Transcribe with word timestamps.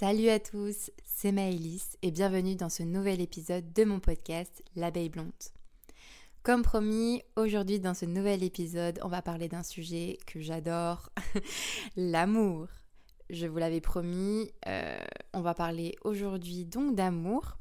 Salut 0.00 0.28
à 0.28 0.38
tous, 0.38 0.92
c'est 1.04 1.32
Maëlys 1.32 1.96
et 2.02 2.12
bienvenue 2.12 2.54
dans 2.54 2.68
ce 2.68 2.84
nouvel 2.84 3.20
épisode 3.20 3.72
de 3.72 3.82
mon 3.82 3.98
podcast 3.98 4.62
L'abeille 4.76 5.08
blonde. 5.08 5.32
Comme 6.44 6.62
promis, 6.62 7.20
aujourd'hui 7.34 7.80
dans 7.80 7.94
ce 7.94 8.04
nouvel 8.04 8.44
épisode, 8.44 9.00
on 9.02 9.08
va 9.08 9.22
parler 9.22 9.48
d'un 9.48 9.64
sujet 9.64 10.18
que 10.24 10.38
j'adore, 10.38 11.10
l'amour. 11.96 12.68
Je 13.28 13.48
vous 13.48 13.58
l'avais 13.58 13.80
promis, 13.80 14.52
euh, 14.68 15.00
on 15.34 15.40
va 15.40 15.54
parler 15.54 15.96
aujourd'hui 16.04 16.64
donc 16.64 16.94
d'amour. 16.94 17.58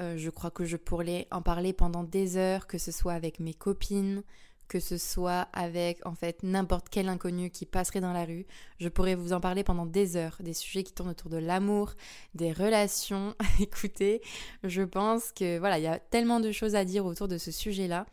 Euh, 0.00 0.16
je 0.16 0.30
crois 0.30 0.50
que 0.50 0.64
je 0.64 0.76
pourrais 0.76 1.28
en 1.30 1.40
parler 1.40 1.72
pendant 1.72 2.02
des 2.02 2.36
heures, 2.36 2.66
que 2.66 2.78
ce 2.78 2.90
soit 2.90 3.12
avec 3.12 3.38
mes 3.38 3.54
copines, 3.54 4.24
que 4.68 4.80
ce 4.80 4.96
soit 4.96 5.48
avec 5.52 6.04
en 6.06 6.14
fait 6.14 6.42
n'importe 6.42 6.88
quel 6.90 7.08
inconnu 7.08 7.50
qui 7.50 7.66
passerait 7.66 8.00
dans 8.00 8.12
la 8.12 8.24
rue. 8.24 8.46
Je 8.78 8.88
pourrais 8.88 9.14
vous 9.14 9.32
en 9.32 9.40
parler 9.40 9.64
pendant 9.64 9.86
des 9.86 10.16
heures, 10.16 10.36
des 10.40 10.54
sujets 10.54 10.82
qui 10.82 10.92
tournent 10.92 11.10
autour 11.10 11.30
de 11.30 11.36
l'amour, 11.36 11.94
des 12.34 12.52
relations. 12.52 13.34
Écoutez, 13.60 14.22
je 14.62 14.82
pense 14.82 15.32
que 15.32 15.58
voilà, 15.58 15.78
il 15.78 15.84
y 15.84 15.88
a 15.88 15.98
tellement 15.98 16.40
de 16.40 16.52
choses 16.52 16.74
à 16.74 16.84
dire 16.84 17.04
autour 17.06 17.28
de 17.28 17.38
ce 17.38 17.50
sujet-là 17.50 18.06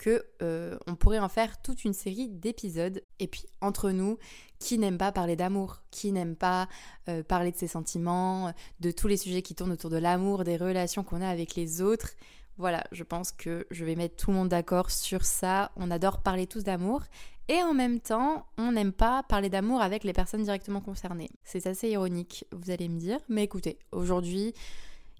que 0.00 0.24
euh, 0.42 0.78
on 0.86 0.96
pourrait 0.96 1.18
en 1.18 1.28
faire 1.28 1.60
toute 1.60 1.84
une 1.84 1.92
série 1.92 2.28
d'épisodes. 2.28 3.02
Et 3.18 3.26
puis 3.26 3.44
entre 3.60 3.90
nous, 3.90 4.16
qui 4.58 4.78
n'aime 4.78 4.96
pas 4.96 5.12
parler 5.12 5.36
d'amour? 5.36 5.82
Qui 5.90 6.10
n'aime 6.10 6.36
pas 6.36 6.68
euh, 7.08 7.22
parler 7.22 7.52
de 7.52 7.56
ses 7.58 7.66
sentiments, 7.66 8.52
de 8.80 8.90
tous 8.90 9.08
les 9.08 9.18
sujets 9.18 9.42
qui 9.42 9.54
tournent 9.54 9.72
autour 9.72 9.90
de 9.90 9.98
l'amour, 9.98 10.44
des 10.44 10.56
relations 10.56 11.04
qu'on 11.04 11.20
a 11.20 11.28
avec 11.28 11.54
les 11.54 11.82
autres? 11.82 12.14
Voilà, 12.60 12.84
je 12.92 13.02
pense 13.02 13.32
que 13.32 13.66
je 13.70 13.84
vais 13.84 13.96
mettre 13.96 14.16
tout 14.16 14.30
le 14.30 14.36
monde 14.36 14.50
d'accord 14.50 14.90
sur 14.90 15.24
ça. 15.24 15.72
On 15.76 15.90
adore 15.90 16.22
parler 16.22 16.46
tous 16.46 16.62
d'amour. 16.62 17.02
Et 17.48 17.62
en 17.62 17.74
même 17.74 17.98
temps, 17.98 18.46
on 18.58 18.72
n'aime 18.72 18.92
pas 18.92 19.24
parler 19.24 19.48
d'amour 19.48 19.80
avec 19.80 20.04
les 20.04 20.12
personnes 20.12 20.44
directement 20.44 20.80
concernées. 20.80 21.30
C'est 21.42 21.66
assez 21.66 21.88
ironique, 21.88 22.44
vous 22.52 22.70
allez 22.70 22.88
me 22.88 22.98
dire. 22.98 23.18
Mais 23.28 23.42
écoutez, 23.42 23.78
aujourd'hui, 23.90 24.54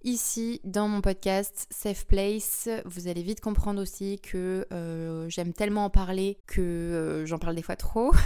ici, 0.04 0.60
dans 0.62 0.86
mon 0.86 1.00
podcast 1.00 1.66
Safe 1.70 2.06
Place, 2.06 2.68
vous 2.84 3.08
allez 3.08 3.22
vite 3.22 3.40
comprendre 3.40 3.82
aussi 3.82 4.20
que 4.20 4.66
euh, 4.72 5.28
j'aime 5.28 5.52
tellement 5.52 5.86
en 5.86 5.90
parler 5.90 6.38
que 6.46 6.60
euh, 6.60 7.26
j'en 7.26 7.38
parle 7.38 7.56
des 7.56 7.62
fois 7.62 7.76
trop. 7.76 8.12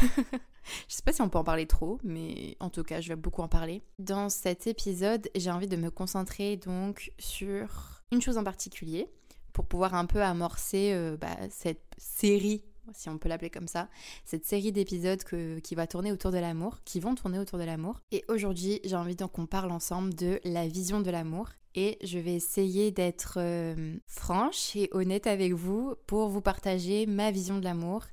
Je 0.88 0.96
sais 0.96 1.02
pas 1.02 1.12
si 1.12 1.22
on 1.22 1.28
peut 1.28 1.38
en 1.38 1.44
parler 1.44 1.66
trop, 1.66 1.98
mais 2.02 2.56
en 2.60 2.70
tout 2.70 2.82
cas, 2.82 3.00
je 3.02 3.08
vais 3.08 3.16
beaucoup 3.16 3.42
en 3.42 3.48
parler. 3.48 3.82
Dans 3.98 4.30
cet 4.30 4.66
épisode, 4.66 5.28
j'ai 5.34 5.50
envie 5.50 5.68
de 5.68 5.76
me 5.76 5.90
concentrer 5.90 6.56
donc 6.56 7.12
sur 7.18 8.02
une 8.12 8.22
chose 8.22 8.38
en 8.38 8.44
particulier 8.44 9.08
pour 9.54 9.66
pouvoir 9.66 9.94
un 9.94 10.04
peu 10.04 10.22
amorcer 10.22 10.92
euh, 10.92 11.16
bah, 11.16 11.36
cette 11.48 11.86
série, 11.96 12.64
si 12.92 13.08
on 13.08 13.16
peut 13.16 13.28
l'appeler 13.30 13.50
comme 13.50 13.68
ça, 13.68 13.88
cette 14.26 14.44
série 14.44 14.72
d'épisodes 14.72 15.22
qui 15.62 15.74
va 15.74 15.86
tourner 15.86 16.12
autour 16.12 16.32
de 16.32 16.38
l'amour, 16.38 16.80
qui 16.84 17.00
vont 17.00 17.14
tourner 17.14 17.38
autour 17.38 17.58
de 17.58 17.64
l'amour. 17.64 18.00
Et 18.10 18.24
aujourd'hui, 18.28 18.80
j'ai 18.84 18.96
envie 18.96 19.16
qu'on 19.16 19.46
parle 19.46 19.70
ensemble 19.70 20.14
de 20.14 20.40
la 20.44 20.66
vision 20.66 21.00
de 21.00 21.10
l'amour. 21.10 21.48
Et 21.76 21.98
je 22.04 22.20
vais 22.20 22.34
essayer 22.34 22.92
d'être 22.92 23.38
euh, 23.38 23.96
franche 24.06 24.76
et 24.76 24.88
honnête 24.92 25.26
avec 25.26 25.54
vous 25.54 25.94
pour 26.06 26.28
vous 26.28 26.40
partager 26.40 27.04
ma 27.06 27.32
vision 27.32 27.58
de 27.58 27.64
l'amour, 27.64 28.04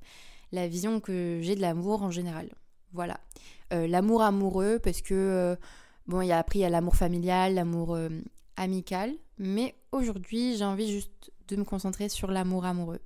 la 0.51 0.67
vision 0.67 0.99
que 0.99 1.39
j'ai 1.41 1.55
de 1.55 1.61
l'amour 1.61 2.01
en 2.01 2.09
général. 2.09 2.49
Voilà. 2.93 3.19
Euh, 3.71 3.87
l'amour 3.87 4.23
amoureux, 4.23 4.79
parce 4.79 5.01
que, 5.01 5.55
bon, 6.07 6.21
il 6.21 6.27
y 6.27 6.31
a 6.31 6.39
après, 6.39 6.59
il 6.59 6.61
y 6.63 6.65
a 6.65 6.69
l'amour 6.69 6.95
familial, 6.95 7.53
l'amour 7.53 7.97
amical, 8.57 9.13
mais 9.41 9.75
aujourd'hui 9.91 10.55
j'ai 10.55 10.63
envie 10.63 10.89
juste 10.91 11.31
de 11.47 11.55
me 11.57 11.63
concentrer 11.65 12.07
sur 12.07 12.31
l'amour 12.31 12.63
amoureux. 12.63 13.01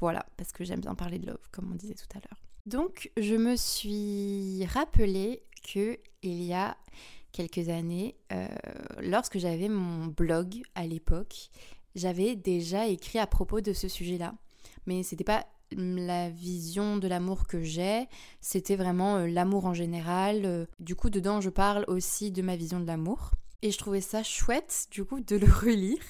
Voilà, 0.00 0.24
parce 0.36 0.52
que 0.52 0.64
j'aime 0.64 0.80
bien 0.80 0.94
parler 0.94 1.18
de 1.18 1.26
love, 1.26 1.48
comme 1.50 1.70
on 1.70 1.74
disait 1.74 1.94
tout 1.94 2.08
à 2.16 2.20
l'heure. 2.20 2.40
Donc 2.64 3.10
je 3.16 3.34
me 3.34 3.56
suis 3.56 4.64
rappelé 4.66 5.42
que 5.62 5.98
il 6.22 6.42
y 6.42 6.54
a 6.54 6.76
quelques 7.32 7.68
années, 7.68 8.14
euh, 8.32 8.46
lorsque 9.00 9.38
j'avais 9.38 9.68
mon 9.68 10.06
blog 10.06 10.62
à 10.74 10.86
l'époque, 10.86 11.50
j'avais 11.94 12.36
déjà 12.36 12.86
écrit 12.86 13.18
à 13.18 13.26
propos 13.26 13.60
de 13.60 13.72
ce 13.72 13.88
sujet-là. 13.88 14.34
Mais 14.86 15.02
c'était 15.02 15.24
pas 15.24 15.46
la 15.72 16.30
vision 16.30 16.98
de 16.98 17.08
l'amour 17.08 17.46
que 17.46 17.62
j'ai, 17.62 18.06
c'était 18.40 18.76
vraiment 18.76 19.16
euh, 19.16 19.26
l'amour 19.26 19.64
en 19.64 19.74
général. 19.74 20.42
Euh, 20.44 20.66
du 20.78 20.94
coup, 20.94 21.10
dedans, 21.10 21.40
je 21.40 21.50
parle 21.50 21.84
aussi 21.88 22.30
de 22.30 22.42
ma 22.42 22.56
vision 22.56 22.78
de 22.78 22.86
l'amour. 22.86 23.32
Et 23.64 23.70
je 23.70 23.78
trouvais 23.78 24.00
ça 24.00 24.24
chouette, 24.24 24.88
du 24.90 25.04
coup, 25.04 25.20
de 25.20 25.36
le 25.36 25.46
relire. 25.50 26.02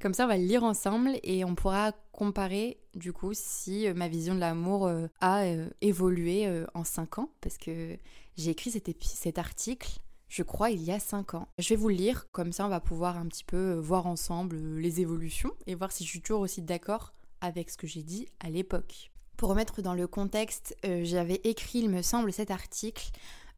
Comme 0.00 0.14
ça, 0.14 0.24
on 0.24 0.28
va 0.28 0.38
le 0.38 0.44
lire 0.44 0.64
ensemble 0.64 1.18
et 1.22 1.44
on 1.44 1.54
pourra 1.54 1.92
comparer, 2.12 2.78
du 2.94 3.12
coup, 3.12 3.32
si 3.34 3.86
euh, 3.86 3.94
ma 3.94 4.08
vision 4.08 4.34
de 4.34 4.40
l'amour 4.40 4.86
euh, 4.86 5.06
a 5.20 5.42
euh, 5.42 5.68
évolué 5.82 6.50
en 6.72 6.82
5 6.82 7.18
ans. 7.18 7.30
Parce 7.42 7.58
que 7.58 7.98
j'ai 8.36 8.50
écrit 8.50 8.70
cet, 8.70 9.38
article, 9.38 9.98
je 10.28 10.42
crois, 10.42 10.70
il 10.70 10.82
y 10.82 10.90
a 10.90 10.98
5 10.98 11.34
ans. 11.34 11.48
Je 11.58 11.68
vais 11.68 11.76
vous 11.76 11.90
le 11.90 11.94
lire, 11.94 12.26
comme 12.32 12.52
ça, 12.52 12.64
on 12.64 12.70
va 12.70 12.80
pouvoir 12.80 13.18
un 13.18 13.26
petit 13.26 13.44
peu 13.44 13.74
voir 13.74 14.06
ensemble 14.06 14.56
les 14.56 15.02
évolutions 15.02 15.52
et 15.66 15.74
voir 15.74 15.92
si 15.92 16.04
je 16.04 16.08
suis 16.08 16.22
toujours 16.22 16.40
aussi 16.40 16.62
d'accord 16.62 17.12
avec 17.42 17.68
ce 17.68 17.76
que 17.76 17.86
j'ai 17.86 18.02
dit 18.02 18.28
à 18.40 18.48
l'époque. 18.48 19.10
Pour 19.36 19.50
remettre 19.50 19.82
dans 19.82 19.94
le 19.94 20.06
contexte, 20.06 20.74
j'avais 20.84 21.40
écrit, 21.44 21.80
il 21.80 21.90
me 21.90 22.00
semble, 22.00 22.32
cet 22.32 22.50
article 22.50 23.10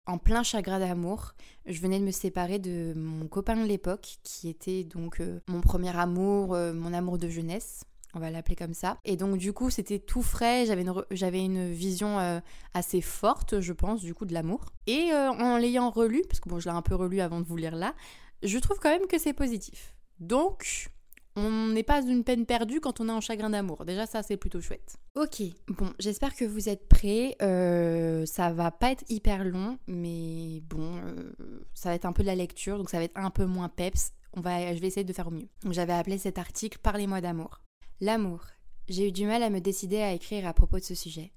en 0.06 0.18
plein 0.18 0.42
chagrin 0.42 0.78
d'amour. 0.78 1.34
Je 1.66 1.80
venais 1.80 1.98
de 1.98 2.04
me 2.04 2.10
séparer 2.10 2.58
de 2.58 2.94
mon 2.96 3.26
copain 3.26 3.56
de 3.56 3.66
l'époque, 3.66 4.18
qui 4.22 4.48
était 4.48 4.84
donc 4.84 5.20
euh, 5.20 5.40
mon 5.48 5.60
premier 5.60 5.96
amour, 5.96 6.54
euh, 6.54 6.72
mon 6.72 6.92
amour 6.92 7.18
de 7.18 7.28
jeunesse. 7.28 7.84
On 8.14 8.20
va 8.20 8.30
l'appeler 8.30 8.56
comme 8.56 8.72
ça. 8.72 8.98
Et 9.04 9.16
donc 9.16 9.36
du 9.36 9.52
coup, 9.52 9.68
c'était 9.68 9.98
tout 9.98 10.22
frais. 10.22 10.64
J'avais 11.10 11.44
une, 11.44 11.70
vision 11.70 12.18
euh, 12.18 12.40
assez 12.72 13.02
forte, 13.02 13.60
je 13.60 13.72
pense, 13.72 14.00
du 14.00 14.14
coup, 14.14 14.24
de 14.24 14.32
l'amour. 14.32 14.64
Et 14.86 15.10
en 15.12 15.58
l'ayant 15.58 15.90
relu, 15.90 16.22
parce 16.26 16.40
que 16.40 16.48
bon, 16.48 16.58
je 16.58 16.68
l'ai 16.68 16.74
un 16.74 16.82
peu 16.82 16.94
relu 16.94 17.20
avant 17.20 17.40
de 17.40 17.46
vous 17.46 17.56
lire 17.56 17.76
là, 17.76 17.94
je 18.42 18.58
trouve 18.58 18.78
quand 18.78 18.90
même 18.90 19.06
que 19.06 19.18
c'est 19.18 19.34
positif. 19.34 19.94
Donc, 20.18 20.90
on 21.36 21.68
n'est 21.68 21.82
pas 21.82 22.02
une 22.02 22.24
peine 22.24 22.46
perdue 22.46 22.80
quand 22.80 23.00
on 23.00 23.08
est 23.08 23.12
en 23.12 23.20
chagrin 23.20 23.50
d'amour. 23.50 23.84
Déjà, 23.84 24.06
ça, 24.06 24.22
c'est 24.22 24.38
plutôt 24.38 24.60
chouette. 24.60 24.96
Ok, 25.14 25.42
bon, 25.68 25.92
j'espère 25.98 26.34
que 26.34 26.46
vous 26.46 26.68
êtes 26.68 26.88
prêts. 26.88 27.36
Euh, 27.42 28.24
ça 28.24 28.52
va 28.52 28.70
pas 28.70 28.92
être 28.92 29.04
hyper 29.10 29.44
long, 29.44 29.78
mais 29.86 30.62
bon, 30.68 30.96
euh, 30.96 31.32
ça 31.74 31.90
va 31.90 31.94
être 31.94 32.06
un 32.06 32.12
peu 32.12 32.22
de 32.22 32.28
la 32.28 32.34
lecture, 32.34 32.78
donc 32.78 32.88
ça 32.88 32.98
va 32.98 33.04
être 33.04 33.16
un 33.18 33.30
peu 33.30 33.44
moins 33.44 33.68
peps. 33.68 34.12
On 34.32 34.40
va, 34.40 34.74
je 34.74 34.80
vais 34.80 34.86
essayer 34.86 35.04
de 35.04 35.12
faire 35.12 35.28
au 35.28 35.30
mieux. 35.30 35.48
J'avais 35.70 35.92
appelé 35.92 36.18
cet 36.18 36.38
article 36.38 36.78
Parlez-moi 36.82 37.20
d'amour. 37.20 37.60
L'amour. 38.00 38.40
J'ai 38.88 39.08
eu 39.08 39.12
du 39.12 39.26
mal 39.26 39.42
à 39.42 39.50
me 39.50 39.60
décider 39.60 40.00
à 40.00 40.12
écrire 40.12 40.46
à 40.46 40.54
propos 40.54 40.78
de 40.78 40.84
ce 40.84 40.94
sujet. 40.94 41.32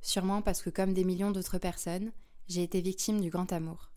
Sûrement 0.00 0.42
parce 0.42 0.62
que, 0.62 0.70
comme 0.70 0.92
des 0.92 1.04
millions 1.04 1.30
d'autres 1.30 1.58
personnes, 1.58 2.12
j'ai 2.48 2.62
été 2.62 2.80
victime 2.80 3.20
du 3.20 3.30
grand 3.30 3.52
amour. 3.52 3.90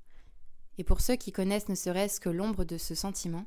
Et 0.77 0.83
pour 0.83 1.01
ceux 1.01 1.15
qui 1.15 1.31
connaissent 1.31 1.69
ne 1.69 1.75
serait-ce 1.75 2.19
que 2.19 2.29
l'ombre 2.29 2.65
de 2.65 2.77
ce 2.77 2.95
sentiment, 2.95 3.45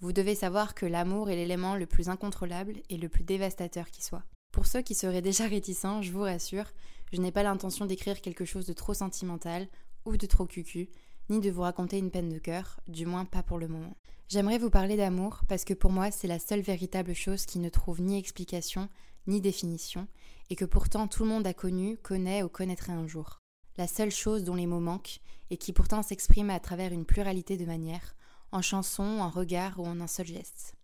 vous 0.00 0.12
devez 0.12 0.34
savoir 0.34 0.74
que 0.74 0.86
l'amour 0.86 1.30
est 1.30 1.36
l'élément 1.36 1.74
le 1.74 1.86
plus 1.86 2.08
incontrôlable 2.08 2.74
et 2.88 2.96
le 2.96 3.08
plus 3.08 3.24
dévastateur 3.24 3.90
qui 3.90 4.02
soit. 4.02 4.24
Pour 4.52 4.66
ceux 4.66 4.82
qui 4.82 4.94
seraient 4.94 5.22
déjà 5.22 5.46
réticents, 5.46 6.02
je 6.02 6.12
vous 6.12 6.22
rassure, 6.22 6.72
je 7.12 7.20
n'ai 7.20 7.32
pas 7.32 7.42
l'intention 7.42 7.86
d'écrire 7.86 8.20
quelque 8.20 8.44
chose 8.44 8.66
de 8.66 8.72
trop 8.72 8.94
sentimental 8.94 9.68
ou 10.04 10.16
de 10.16 10.26
trop 10.26 10.46
cucu, 10.46 10.88
ni 11.28 11.40
de 11.40 11.50
vous 11.50 11.62
raconter 11.62 11.98
une 11.98 12.10
peine 12.10 12.28
de 12.28 12.38
cœur, 12.38 12.80
du 12.86 13.06
moins 13.06 13.24
pas 13.24 13.42
pour 13.42 13.58
le 13.58 13.68
moment. 13.68 13.96
J'aimerais 14.28 14.58
vous 14.58 14.70
parler 14.70 14.96
d'amour 14.96 15.40
parce 15.48 15.64
que 15.64 15.74
pour 15.74 15.90
moi 15.90 16.10
c'est 16.10 16.28
la 16.28 16.38
seule 16.38 16.60
véritable 16.60 17.14
chose 17.14 17.44
qui 17.46 17.58
ne 17.58 17.68
trouve 17.68 18.00
ni 18.00 18.18
explication 18.18 18.88
ni 19.28 19.40
définition, 19.40 20.08
et 20.50 20.56
que 20.56 20.64
pourtant 20.64 21.06
tout 21.06 21.22
le 21.22 21.28
monde 21.28 21.46
a 21.46 21.54
connu, 21.54 21.98
connaît 21.98 22.42
ou 22.42 22.48
connaîtrait 22.48 22.92
un 22.92 23.06
jour. 23.06 23.38
La 23.76 23.86
seule 23.86 24.10
chose 24.10 24.42
dont 24.42 24.54
les 24.54 24.66
mots 24.66 24.80
manquent, 24.80 25.20
et 25.50 25.56
qui 25.56 25.72
pourtant 25.72 26.02
s'exprime 26.02 26.50
à 26.50 26.58
travers 26.58 26.92
une 26.92 27.04
pluralité 27.04 27.56
de 27.56 27.66
manières, 27.66 28.16
en 28.52 28.62
chanson, 28.62 29.20
en 29.20 29.30
regard 29.30 29.78
ou 29.78 29.86
en 29.86 30.00
un 30.00 30.06
seul 30.06 30.26
geste. 30.26 30.74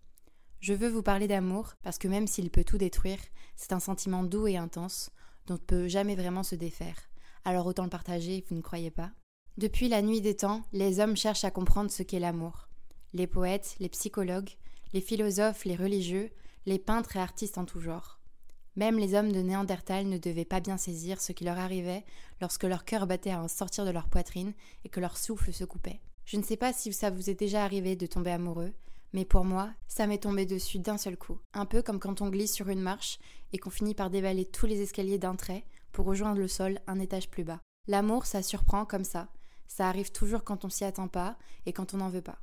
Je 0.61 0.73
veux 0.73 0.89
vous 0.89 1.03
parler 1.03 1.29
d'amour 1.29 1.75
parce 1.83 1.99
que 1.99 2.09
même 2.09 2.27
s'il 2.27 2.51
peut 2.51 2.65
tout 2.65 2.79
détruire, 2.79 3.19
c'est 3.57 3.73
un 3.73 3.81
sentiment 3.81 4.25
doux 4.25 4.47
et 4.47 4.57
intense 4.57 5.11
dont 5.47 5.55
on 5.55 5.59
ne 5.59 5.67
peut 5.67 5.89
jamais 5.89 6.15
vraiment 6.15 6.43
se 6.43 6.55
défaire. 6.55 6.97
Alors 7.45 7.67
autant 7.67 7.85
le 7.85 7.91
partager, 7.91 8.45
vous 8.49 8.57
ne 8.57 8.63
croyez 8.63 8.91
pas? 8.91 9.11
Depuis 9.59 9.89
la 9.89 10.03
nuit 10.03 10.21
des 10.21 10.37
temps, 10.37 10.65
les 10.73 11.01
hommes 11.01 11.17
cherchent 11.17 11.45
à 11.45 11.51
comprendre 11.51 11.91
ce 11.91 12.03
qu'est 12.03 12.19
l'amour. 12.19 12.69
Les 13.13 13.27
poètes, 13.27 13.77
les 13.79 13.89
psychologues, 13.89 14.51
les 14.93 15.01
philosophes, 15.01 15.65
les 15.65 15.77
religieux, 15.77 16.31
les 16.67 16.79
peintres 16.79 17.17
et 17.17 17.21
artistes 17.21 17.59
en 17.59 17.65
tout 17.65 17.81
genre. 17.81 18.19
Même 18.77 18.99
les 18.99 19.15
hommes 19.15 19.31
de 19.31 19.41
Néandertal 19.41 20.09
ne 20.09 20.19
devaient 20.19 20.45
pas 20.45 20.61
bien 20.61 20.77
saisir 20.77 21.21
ce 21.21 21.33
qui 21.33 21.45
leur 21.45 21.59
arrivait 21.59 22.05
lorsque 22.41 22.65
leur 22.65 22.85
cœur 22.85 23.07
battait 23.07 23.31
à 23.31 23.41
en 23.41 23.49
sortir 23.49 23.85
de 23.85 23.91
leur 23.91 24.09
poitrine 24.09 24.55
et 24.85 24.89
que 24.89 24.99
leur 24.99 25.17
souffle 25.17 25.53
se 25.53 25.65
coupait. 25.65 26.01
Je 26.25 26.37
ne 26.39 26.43
sais 26.43 26.57
pas 26.57 26.73
si 26.73 26.93
ça 26.93 27.11
vous 27.11 27.29
est 27.29 27.39
déjà 27.39 27.65
arrivé 27.65 27.97
de 27.97 28.07
tomber 28.07 28.31
amoureux, 28.31 28.73
mais 29.13 29.25
pour 29.25 29.45
moi, 29.45 29.71
ça 29.87 30.07
m'est 30.07 30.23
tombé 30.23 30.47
dessus 30.47 30.79
d'un 30.79 30.97
seul 30.97 31.17
coup. 31.17 31.39
Un 31.53 31.67
peu 31.67 31.83
comme 31.83 32.01
quand 32.01 32.23
on 32.23 32.31
glisse 32.31 32.53
sur 32.53 32.69
une 32.69 32.81
marche 32.81 33.19
et 33.53 33.59
qu'on 33.59 33.71
finit 33.71 33.95
par 33.95 34.11
dévaler 34.11 34.45
tous 34.45 34.67
les 34.67 34.81
escaliers 34.81 35.19
d'un 35.19 35.37
trait 35.37 35.65
pour 35.93 36.07
rejoindre 36.07 36.41
le 36.41 36.49
sol 36.49 36.81
un 36.87 36.99
étage 36.99 37.31
plus 37.31 37.45
bas. 37.45 37.61
L'amour, 37.87 38.27
ça 38.27 38.43
surprend 38.43 38.87
comme 38.87 39.05
ça. 39.05 39.29
Ça 39.69 39.89
arrive 39.89 40.13
toujours 40.13 40.45
quand 40.45 40.65
on 40.65 40.71
s'y 40.71 40.85
attend 40.85 41.09
pas 41.09 41.37
et 41.67 41.73
quand 41.73 41.95
on 41.95 41.99
n'en 41.99 42.09
veut 42.09 42.23
pas. 42.23 42.39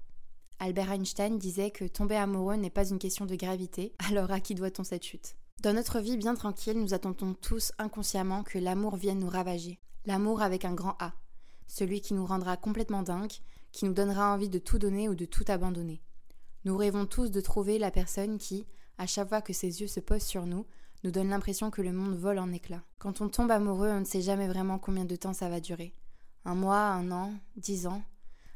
Albert 0.59 0.91
Einstein 0.91 1.39
disait 1.39 1.71
que 1.71 1.85
tomber 1.85 2.15
amoureux 2.15 2.55
n'est 2.55 2.69
pas 2.69 2.87
une 2.87 2.99
question 2.99 3.25
de 3.25 3.35
gravité, 3.35 3.93
alors 4.09 4.31
à 4.31 4.39
qui 4.39 4.53
doit-on 4.53 4.83
cette 4.83 5.03
chute? 5.03 5.35
Dans 5.61 5.73
notre 5.73 5.99
vie 5.99 6.17
bien 6.17 6.35
tranquille, 6.35 6.79
nous 6.79 6.93
attendons 6.93 7.33
tous 7.33 7.71
inconsciemment 7.79 8.43
que 8.43 8.59
l'amour 8.59 8.95
vienne 8.95 9.19
nous 9.19 9.29
ravager. 9.29 9.79
L'amour 10.05 10.41
avec 10.41 10.65
un 10.65 10.73
grand 10.73 10.95
A. 10.99 11.13
Celui 11.67 12.01
qui 12.01 12.13
nous 12.13 12.25
rendra 12.25 12.57
complètement 12.57 13.03
dingue, 13.03 13.33
qui 13.71 13.85
nous 13.85 13.93
donnera 13.93 14.33
envie 14.33 14.49
de 14.49 14.59
tout 14.59 14.79
donner 14.79 15.09
ou 15.09 15.15
de 15.15 15.25
tout 15.25 15.45
abandonner. 15.47 16.01
Nous 16.65 16.77
rêvons 16.77 17.05
tous 17.05 17.31
de 17.31 17.41
trouver 17.41 17.79
la 17.79 17.91
personne 17.91 18.37
qui, 18.37 18.65
à 18.97 19.07
chaque 19.07 19.29
fois 19.29 19.41
que 19.41 19.53
ses 19.53 19.81
yeux 19.81 19.87
se 19.87 19.99
posent 19.99 20.23
sur 20.23 20.45
nous, 20.45 20.65
nous 21.03 21.11
donne 21.11 21.29
l'impression 21.29 21.71
que 21.71 21.81
le 21.81 21.91
monde 21.91 22.15
vole 22.15 22.37
en 22.37 22.51
éclats. 22.51 22.83
Quand 22.99 23.21
on 23.21 23.29
tombe 23.29 23.49
amoureux, 23.49 23.89
on 23.89 24.01
ne 24.01 24.05
sait 24.05 24.21
jamais 24.21 24.47
vraiment 24.47 24.77
combien 24.77 25.05
de 25.05 25.15
temps 25.15 25.33
ça 25.33 25.49
va 25.49 25.59
durer. 25.59 25.95
Un 26.45 26.55
mois, 26.55 26.87
un 26.87 27.11
an, 27.11 27.33
dix 27.55 27.87
ans. 27.87 28.03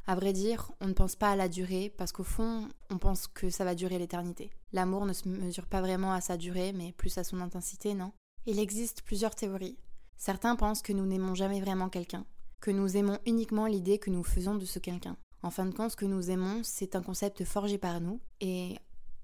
À 0.08 0.14
vrai 0.14 0.34
dire, 0.34 0.72
on 0.82 0.88
ne 0.88 0.94
pense 0.94 1.16
pas 1.16 1.32
à 1.32 1.36
la 1.36 1.50
durée 1.50 1.92
parce 1.98 2.12
qu'au 2.12 2.24
fond, 2.24 2.68
on 2.92 3.00
pense 3.00 3.26
que 3.26 3.50
ça 3.50 3.66
va 3.66 3.74
durer 3.74 3.98
l'éternité. 3.98 4.52
L'amour 4.72 5.08
ne 5.08 5.14
se 5.14 5.28
mesure 5.28 5.66
pas 5.66 5.82
vraiment 5.82 6.14
à 6.14 6.22
sa 6.22 6.38
durée, 6.38 6.74
mais 6.74 6.92
plus 6.92 7.18
à 7.18 7.24
son 7.24 7.42
intensité, 7.42 7.96
non? 7.96 8.12
Il 8.46 8.60
existe 8.60 9.02
plusieurs 9.02 9.34
théories. 9.34 9.80
Certains 10.18 10.56
pensent 10.56 10.84
que 10.84 10.94
nous 10.94 11.08
n'aimons 11.08 11.34
jamais 11.34 11.60
vraiment 11.60 11.90
quelqu'un, 11.90 12.26
que 12.62 12.72
nous 12.72 12.98
aimons 12.98 13.20
uniquement 13.26 13.68
l'idée 13.68 14.00
que 14.00 14.10
nous 14.10 14.24
faisons 14.24 14.56
de 14.56 14.66
ce 14.66 14.80
quelqu'un. 14.80 15.18
En 15.44 15.52
fin 15.52 15.66
de 15.66 15.74
compte, 15.74 15.92
ce 15.92 15.96
que 15.96 16.06
nous 16.06 16.32
aimons, 16.32 16.62
c'est 16.64 16.96
un 16.96 17.02
concept 17.02 17.44
forgé 17.44 17.78
par 17.78 18.02
nous 18.02 18.20
et, 18.42 18.78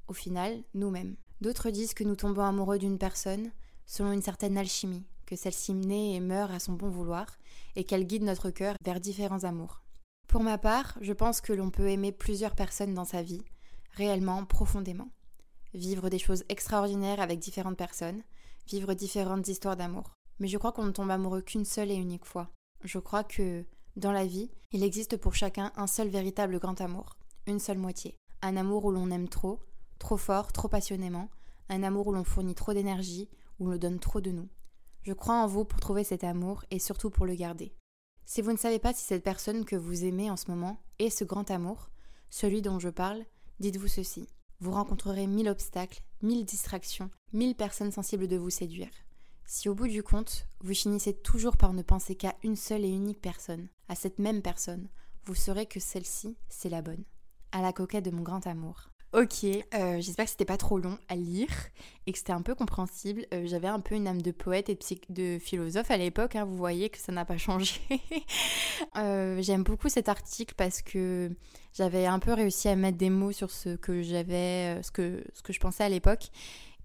au 0.08 0.14
final, 0.14 0.64
nous-mêmes. 0.74 1.16
D'autres 1.42 1.72
disent 1.72 1.96
que 1.96 2.04
nous 2.04 2.16
tombons 2.16 2.44
amoureux 2.44 2.78
d'une 2.78 3.00
personne 3.00 3.52
selon 3.86 4.12
une 4.12 4.22
certaine 4.22 4.58
alchimie, 4.58 5.04
que 5.26 5.36
celle-ci 5.36 5.74
naît 5.74 6.14
et 6.14 6.20
meurt 6.20 6.52
à 6.52 6.60
son 6.60 6.74
bon 6.74 6.90
vouloir 6.90 7.26
et 7.76 7.84
qu'elle 7.84 8.06
guide 8.06 8.24
notre 8.24 8.52
cœur 8.52 8.76
vers 8.86 9.00
différents 9.00 9.44
amours. 9.44 9.82
Pour 10.28 10.44
ma 10.44 10.58
part, 10.58 10.98
je 11.02 11.14
pense 11.14 11.42
que 11.42 11.54
l'on 11.54 11.72
peut 11.72 11.90
aimer 11.90 12.12
plusieurs 12.12 12.56
personnes 12.56 12.94
dans 12.94 13.06
sa 13.06 13.22
vie, 13.22 13.44
réellement, 13.92 14.46
profondément. 14.46 15.10
Vivre 15.74 16.10
des 16.10 16.20
choses 16.20 16.44
extraordinaires 16.50 17.20
avec 17.20 17.40
différentes 17.40 17.78
personnes, 17.78 18.24
vivre 18.68 18.94
différentes 18.94 19.48
histoires 19.48 19.76
d'amour. 19.76 20.14
Mais 20.40 20.48
je 20.48 20.58
crois 20.58 20.72
qu'on 20.72 20.86
ne 20.86 20.92
tombe 20.92 21.12
amoureux 21.12 21.42
qu'une 21.42 21.66
seule 21.66 21.92
et 21.92 21.96
unique 21.96 22.26
fois. 22.26 22.50
Je 22.84 23.00
crois 23.00 23.24
que, 23.24 23.64
dans 23.96 24.12
la 24.12 24.26
vie, 24.26 24.50
il 24.72 24.84
existe 24.84 25.18
pour 25.18 25.36
chacun 25.36 25.72
un 25.76 25.88
seul 25.88 26.08
véritable 26.08 26.60
grand 26.60 26.80
amour, 26.82 27.18
une 27.46 27.60
seule 27.60 27.78
moitié. 27.78 28.18
Un 28.42 28.58
amour 28.58 28.86
où 28.86 28.92
l'on 28.92 29.12
aime 29.12 29.30
trop, 29.30 29.60
trop 30.00 30.18
fort, 30.18 30.52
trop 30.52 30.68
passionnément, 30.68 31.30
un 31.70 31.84
amour 31.84 32.08
où 32.08 32.14
l'on 32.14 32.24
fournit 32.24 32.56
trop 32.56 32.74
d'énergie, 32.74 33.30
où 33.60 33.68
l'on 33.68 33.78
donne 33.78 34.00
trop 34.00 34.20
de 34.20 34.32
nous. 34.32 34.50
Je 35.04 35.14
crois 35.14 35.36
en 35.36 35.48
vous 35.48 35.66
pour 35.66 35.80
trouver 35.80 36.04
cet 36.04 36.24
amour 36.24 36.64
et 36.72 36.80
surtout 36.80 37.10
pour 37.10 37.26
le 37.26 37.36
garder. 37.36 37.74
Si 38.26 38.42
vous 38.42 38.52
ne 38.52 38.58
savez 38.58 38.80
pas 38.80 38.94
si 38.94 39.04
cette 39.04 39.24
personne 39.24 39.66
que 39.66 39.76
vous 39.76 40.06
aimez 40.06 40.32
en 40.32 40.38
ce 40.38 40.50
moment 40.50 40.82
est 41.00 41.10
ce 41.10 41.24
grand 41.24 41.50
amour, 41.52 41.90
celui 42.30 42.62
dont 42.62 42.80
je 42.80 42.90
parle, 42.90 43.26
dites-vous 43.60 43.88
ceci. 43.88 44.28
Vous 44.60 44.72
rencontrerez 44.72 45.28
mille 45.28 45.50
obstacles, 45.50 46.02
mille 46.22 46.46
distractions, 46.46 47.10
mille 47.34 47.56
personnes 47.56 47.92
sensibles 47.92 48.28
de 48.28 48.38
vous 48.38 48.50
séduire. 48.50 48.92
Si 49.46 49.70
au 49.70 49.76
bout 49.76 49.88
du 49.88 50.04
compte, 50.04 50.48
vous 50.62 50.74
finissez 50.74 51.14
toujours 51.14 51.58
par 51.58 51.74
ne 51.74 51.82
penser 51.82 52.16
qu'à 52.16 52.36
une 52.44 52.56
seule 52.56 52.86
et 52.86 52.90
unique 52.90 53.22
personne, 53.22 53.68
à 53.90 53.96
cette 53.96 54.20
même 54.20 54.42
personne, 54.42 54.88
vous 55.26 55.36
saurez 55.36 55.66
que 55.66 55.80
celle-ci, 55.80 56.38
c'est 56.50 56.70
la 56.70 56.82
bonne. 56.82 57.04
À 57.52 57.62
la 57.62 57.74
coquette 57.74 58.06
de 58.06 58.12
mon 58.12 58.24
grand 58.24 58.48
amour. 58.48 58.92
Ok, 59.14 59.44
euh, 59.44 60.00
j'espère 60.00 60.24
que 60.24 60.32
c'était 60.32 60.46
pas 60.46 60.56
trop 60.56 60.78
long 60.78 60.98
à 61.10 61.18
lire 61.18 61.50
et 62.08 62.14
que 62.14 62.18
c'était 62.18 62.32
un 62.32 62.42
peu 62.42 62.56
compréhensible. 62.56 63.26
Euh, 63.34 63.44
j'avais 63.46 63.68
un 63.68 63.82
peu 63.82 63.96
une 63.96 64.08
âme 64.08 64.22
de 64.22 64.32
poète 64.32 64.70
et 64.70 64.80
de, 65.10 65.38
philosophe 65.38 65.92
à 65.92 65.98
l'époque, 65.98 66.38
hein, 66.38 66.46
vous 66.46 66.56
voyez 66.56 66.90
que 66.90 66.98
ça 66.98 67.12
n'a 67.12 67.26
pas 67.26 67.38
changé. 67.38 67.82
Euh, 68.98 69.42
j'aime 69.42 69.64
beaucoup 69.64 69.90
cet 69.90 70.10
article 70.10 70.56
parce 70.58 70.82
que 70.82 71.30
j'avais 71.74 72.06
un 72.06 72.20
peu 72.20 72.34
réussi 72.34 72.68
à 72.68 72.76
mettre 72.76 72.98
des 72.98 73.10
mots 73.10 73.32
sur 73.32 73.52
ce 73.52 73.76
que 73.76 74.02
j'avais, 74.02 74.82
ce 74.82 74.92
que, 74.92 75.24
ce 75.34 75.44
que 75.44 75.54
je 75.54 75.60
pensais 75.60 75.84
à 75.84 75.90
l'époque. 75.90 76.30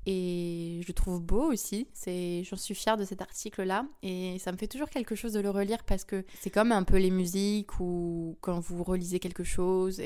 Et 0.07 0.79
je 0.83 0.87
le 0.87 0.95
trouve 0.95 1.21
beau 1.21 1.53
aussi, 1.53 1.89
j'en 2.07 2.57
suis 2.57 2.75
fière 2.75 2.97
de 2.97 3.05
cet 3.05 3.21
article-là. 3.21 3.87
Et 4.03 4.39
ça 4.39 4.53
me 4.53 4.57
fait 4.57 4.69
toujours 4.69 4.89
quelque 4.89 5.15
chose 5.15 5.33
de 5.33 5.41
le 5.41 5.51
relire 5.51 5.83
parce 5.85 6.05
que 6.05 6.25
c'est 6.41 6.51
comme 6.51 6.73
un 6.73 6.85
peu 6.85 6.97
les 6.97 7.11
musiques 7.11 7.81
ou 7.81 8.39
quand 8.41 8.61
vous 8.61 8.85
relisez 8.85 9.19
quelque 9.19 9.45
chose 9.45 10.01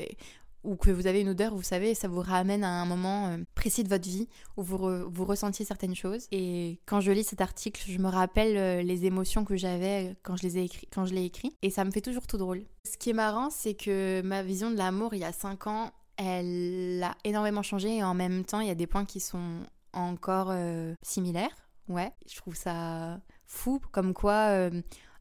ou 0.63 0.75
que 0.75 0.91
vous 0.91 1.07
avez 1.07 1.21
une 1.21 1.29
odeur, 1.29 1.55
vous 1.55 1.63
savez, 1.63 1.95
ça 1.95 2.07
vous 2.07 2.21
ramène 2.21 2.63
à 2.63 2.69
un 2.81 2.85
moment 2.85 3.27
euh, 3.27 3.37
précis 3.55 3.83
de 3.83 3.89
votre 3.89 4.07
vie 4.07 4.27
où 4.57 4.63
vous, 4.63 5.09
vous 5.09 5.25
ressentiez 5.25 5.65
certaines 5.65 5.95
choses. 5.95 6.27
Et 6.31 6.79
quand 6.85 7.01
je 7.01 7.11
lis 7.11 7.23
cet 7.23 7.41
article, 7.41 7.83
je 7.87 7.97
me 7.97 8.07
rappelle 8.07 8.57
euh, 8.57 8.83
les 8.83 9.05
émotions 9.05 9.43
que 9.43 9.55
j'avais 9.55 10.15
quand 10.23 10.35
je 10.35 10.47
quand 10.91 11.05
je 11.05 11.13
l'ai 11.13 11.25
écrit, 11.25 11.55
et 11.61 11.69
ça 11.69 11.85
me 11.85 11.91
fait 11.91 12.01
toujours 12.01 12.27
tout 12.27 12.37
drôle. 12.37 12.63
Ce 12.83 12.97
qui 12.97 13.11
est 13.11 13.13
marrant, 13.13 13.49
c'est 13.49 13.73
que 13.73 14.21
ma 14.21 14.43
vision 14.43 14.69
de 14.69 14.77
l'amour 14.77 15.13
il 15.13 15.21
y 15.21 15.23
a 15.23 15.31
5 15.31 15.67
ans, 15.67 15.91
elle 16.17 17.01
a 17.03 17.15
énormément 17.23 17.63
changé 17.63 17.97
et 17.97 18.03
en 18.03 18.13
même 18.13 18.43
temps, 18.43 18.59
il 18.59 18.67
y 18.67 18.71
a 18.71 18.75
des 18.75 18.87
points 18.87 19.05
qui 19.05 19.19
sont 19.19 19.61
encore 19.93 20.49
euh, 20.51 20.93
similaires. 21.01 21.55
Ouais, 21.87 22.11
je 22.29 22.35
trouve 22.37 22.55
ça 22.55 23.19
fou, 23.45 23.81
comme 23.91 24.13
quoi 24.13 24.69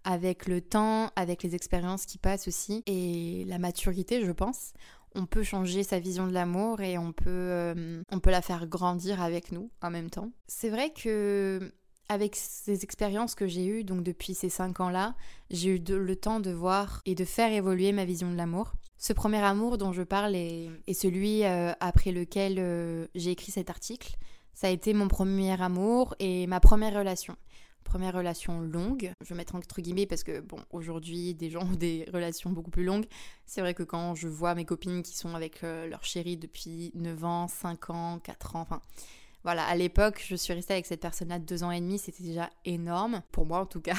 avec 0.04 0.46
le 0.46 0.60
temps, 0.60 1.10
avec 1.16 1.42
les 1.42 1.54
expériences 1.54 2.06
qui 2.06 2.18
passent 2.18 2.48
aussi, 2.48 2.82
et 2.86 3.44
la 3.46 3.58
maturité, 3.58 4.24
je 4.24 4.32
pense, 4.32 4.72
on 5.14 5.26
peut 5.26 5.42
changer 5.42 5.82
sa 5.82 5.98
vision 5.98 6.26
de 6.26 6.32
l'amour 6.32 6.80
et 6.80 6.96
on 6.98 7.12
peut, 7.12 7.28
euh, 7.28 8.02
on 8.10 8.20
peut 8.20 8.30
la 8.30 8.42
faire 8.42 8.66
grandir 8.66 9.20
avec 9.20 9.52
nous 9.52 9.70
en 9.82 9.90
même 9.90 10.10
temps. 10.10 10.30
C'est 10.46 10.70
vrai 10.70 10.90
que 10.90 11.72
avec 12.08 12.34
ces 12.34 12.82
expériences 12.82 13.34
que 13.34 13.46
j'ai 13.46 13.66
eues, 13.66 13.84
donc 13.84 14.02
depuis 14.02 14.34
ces 14.34 14.48
cinq 14.48 14.80
ans-là, 14.80 15.14
j'ai 15.50 15.76
eu 15.76 15.78
le 15.78 16.16
temps 16.16 16.40
de 16.40 16.50
voir 16.50 17.02
et 17.06 17.14
de 17.14 17.24
faire 17.24 17.52
évoluer 17.52 17.92
ma 17.92 18.04
vision 18.04 18.30
de 18.30 18.36
l'amour. 18.36 18.72
Ce 18.98 19.12
premier 19.12 19.38
amour 19.38 19.78
dont 19.78 19.92
je 19.92 20.02
parle 20.02 20.34
est, 20.34 20.68
celui 20.92 21.44
euh, 21.44 21.72
après 21.78 22.10
lequel 22.10 22.56
euh, 22.58 23.06
j'ai 23.14 23.30
écrit 23.30 23.52
cet 23.52 23.70
article. 23.70 24.16
Ça 24.54 24.66
a 24.66 24.70
été 24.70 24.92
mon 24.94 25.08
premier 25.08 25.60
amour 25.60 26.14
et 26.18 26.46
ma 26.46 26.60
première 26.60 26.94
relation 26.94 27.36
première 27.90 28.14
relation 28.14 28.60
longue. 28.60 29.12
Je 29.20 29.30
vais 29.30 29.34
mettre 29.34 29.56
entre 29.56 29.80
guillemets 29.80 30.06
parce 30.06 30.22
que, 30.22 30.40
bon, 30.40 30.58
aujourd'hui, 30.70 31.34
des 31.34 31.50
gens 31.50 31.62
ont 31.62 31.76
des 31.76 32.06
relations 32.12 32.50
beaucoup 32.50 32.70
plus 32.70 32.84
longues. 32.84 33.06
C'est 33.46 33.60
vrai 33.60 33.74
que 33.74 33.82
quand 33.82 34.14
je 34.14 34.28
vois 34.28 34.54
mes 34.54 34.64
copines 34.64 35.02
qui 35.02 35.16
sont 35.16 35.34
avec 35.34 35.64
euh, 35.64 35.88
leur 35.88 36.04
chéri 36.04 36.36
depuis 36.36 36.92
9 36.94 37.24
ans, 37.24 37.48
5 37.48 37.90
ans, 37.90 38.18
4 38.22 38.56
ans, 38.56 38.60
enfin. 38.60 38.80
Voilà, 39.42 39.64
à 39.64 39.74
l'époque, 39.74 40.22
je 40.28 40.36
suis 40.36 40.52
restée 40.52 40.74
avec 40.74 40.84
cette 40.84 41.00
personne-là 41.00 41.38
deux 41.38 41.64
ans 41.64 41.70
et 41.70 41.80
demi, 41.80 41.98
c'était 41.98 42.22
déjà 42.22 42.50
énorme, 42.66 43.22
pour 43.32 43.46
moi 43.46 43.60
en 43.60 43.64
tout 43.64 43.80
cas. 43.80 43.96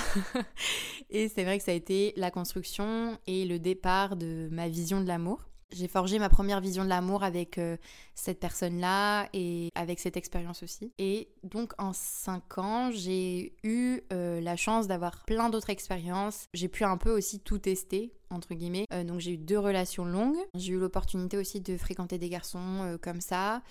et 1.09 1.29
c'est 1.29 1.43
vrai 1.43 1.57
que 1.57 1.63
ça 1.63 1.71
a 1.71 1.73
été 1.73 2.13
la 2.15 2.29
construction 2.29 3.17
et 3.25 3.45
le 3.45 3.57
départ 3.57 4.17
de 4.17 4.49
ma 4.51 4.69
vision 4.69 5.01
de 5.01 5.07
l'amour. 5.07 5.49
J'ai 5.71 5.87
forgé 5.87 6.19
ma 6.19 6.29
première 6.29 6.59
vision 6.59 6.83
de 6.83 6.89
l'amour 6.89 7.23
avec 7.23 7.57
euh, 7.57 7.77
cette 8.13 8.39
personne-là 8.39 9.29
et 9.33 9.69
avec 9.75 9.99
cette 9.99 10.17
expérience 10.17 10.63
aussi. 10.63 10.91
Et 10.97 11.29
donc 11.43 11.73
en 11.77 11.93
5 11.93 12.57
ans, 12.57 12.91
j'ai 12.91 13.55
eu 13.63 14.01
euh, 14.11 14.41
la 14.41 14.55
chance 14.55 14.87
d'avoir 14.87 15.23
plein 15.25 15.49
d'autres 15.49 15.69
expériences. 15.69 16.45
J'ai 16.53 16.67
pu 16.67 16.83
un 16.83 16.97
peu 16.97 17.11
aussi 17.11 17.39
tout 17.39 17.57
tester, 17.57 18.13
entre 18.29 18.53
guillemets. 18.53 18.85
Euh, 18.93 19.03
donc 19.03 19.19
j'ai 19.19 19.31
eu 19.31 19.37
deux 19.37 19.59
relations 19.59 20.05
longues. 20.05 20.37
J'ai 20.55 20.73
eu 20.73 20.79
l'opportunité 20.79 21.37
aussi 21.37 21.61
de 21.61 21.77
fréquenter 21.77 22.17
des 22.17 22.29
garçons 22.29 22.97
comme 23.01 23.21
ça. 23.21 23.61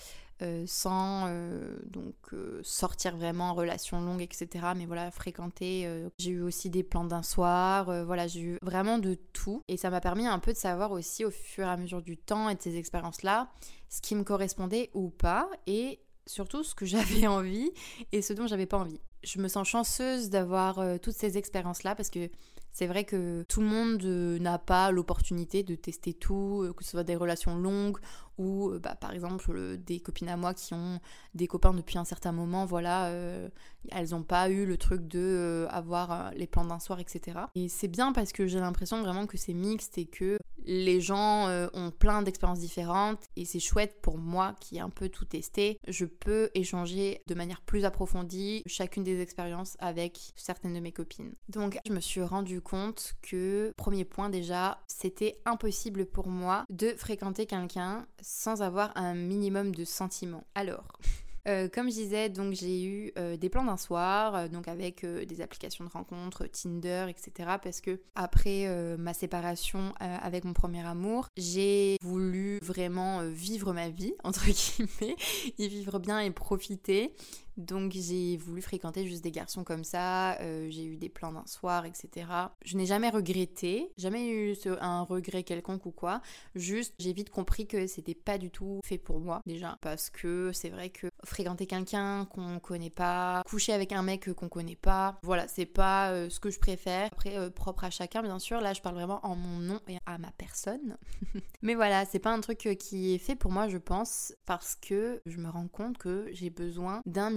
Euh, 0.42 0.64
sans 0.66 1.26
euh, 1.28 1.76
donc 1.85 2.14
euh, 2.32 2.61
sortir 2.62 3.14
vraiment 3.16 3.50
en 3.50 3.54
relation 3.54 4.00
longue, 4.00 4.23
etc. 4.23 4.49
Mais 4.75 4.87
voilà, 4.87 5.11
fréquenter. 5.11 5.88
j'ai 6.18 6.30
eu 6.30 6.40
aussi 6.40 6.70
des 6.70 6.82
plans 6.82 7.04
d'un 7.04 7.23
soir. 7.23 8.04
voilà, 8.04 8.26
j'ai 8.26 8.40
eu 8.40 8.59
vraiment 8.62 8.99
de 8.99 9.14
tout. 9.32 9.62
Et 9.68 9.76
ça 9.76 9.90
m'a 9.90 10.00
permis 10.00 10.26
un 10.26 10.38
peu 10.38 10.52
de 10.52 10.59
savoir 10.59 10.92
aussi 10.92 11.25
au 11.25 11.30
fur 11.30 11.66
et 11.66 11.70
à 11.70 11.76
mesure 11.76 12.02
du 12.02 12.16
temps 12.16 12.49
et 12.49 12.54
de 12.54 12.62
ces 12.62 12.76
expériences-là 12.76 13.50
ce 13.88 14.00
qui 14.00 14.14
me 14.14 14.23
correspondait 14.23 14.90
ou 14.94 15.11
pas. 15.11 15.50
Et 15.66 16.00
surtout 16.26 16.62
ce 16.62 16.75
que 16.75 16.87
j'avais 16.87 17.26
envie 17.26 17.70
et 18.12 18.23
ce 18.23 18.32
dont 18.32 18.47
j'avais 18.47 18.66
pas 18.66 18.78
envie. 18.78 19.00
Je 19.23 19.38
me 19.40 19.49
sens 19.49 19.68
chanceuse 19.68 20.30
d'avoir 20.30 20.82
toutes 21.00 21.16
ces 21.16 21.37
expériences-là 21.37 21.94
parce 21.94 22.09
que 22.09 22.30
c'est 22.73 22.87
vrai 22.87 23.04
que 23.04 23.42
tout 23.49 23.61
le 23.61 23.66
monde 23.66 24.02
n'a 24.40 24.59
pas 24.59 24.90
l'opportunité 24.92 25.62
de 25.62 25.75
tester 25.75 26.14
tout, 26.14 26.73
que 26.76 26.85
ce 26.85 26.90
soit 26.92 27.04
des 27.04 27.16
relations 27.16 27.59
longues 27.59 27.99
ou 28.40 28.70
euh, 28.70 28.78
bah, 28.78 28.97
par 28.99 29.12
exemple 29.12 29.44
euh, 29.50 29.76
des 29.76 30.00
copines 30.00 30.30
à 30.30 30.37
moi 30.38 30.54
qui 30.54 30.73
ont 30.73 30.99
des 31.35 31.47
copains 31.47 31.75
depuis 31.75 31.99
un 31.99 32.06
certain 32.06 32.32
moment, 32.32 32.64
voilà, 32.64 33.09
euh, 33.09 33.50
elles 33.92 34.11
n'ont 34.11 34.23
pas 34.23 34.49
eu 34.49 34.64
le 34.64 34.78
truc 34.78 35.06
de 35.06 35.66
avoir 35.70 36.32
les 36.35 36.47
plans 36.47 36.64
d'un 36.64 36.78
soir, 36.78 37.00
etc. 37.00 37.38
Et 37.54 37.68
c'est 37.68 37.88
bien 37.88 38.12
parce 38.12 38.32
que 38.32 38.47
j'ai 38.47 38.59
l'impression 38.59 39.02
vraiment 39.02 39.26
que 39.26 39.37
c'est 39.37 39.52
mixte 39.52 39.99
et 39.99 40.06
que 40.06 40.38
les 40.64 41.00
gens 41.00 41.49
ont 41.73 41.90
plein 41.90 42.20
d'expériences 42.23 42.61
différentes 42.61 43.18
et 43.37 43.47
c'est 43.47 43.61
chouette 43.61 44.00
pour 44.02 44.18
moi 44.18 44.54
qui 44.61 44.76
ai 44.76 44.80
un 44.80 44.90
peu 44.90 45.09
tout 45.09 45.25
testé. 45.25 45.78
Je 45.88 46.04
peux 46.04 46.50
échanger 46.54 47.23
de 47.26 47.35
manière 47.35 47.62
plus 47.62 47.85
approfondie 47.87 48.62
chacune 48.66 49.02
des 49.02 49.20
expériences 49.20 49.76
avec 49.80 50.32
certaines 50.37 50.75
de 50.75 50.80
mes 50.80 50.92
copines. 50.92 51.32
Donc 51.49 51.78
je 51.87 51.92
me 51.92 52.00
suis 52.00 52.23
rendu 52.23 52.61
compte 52.61 53.14
que, 53.23 53.73
premier 53.76 54.04
point 54.04 54.28
déjà, 54.28 54.82
c'était 54.87 55.40
impossible 55.47 56.06
pour 56.06 56.28
moi 56.28 56.66
de 56.68 56.90
fréquenter 56.90 57.47
quelqu'un 57.47 58.06
sans 58.30 58.62
avoir 58.62 58.92
un 58.96 59.14
minimum 59.14 59.75
de 59.75 59.84
sentiments. 59.84 60.44
Alors, 60.54 60.84
euh, 61.49 61.68
comme 61.68 61.90
je 61.90 61.94
disais, 61.94 62.28
donc 62.28 62.54
j'ai 62.54 62.84
eu 62.84 63.12
euh, 63.18 63.37
des 63.37 63.49
plans 63.49 63.64
d'un 63.64 63.76
soir, 63.76 64.34
euh, 64.34 64.49
donc 64.49 64.68
avec 64.68 65.04
des 65.04 65.40
applications 65.40 65.84
de 65.84 65.90
rencontres, 65.90 66.46
Tinder, 66.46 67.06
etc. 67.08 67.56
Parce 67.62 67.80
que 67.80 68.00
après 68.14 68.68
ma 68.99 69.14
séparation 69.14 69.92
avec 69.99 70.44
mon 70.44 70.52
premier 70.52 70.87
amour, 70.87 71.26
j'ai 71.37 71.96
voulu 72.02 72.58
vraiment 72.62 73.22
vivre 73.25 73.72
ma 73.72 73.88
vie 73.88 74.14
entre 74.25 74.46
guillemets, 74.46 75.16
y 75.58 75.68
vivre 75.68 75.99
bien 75.99 76.20
et 76.20 76.30
profiter. 76.30 77.14
Donc 77.57 77.92
j'ai 77.92 78.37
voulu 78.37 78.62
fréquenter 78.62 79.07
juste 79.07 79.23
des 79.23 79.30
garçons 79.30 79.64
comme 79.64 79.85
ça, 79.85 80.38
euh, 80.40 80.69
j'ai 80.71 80.85
eu 80.85 80.97
des 80.97 81.09
plans 81.09 81.33
d'un 81.33 81.47
soir, 81.47 81.85
etc. 81.85 82.26
Je 82.64 82.76
n'ai 82.76 82.87
jamais 82.87 83.11
regretté, 83.11 83.92
jamais 83.97 84.28
eu 84.28 84.57
un 84.80 85.02
regret 85.02 85.42
quelconque 85.42 85.87
ou 85.87 85.90
quoi. 85.90 86.21
Juste 86.54 86.95
j'ai 86.99 87.12
vite 87.12 87.30
compris 87.30 87.66
que 87.66 87.87
c'était 87.87 88.14
pas 88.14 88.38
du 88.38 88.50
tout 88.50 88.80
fait 88.85 88.99
pour 88.99 89.21
moi 89.21 89.40
déjà. 89.47 89.78
Parce 89.80 90.11
que 90.11 90.50
c'est 90.52 90.71
vrai 90.71 90.90
que 90.90 91.09
fréquenter 91.25 91.66
quelqu'un 91.66 92.25
qu'on 92.26 92.59
connaît 92.61 92.90
pas, 92.90 93.42
coucher 93.47 93.73
avec 93.73 93.92
un 93.92 94.02
mec 94.02 94.33
qu'on 94.33 94.49
connaît 94.49 94.76
pas, 94.76 95.19
voilà, 95.23 95.49
c'est 95.49 95.66
pas 95.66 96.11
euh, 96.11 96.30
ce 96.30 96.40
que 96.40 96.50
je 96.50 96.59
préfère. 96.59 97.09
Après, 97.12 97.37
euh, 97.37 97.50
propre 97.50 97.85
à 97.85 97.90
chacun 97.90 98.23
bien 98.23 98.38
sûr, 98.38 98.61
là 98.61 98.73
je 98.73 98.80
parle 98.80 98.95
vraiment 98.95 99.25
en 99.25 99.37
mon 99.37 99.59
nom 99.59 99.80
et 99.88 99.99
à 100.07 100.19
ma 100.19 100.30
personne. 100.33 100.97
Mais 101.62 101.75
voilà, 101.75 102.04
c'est 102.07 102.19
pas 102.19 102.30
un 102.30 102.40
truc 102.40 102.76
qui 102.78 103.14
est 103.14 103.19
fait 103.19 103.37
pour 103.37 103.52
moi 103.52 103.69
je 103.69 103.78
pense, 103.78 104.35
parce 104.47 104.76
que 104.76 105.21
je 105.26 105.38
me 105.38 105.49
rends 105.49 105.69
compte 105.69 105.99
que 105.99 106.28
j'ai 106.33 106.50
besoin 106.50 107.02
d'un 107.07 107.35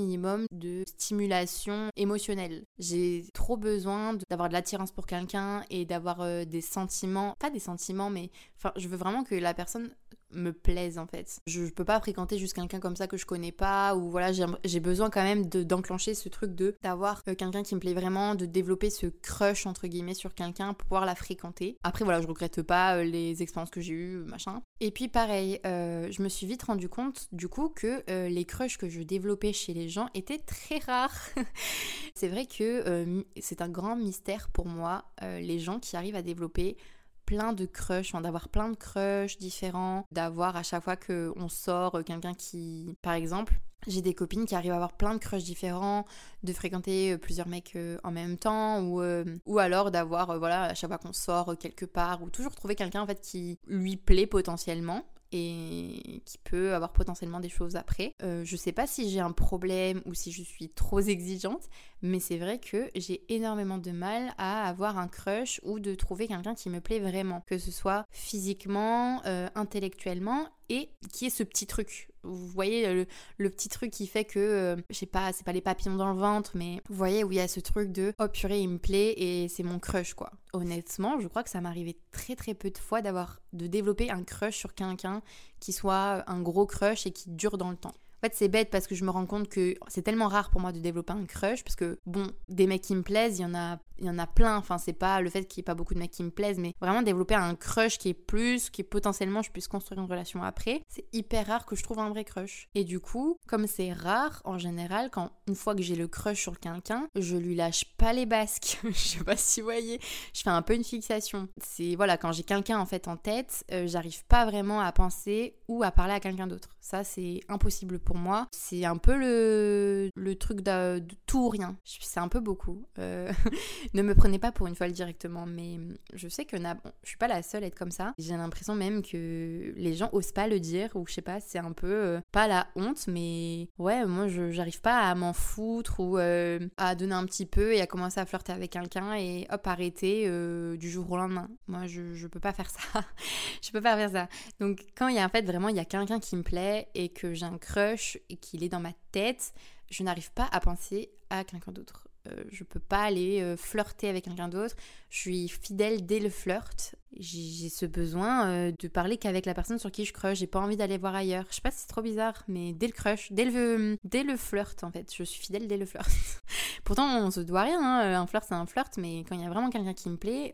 de 0.52 0.84
stimulation 0.86 1.90
émotionnelle. 1.96 2.64
J'ai 2.80 3.26
trop 3.34 3.58
besoin 3.58 4.18
d'avoir 4.30 4.50
de 4.50 4.54
l'attirance 4.54 4.92
pour 4.92 5.06
quelqu'un 5.06 5.64
et 5.70 5.86
d'avoir 5.86 6.22
euh, 6.22 6.46
des 6.46 6.62
sentiments, 6.62 7.36
pas 7.40 7.50
des 7.50 7.60
sentiments, 7.60 8.10
mais 8.10 8.30
enfin, 8.58 8.72
je 8.76 8.88
veux 8.88 8.98
vraiment 8.98 9.24
que 9.24 9.36
la 9.36 9.54
personne 9.54 9.90
me 10.34 10.52
plaise 10.52 10.98
en 10.98 11.08
fait. 11.08 11.40
Je, 11.48 11.66
peux 11.66 11.86
pas 11.86 12.00
fréquenter 12.00 12.38
juste 12.38 12.54
quelqu'un 12.54 12.80
comme 12.80 12.96
ça 12.96 13.08
que 13.08 13.18
je 13.18 13.26
connais 13.26 13.52
pas 13.52 13.96
ou 13.96 14.10
voilà, 14.10 14.32
j'ai 14.32 14.80
besoin 14.80 15.10
quand 15.10 15.24
même 15.24 15.46
d'enclencher 15.46 16.14
ce 16.14 16.30
truc 16.30 16.56
de 16.56 16.76
d'avoir 16.82 17.24
euh, 17.28 17.36
quelqu'un 17.36 17.64
qui 17.64 17.76
me 17.76 17.80
plaît 17.80 17.94
vraiment, 17.94 18.36
de 18.36 18.46
développer 18.46 18.90
ce 18.90 19.08
crush 19.08 19.66
entre 19.66 19.88
guillemets 19.88 20.14
sur 20.14 20.34
quelqu'un 20.34 20.74
pour 20.74 20.88
pouvoir 20.88 21.06
la 21.06 21.16
fréquenter. 21.16 21.78
Après 21.84 22.04
voilà, 22.04 22.22
je 22.22 22.28
regrette 22.28 22.62
pas 22.62 22.98
euh, 22.98 23.04
les 23.04 23.42
expériences 23.42 23.70
que 23.70 23.82
j'ai 23.82 23.94
eues, 23.94 24.18
machin. 24.26 24.62
Et 24.80 24.92
puis 24.92 25.08
pareil, 25.08 25.60
euh, 25.66 26.10
je 26.12 26.22
me 26.22 26.30
suis 26.30 26.48
vite 26.48 26.64
rendu 26.64 26.90
compte 26.90 27.28
du 27.32 27.48
coup 27.48 27.70
que 27.70 28.04
les 28.28 28.46
crushs 28.46 28.78
que 28.78 28.90
je 28.90 29.02
développais 29.02 29.54
chez 29.54 29.74
les 29.74 29.90
gens 29.90 30.10
étaient 30.14 30.40
très 30.40 30.78
rares. 30.80 31.30
c'est 32.16 32.28
vrai 32.28 32.46
que 32.46 33.24
c'est 33.40 33.62
un 33.62 33.70
grand 33.70 33.96
mystère 33.96 34.50
pour 34.50 34.68
moi, 34.68 35.06
les 35.22 35.60
gens 35.60 35.80
qui 35.80 35.96
arrivent 35.96 36.16
à 36.16 36.22
développer 36.22 36.78
plein 37.26 37.54
de 37.54 37.66
crushs, 37.66 38.14
d'avoir 38.14 38.50
plein 38.50 38.70
de 38.70 38.76
crushs 38.76 39.38
différents, 39.38 40.06
d'avoir 40.12 40.56
à 40.56 40.64
chaque 40.64 40.84
fois 40.84 40.96
qu'on 40.96 41.50
sort 41.50 41.96
euh, 41.96 42.04
quelqu'un 42.04 42.34
qui, 42.34 42.98
par 43.02 43.14
exemple, 43.14 43.54
j'ai 43.88 44.02
des 44.02 44.14
copines 44.14 44.46
qui 44.46 44.56
arrivent 44.56 44.72
à 44.72 44.76
avoir 44.76 44.94
plein 44.94 45.14
de 45.14 45.20
crushs 45.20 45.44
différents, 45.44 46.06
de 46.44 46.54
fréquenter 46.54 47.14
euh, 47.14 47.18
plusieurs 47.18 47.48
mecs 47.48 47.76
euh, 47.76 47.98
en 48.04 48.12
même 48.12 48.38
temps, 48.38 48.82
ou, 48.82 49.02
ou 49.46 49.60
alors 49.60 49.92
d'avoir, 49.92 50.38
voilà, 50.40 50.64
à 50.64 50.74
chaque 50.74 50.90
fois 50.90 50.98
qu'on 50.98 51.14
sort 51.14 51.58
quelque 51.58 51.86
part, 51.86 52.24
ou 52.24 52.30
toujours 52.30 52.56
trouver 52.56 52.76
quelqu'un 52.76 53.02
en 53.02 53.08
fait 53.08 53.22
qui 53.22 53.60
lui 53.68 53.98
plaît 53.98 54.28
potentiellement 54.28 55.06
et 55.34 56.22
qui 56.26 56.38
peut 56.44 56.74
avoir 56.74 56.94
potentiellement 56.94 57.40
des 57.40 57.50
choses 57.50 57.76
après. 57.76 58.14
Euh, 58.24 58.44
je 58.46 58.56
sais 58.56 58.72
pas 58.72 58.88
si 58.88 59.10
j'ai 59.10 59.20
un 59.20 59.32
problème 59.32 60.02
ou 60.06 60.14
si 60.14 60.32
je 60.32 60.44
suis 60.44 60.70
trop 60.70 61.00
exigeante, 61.00 61.70
mais 62.02 62.20
c'est 62.20 62.38
vrai 62.38 62.60
que 62.60 62.90
j'ai 62.96 63.24
énormément 63.34 63.78
de 63.78 63.92
mal 63.92 64.34
à 64.38 64.68
avoir 64.68 64.98
un 64.98 65.08
crush 65.08 65.60
ou 65.64 65.80
de 65.80 65.96
trouver 65.96 66.28
quelqu'un 66.28 66.56
qui 66.56 66.70
me 66.70 66.80
plaît 66.80 67.00
vraiment, 67.00 67.42
que 67.48 67.58
ce 67.58 67.72
soit 67.72 68.06
physiquement, 68.12 69.22
euh, 69.26 69.48
intellectuellement 69.56 70.48
et 70.70 70.90
qui 71.12 71.26
est 71.26 71.30
ce 71.30 71.44
petit 71.44 71.68
truc. 71.68 72.10
Vous 72.24 72.48
voyez 72.48 73.06
le, 73.38 73.50
petit 73.50 73.70
truc 73.70 73.92
qui 73.92 74.08
fait 74.08 74.26
que, 74.26 74.40
euh, 74.40 74.76
je 74.90 74.96
sais 74.96 75.06
pas, 75.06 75.32
c'est 75.34 75.44
pas 75.44 75.52
les 75.52 75.62
papillons 75.62 75.96
dans 75.96 76.12
le 76.12 76.20
ventre, 76.20 76.52
mais 76.56 76.82
vous 76.90 76.96
voyez 76.96 77.24
où 77.24 77.32
il 77.32 77.38
y 77.38 77.42
a 77.42 77.48
ce 77.48 77.60
truc 77.60 77.92
de 77.92 78.14
oh 78.20 78.28
purée, 78.28 78.62
il 78.62 78.70
me 78.70 78.78
plaît 78.78 79.14
et 79.18 79.48
c'est 79.48 79.64
mon 79.64 79.80
crush 79.80 80.14
quoi. 80.14 80.32
Honnêtement, 80.54 81.20
je 81.20 81.28
crois 81.28 81.44
que 81.44 81.50
ça 81.50 81.62
m'arrivait 81.62 81.98
très 82.12 82.36
très 82.36 82.54
peu 82.54 82.70
de 82.70 82.78
fois 82.78 83.02
d'avoir 83.02 83.42
de 83.54 83.68
développer 83.68 84.10
un 84.10 84.24
crush 84.24 84.58
sur 84.58 84.74
quelqu'un 84.74 85.22
qui 85.60 85.74
soit 85.74 86.24
un 86.30 86.42
gros 86.42 86.66
crush 86.66 87.06
et 87.06 87.12
qui 87.12 87.30
dure 87.30 87.58
dans 87.58 87.70
le 87.70 87.78
temps. 87.78 87.94
En 88.24 88.28
fait, 88.28 88.36
c'est 88.36 88.48
bête 88.48 88.70
parce 88.70 88.88
que 88.88 88.96
je 88.96 89.04
me 89.04 89.10
rends 89.10 89.26
compte 89.26 89.50
que 89.50 89.76
c'est 89.90 90.02
tellement 90.02 90.30
rare 90.30 90.50
pour 90.50 90.62
moi 90.62 90.72
de 90.72 90.80
développer 90.80 91.12
un 91.12 91.26
crush 91.26 91.62
parce 91.62 91.76
que 91.76 92.00
bon, 92.06 92.32
des 92.48 92.68
mecs 92.68 92.82
qui 92.82 92.96
me 92.96 93.02
plaisent, 93.02 93.40
il 93.40 93.42
y 93.42 93.46
en 93.46 93.54
a 93.54 93.80
il 94.04 94.08
y 94.08 94.10
en 94.10 94.20
a 94.20 94.28
plein. 94.28 94.58
Enfin, 94.58 94.78
c'est 94.78 94.94
pas 94.94 95.22
le 95.22 95.30
fait 95.30 95.46
qu'il 95.46 95.62
n'y 95.62 95.64
ait 95.64 95.66
pas 95.66 95.76
beaucoup 95.76 95.94
de 95.94 96.00
mecs 96.00 96.12
qui 96.12 96.24
me 96.24 96.30
plaisent, 96.30 96.60
mais 96.60 96.74
vraiment 96.82 97.02
développer 97.02 97.36
un 97.36 97.56
crush 97.56 97.98
qui 97.98 98.10
est 98.10 98.14
plus, 98.14 98.70
qui 98.70 98.84
potentiellement 98.84 99.42
je 99.42 99.52
puisse 99.52 99.68
construire 99.68 100.02
une 100.02 100.10
relation 100.10 100.44
après. 100.44 100.82
C'est 100.90 101.06
hyper 101.14 101.48
rare 101.48 101.66
que 101.66 101.76
je 101.76 101.84
trouve 101.84 102.00
un 102.00 102.10
vrai 102.10 102.24
crush. 102.24 102.68
Et 102.76 102.84
du 102.84 103.00
coup, 103.00 103.38
comme 103.48 103.68
c'est 103.68 103.94
rare, 103.94 104.42
en 104.46 104.58
général, 104.58 105.10
quand 105.10 105.32
une 105.48 105.56
fois 105.56 105.76
que 105.76 105.82
j'ai 105.82 105.96
le 105.96 106.08
crush 106.08 106.42
sur 106.42 106.60
quelqu'un, 106.60 107.08
je 107.16 107.38
lui 107.38 107.56
lâche 107.56 107.86
pas 107.98 108.14
les 108.14 108.26
basques. 108.26 108.80
je 108.84 108.92
sais 108.92 109.24
pas 109.24 109.38
si 109.38 109.62
vous 109.62 109.68
voyez. 109.68 110.00
Je 110.34 110.42
fais 110.42 110.50
un 110.50 110.62
peu 110.62 110.76
une 110.76 110.84
fixation. 110.84 111.48
C'est 111.64 111.96
voilà, 111.96 112.18
quand 112.18 112.32
j'ai 112.32 112.44
quelqu'un 112.44 112.80
en 112.80 112.86
fait 112.86 113.08
en 113.08 113.18
tête, 113.18 113.64
euh, 113.72 113.88
j'arrive 113.88 114.26
pas 114.26 114.46
vraiment 114.46 114.82
à 114.82 114.92
penser 114.92 115.56
ou 115.68 115.84
à 115.84 115.92
parler 115.92 116.14
à 116.14 116.20
quelqu'un 116.20 116.48
d'autre. 116.48 116.70
Ça, 116.82 117.04
c'est 117.06 117.40
impossible 117.48 118.00
pour 118.00 118.18
moi. 118.18 118.48
C'est 118.52 118.84
un 118.84 118.98
peu 118.98 119.18
le, 119.18 120.10
le 120.16 120.36
truc 120.36 120.62
de, 120.62 121.02
tout 121.26 121.46
ou 121.46 121.50
rien. 121.50 121.78
C'est 121.86 122.20
un 122.20 122.28
peu 122.28 122.42
beaucoup. 122.42 122.86
Euh... 123.00 123.32
ne 123.94 124.02
me 124.02 124.16
prenez 124.16 124.40
pas 124.40 124.52
pour 124.52 124.68
une 124.68 124.76
folle 124.76 124.92
directement, 124.92 125.46
mais 125.46 125.78
je 126.14 126.28
sais 126.28 126.46
que 126.46 126.58
je 126.58 127.08
suis 127.08 127.18
pas 127.18 127.28
la 127.28 127.44
seule 127.44 127.64
à 127.64 127.68
être 127.68 127.78
comme 127.78 127.92
ça. 127.92 128.14
J'ai 128.18 128.36
l'impression 128.36 128.76
même 128.76 129.02
que 129.02 129.74
les 129.76 129.94
gens 129.94 130.10
osent 130.14 130.32
pas 130.32 130.48
le 130.48 130.60
dire, 130.60 130.90
ou 130.96 131.06
je 131.08 131.14
sais 131.14 131.22
pas, 131.22 131.40
c'est 131.40 131.60
un 131.60 131.74
peu 131.74 131.92
euh, 131.92 132.22
pas 132.32 132.48
la 132.48 132.68
honte, 132.76 133.08
mais 133.08 133.70
ouais, 133.78 134.06
moi 134.06 134.28
j'arrive 134.28 134.82
pas 134.82 135.00
à 135.00 135.16
m'en 135.16 135.34
foutre 135.34 136.00
ou 136.00 136.18
euh, 136.18 136.60
à 136.78 136.96
donner 136.96 137.14
un 137.14 137.26
petit 137.26 137.46
peu 137.46 137.74
et 137.74 137.82
à 137.82 137.88
commencer 137.88 138.20
à 138.20 138.26
flirter 138.26 138.52
avec 138.52 138.72
quelqu'un 138.72 139.16
et 139.16 139.48
hop, 139.52 139.66
arrêter 139.68 140.24
euh, 140.28 140.76
du 140.78 140.90
jour 140.90 141.10
au 141.12 141.18
lendemain. 141.18 141.50
Moi 141.68 141.86
je, 141.88 142.14
je 142.14 142.28
peux 142.28 142.40
pas 142.40 142.54
faire 142.54 142.70
ça. 142.70 142.80
je 143.62 143.72
peux 143.72 143.82
pas 143.82 143.96
faire 143.96 144.12
ça. 144.12 144.28
Donc 144.60 144.80
quand 144.98 145.08
il 145.08 145.16
y 145.16 145.20
a 145.20 145.26
en 145.26 145.30
fait 145.30 145.46
vraiment, 145.46 145.70
il 145.70 145.76
y 145.76 145.80
a 145.80 145.86
quelqu'un 145.86 146.20
qui 146.20 146.36
me 146.36 146.44
plaît 146.44 146.88
et 146.96 147.10
que 147.10 147.34
j'ai 147.34 147.46
un 147.46 147.58
crush 147.58 148.18
et 148.30 148.38
qu'il 148.38 148.64
est 148.64 148.70
dans 148.70 148.80
ma 148.80 148.94
tête, 149.12 149.54
je 149.90 150.04
n'arrive 150.04 150.32
pas 150.32 150.50
à 150.52 150.60
penser 150.60 151.12
à 151.30 151.44
quelqu'un 151.44 151.72
d'autre. 151.72 152.08
Euh, 152.30 152.44
je 152.50 152.64
peux 152.64 152.80
pas 152.80 153.02
aller 153.02 153.42
euh, 153.42 153.58
flirter 153.58 154.08
avec 154.08 154.24
quelqu'un 154.24 154.48
d'autre. 154.48 154.76
Je 155.10 155.20
suis 155.20 155.50
fidèle 155.50 156.06
dès 156.06 156.20
le 156.20 156.30
flirt. 156.30 156.96
J'ai 157.20 157.70
ce 157.70 157.86
besoin 157.86 158.48
euh, 158.48 158.72
de 158.80 158.88
parler 158.88 159.18
qu'avec 159.18 159.46
la 159.46 159.54
personne 159.54 159.78
sur 159.78 159.92
qui 159.92 160.06
je 160.06 160.14
crush. 160.14 160.38
J'ai 160.40 160.48
pas 160.48 160.60
envie 160.60 160.78
d'aller 160.78 160.98
voir 160.98 161.16
ailleurs. 161.16 161.46
Je 161.50 161.56
sais 161.56 161.62
pas 161.62 161.72
si 161.72 161.80
c'est 161.80 161.88
trop 161.88 162.02
bizarre, 162.02 162.44
mais 162.48 162.72
dès 162.72 162.88
le 162.88 162.94
crush, 162.94 163.32
dès 163.34 163.44
le, 163.44 163.98
dès 164.06 164.24
le 164.24 164.38
flirt 164.38 164.84
en 164.84 164.92
fait. 164.92 165.14
Je 165.14 165.24
suis 165.24 165.42
fidèle 165.42 165.68
dès 165.68 165.76
le 165.76 165.86
flirt. 165.86 166.10
Pourtant, 166.86 167.26
on 167.26 167.30
se 167.30 167.42
doit 167.42 167.64
rien. 167.64 167.80
Hein. 167.82 168.22
Un 168.22 168.26
flirt, 168.26 168.46
c'est 168.48 168.56
un 168.56 168.66
flirt, 168.66 168.98
mais 168.98 169.26
quand 169.28 169.36
il 169.36 169.42
y 169.42 169.46
a 169.46 169.50
vraiment 169.50 169.70
quelqu'un 169.70 169.94
qui 169.94 170.10
me 170.10 170.18
plaît, 170.18 170.54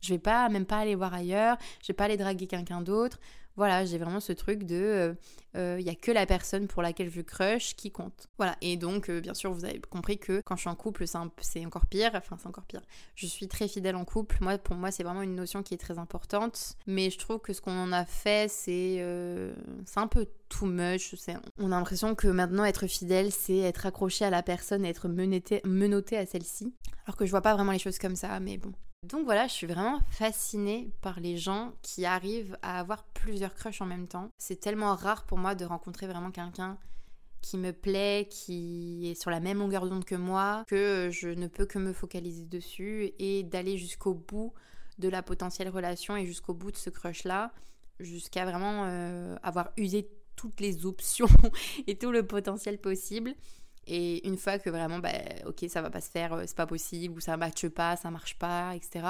je 0.00 0.14
vais 0.14 0.18
pas 0.18 0.48
même 0.48 0.66
pas 0.66 0.78
aller 0.78 0.94
voir 0.94 1.12
ailleurs. 1.12 1.58
Je 1.82 1.88
vais 1.88 1.94
pas 1.94 2.04
aller 2.04 2.16
draguer 2.16 2.46
quelqu'un 2.46 2.80
d'autre. 2.80 3.18
Voilà, 3.56 3.84
j'ai 3.84 3.98
vraiment 3.98 4.20
ce 4.20 4.32
truc 4.32 4.64
de 4.64 5.14
il 5.54 5.60
euh, 5.60 5.76
n'y 5.78 5.88
euh, 5.88 5.92
a 5.92 5.94
que 5.94 6.10
la 6.10 6.24
personne 6.24 6.66
pour 6.66 6.80
laquelle 6.82 7.10
je 7.10 7.20
crush 7.20 7.74
qui 7.76 7.90
compte. 7.90 8.28
Voilà, 8.38 8.56
et 8.62 8.76
donc 8.76 9.10
euh, 9.10 9.20
bien 9.20 9.34
sûr 9.34 9.52
vous 9.52 9.64
avez 9.64 9.80
compris 9.80 10.18
que 10.18 10.40
quand 10.44 10.56
je 10.56 10.62
suis 10.62 10.70
en 10.70 10.74
couple 10.74 11.04
c'est 11.40 11.66
encore 11.66 11.86
pire, 11.86 12.12
enfin 12.14 12.36
c'est 12.40 12.48
encore 12.48 12.64
pire. 12.64 12.80
Je 13.14 13.26
suis 13.26 13.48
très 13.48 13.68
fidèle 13.68 13.96
en 13.96 14.04
couple, 14.04 14.38
moi 14.40 14.56
pour 14.56 14.76
moi 14.76 14.90
c'est 14.90 15.02
vraiment 15.02 15.22
une 15.22 15.34
notion 15.34 15.62
qui 15.62 15.74
est 15.74 15.78
très 15.78 15.98
importante, 15.98 16.76
mais 16.86 17.10
je 17.10 17.18
trouve 17.18 17.38
que 17.38 17.52
ce 17.52 17.60
qu'on 17.60 17.78
en 17.78 17.92
a 17.92 18.06
fait 18.06 18.50
c'est 18.50 19.04
c'est 19.84 20.00
un 20.00 20.06
peu 20.06 20.26
too 20.48 20.66
much, 20.66 21.14
on 21.58 21.66
a 21.66 21.76
l'impression 21.76 22.14
que 22.14 22.28
maintenant 22.28 22.64
être 22.64 22.86
fidèle 22.86 23.30
c'est 23.30 23.58
être 23.58 23.84
accroché 23.86 24.24
à 24.24 24.30
la 24.30 24.42
personne 24.42 24.86
et 24.86 24.88
être 24.88 25.08
menotté 25.08 26.16
à 26.16 26.24
celle-ci, 26.24 26.72
alors 27.06 27.16
que 27.16 27.26
je 27.26 27.30
vois 27.30 27.42
pas 27.42 27.54
vraiment 27.54 27.72
les 27.72 27.78
choses 27.78 27.98
comme 27.98 28.16
ça, 28.16 28.40
mais 28.40 28.56
bon. 28.56 28.72
Donc 29.02 29.24
voilà, 29.24 29.48
je 29.48 29.52
suis 29.52 29.66
vraiment 29.66 30.00
fascinée 30.10 30.92
par 31.00 31.18
les 31.18 31.36
gens 31.36 31.72
qui 31.82 32.06
arrivent 32.06 32.56
à 32.62 32.78
avoir 32.78 33.02
plusieurs 33.02 33.54
crushs 33.54 33.80
en 33.80 33.86
même 33.86 34.06
temps. 34.06 34.30
C'est 34.38 34.60
tellement 34.60 34.94
rare 34.94 35.24
pour 35.24 35.38
moi 35.38 35.56
de 35.56 35.64
rencontrer 35.64 36.06
vraiment 36.06 36.30
quelqu'un 36.30 36.78
qui 37.40 37.58
me 37.58 37.72
plaît, 37.72 38.28
qui 38.30 39.10
est 39.10 39.20
sur 39.20 39.30
la 39.30 39.40
même 39.40 39.58
longueur 39.58 39.88
d'onde 39.88 40.04
que 40.04 40.14
moi, 40.14 40.64
que 40.68 41.10
je 41.10 41.28
ne 41.28 41.48
peux 41.48 41.66
que 41.66 41.80
me 41.80 41.92
focaliser 41.92 42.44
dessus 42.44 43.10
et 43.18 43.42
d'aller 43.42 43.76
jusqu'au 43.76 44.14
bout 44.14 44.52
de 44.98 45.08
la 45.08 45.22
potentielle 45.24 45.68
relation 45.68 46.16
et 46.16 46.24
jusqu'au 46.24 46.54
bout 46.54 46.70
de 46.70 46.76
ce 46.76 46.88
crush-là, 46.88 47.52
jusqu'à 47.98 48.44
vraiment 48.44 48.84
euh, 48.84 49.34
avoir 49.42 49.70
usé 49.76 50.08
toutes 50.36 50.60
les 50.60 50.86
options 50.86 51.26
et 51.88 51.98
tout 51.98 52.12
le 52.12 52.24
potentiel 52.24 52.78
possible. 52.78 53.34
Et 53.86 54.26
une 54.26 54.36
fois 54.36 54.58
que 54.58 54.70
vraiment, 54.70 54.98
bah, 54.98 55.12
ok, 55.46 55.64
ça 55.68 55.82
va 55.82 55.90
pas 55.90 56.00
se 56.00 56.10
faire, 56.10 56.34
euh, 56.34 56.44
c'est 56.46 56.56
pas 56.56 56.66
possible, 56.66 57.16
ou 57.16 57.20
ça 57.20 57.36
matche 57.36 57.68
pas, 57.68 57.96
ça 57.96 58.10
marche 58.10 58.38
pas, 58.38 58.74
etc., 58.76 59.06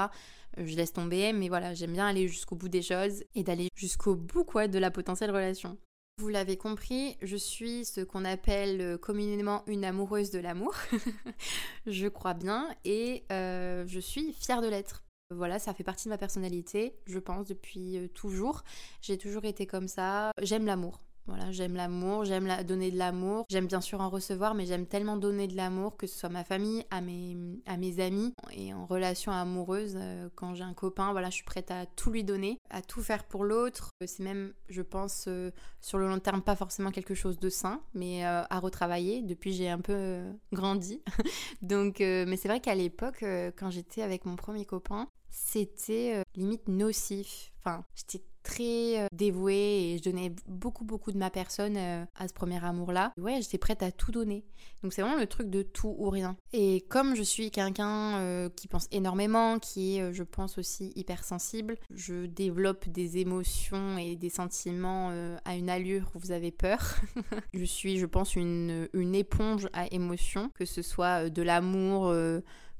euh, 0.57 0.65
je 0.65 0.75
laisse 0.75 0.93
tomber. 0.93 1.33
Mais 1.33 1.47
voilà, 1.47 1.73
j'aime 1.73 1.93
bien 1.93 2.07
aller 2.07 2.27
jusqu'au 2.27 2.55
bout 2.55 2.69
des 2.69 2.81
choses 2.81 3.23
et 3.35 3.43
d'aller 3.43 3.69
jusqu'au 3.75 4.15
bout, 4.15 4.43
quoi, 4.43 4.67
de 4.67 4.79
la 4.79 4.91
potentielle 4.91 5.31
relation. 5.31 5.77
Vous 6.19 6.29
l'avez 6.29 6.57
compris, 6.57 7.17
je 7.21 7.35
suis 7.35 7.85
ce 7.85 8.01
qu'on 8.01 8.25
appelle 8.25 8.81
euh, 8.81 8.97
communément 8.97 9.63
une 9.67 9.85
amoureuse 9.85 10.31
de 10.31 10.39
l'amour. 10.39 10.75
je 11.87 12.07
crois 12.07 12.33
bien 12.33 12.69
et 12.85 13.23
je 13.29 13.99
suis 13.99 14.33
fière 14.33 14.61
de 14.61 14.67
l'être. 14.67 15.03
Voilà, 15.31 15.57
ça 15.57 15.73
fait 15.73 15.83
partie 15.83 16.05
de 16.05 16.09
ma 16.09 16.19
personnalité, 16.19 16.95
je 17.07 17.17
pense, 17.17 17.47
depuis 17.47 18.11
toujours. 18.13 18.63
J'ai 19.01 19.17
toujours 19.17 19.45
été 19.45 19.65
comme 19.65 19.87
ça. 19.87 20.31
J'aime 20.39 20.67
l'amour. 20.67 20.99
Voilà, 21.25 21.51
j'aime 21.51 21.75
l'amour, 21.75 22.25
j'aime 22.25 22.45
la, 22.45 22.63
donner 22.63 22.91
de 22.91 22.97
l'amour, 22.97 23.45
j'aime 23.49 23.67
bien 23.67 23.79
sûr 23.79 24.01
en 24.01 24.09
recevoir, 24.09 24.55
mais 24.55 24.65
j'aime 24.65 24.85
tellement 24.85 25.15
donner 25.15 25.47
de 25.47 25.55
l'amour, 25.55 25.95
que 25.95 26.05
ce 26.05 26.17
soit 26.17 26.29
ma 26.29 26.43
famille, 26.43 26.83
à 26.91 26.99
mes, 26.99 27.37
à 27.65 27.77
mes 27.77 28.01
amis, 28.01 28.33
et 28.51 28.73
en 28.73 28.85
relation 28.85 29.31
amoureuse, 29.31 29.93
euh, 29.95 30.27
quand 30.35 30.53
j'ai 30.53 30.63
un 30.63 30.73
copain, 30.73 31.13
voilà, 31.13 31.29
je 31.29 31.35
suis 31.35 31.45
prête 31.45 31.71
à 31.71 31.85
tout 31.85 32.11
lui 32.11 32.25
donner, 32.25 32.59
à 32.69 32.81
tout 32.81 33.01
faire 33.01 33.23
pour 33.23 33.45
l'autre. 33.45 33.89
C'est 34.05 34.23
même, 34.23 34.53
je 34.67 34.81
pense, 34.81 35.25
euh, 35.29 35.51
sur 35.79 35.97
le 35.97 36.09
long 36.09 36.19
terme, 36.19 36.41
pas 36.41 36.57
forcément 36.57 36.91
quelque 36.91 37.15
chose 37.15 37.39
de 37.39 37.49
sain, 37.49 37.81
mais 37.93 38.25
euh, 38.25 38.43
à 38.49 38.59
retravailler. 38.59 39.21
Depuis, 39.21 39.53
j'ai 39.53 39.69
un 39.69 39.79
peu 39.79 40.23
grandi. 40.51 41.01
Donc, 41.61 41.99
mais 41.99 42.35
c'est 42.35 42.49
vrai 42.49 42.59
qu'à 42.59 42.75
l'époque, 42.75 43.23
quand 43.57 43.69
j'étais 43.69 44.01
avec 44.01 44.25
mon 44.25 44.35
premier 44.35 44.65
copain, 44.65 45.07
c'était 45.29 46.23
limite 46.35 46.67
nocif. 46.67 47.51
Enfin, 47.59 47.85
j'étais 47.95 48.23
très 48.43 49.01
euh, 49.01 49.07
dévouée 49.11 49.93
et 49.93 49.97
je 49.97 50.03
donnais 50.03 50.33
beaucoup 50.47 50.83
beaucoup 50.83 51.11
de 51.11 51.17
ma 51.17 51.29
personne 51.29 51.75
euh, 51.77 52.05
à 52.15 52.27
ce 52.27 52.33
premier 52.33 52.63
amour-là. 52.63 53.13
Ouais, 53.17 53.41
j'étais 53.41 53.57
prête 53.57 53.81
à 53.81 53.91
tout 53.91 54.11
donner. 54.11 54.45
Donc 54.83 54.93
c'est 54.93 55.01
vraiment 55.01 55.17
le 55.17 55.27
truc 55.27 55.49
de 55.49 55.61
tout 55.61 55.95
ou 55.97 56.09
rien. 56.09 56.35
Et 56.51 56.81
comme 56.89 57.15
je 57.15 57.23
suis 57.23 57.51
quelqu'un 57.51 58.17
euh, 58.19 58.49
qui 58.49 58.67
pense 58.67 58.87
énormément, 58.91 59.59
qui 59.59 59.97
est, 59.97 60.13
je 60.13 60.23
pense 60.23 60.57
aussi 60.57 60.91
hypersensible, 60.95 61.77
je 61.89 62.25
développe 62.25 62.87
des 62.89 63.17
émotions 63.17 63.97
et 63.97 64.15
des 64.15 64.29
sentiments 64.29 65.11
à 65.45 65.55
une 65.55 65.69
allure 65.69 66.11
où 66.15 66.19
vous 66.19 66.31
avez 66.31 66.51
peur. 66.51 66.95
je 67.53 67.63
suis, 67.63 67.97
je 67.97 68.05
pense, 68.05 68.35
une, 68.35 68.89
une 68.93 69.15
éponge 69.15 69.69
à 69.73 69.87
émotions, 69.93 70.49
que 70.55 70.65
ce 70.65 70.81
soit 70.81 71.29
de 71.29 71.41
l'amour 71.41 72.13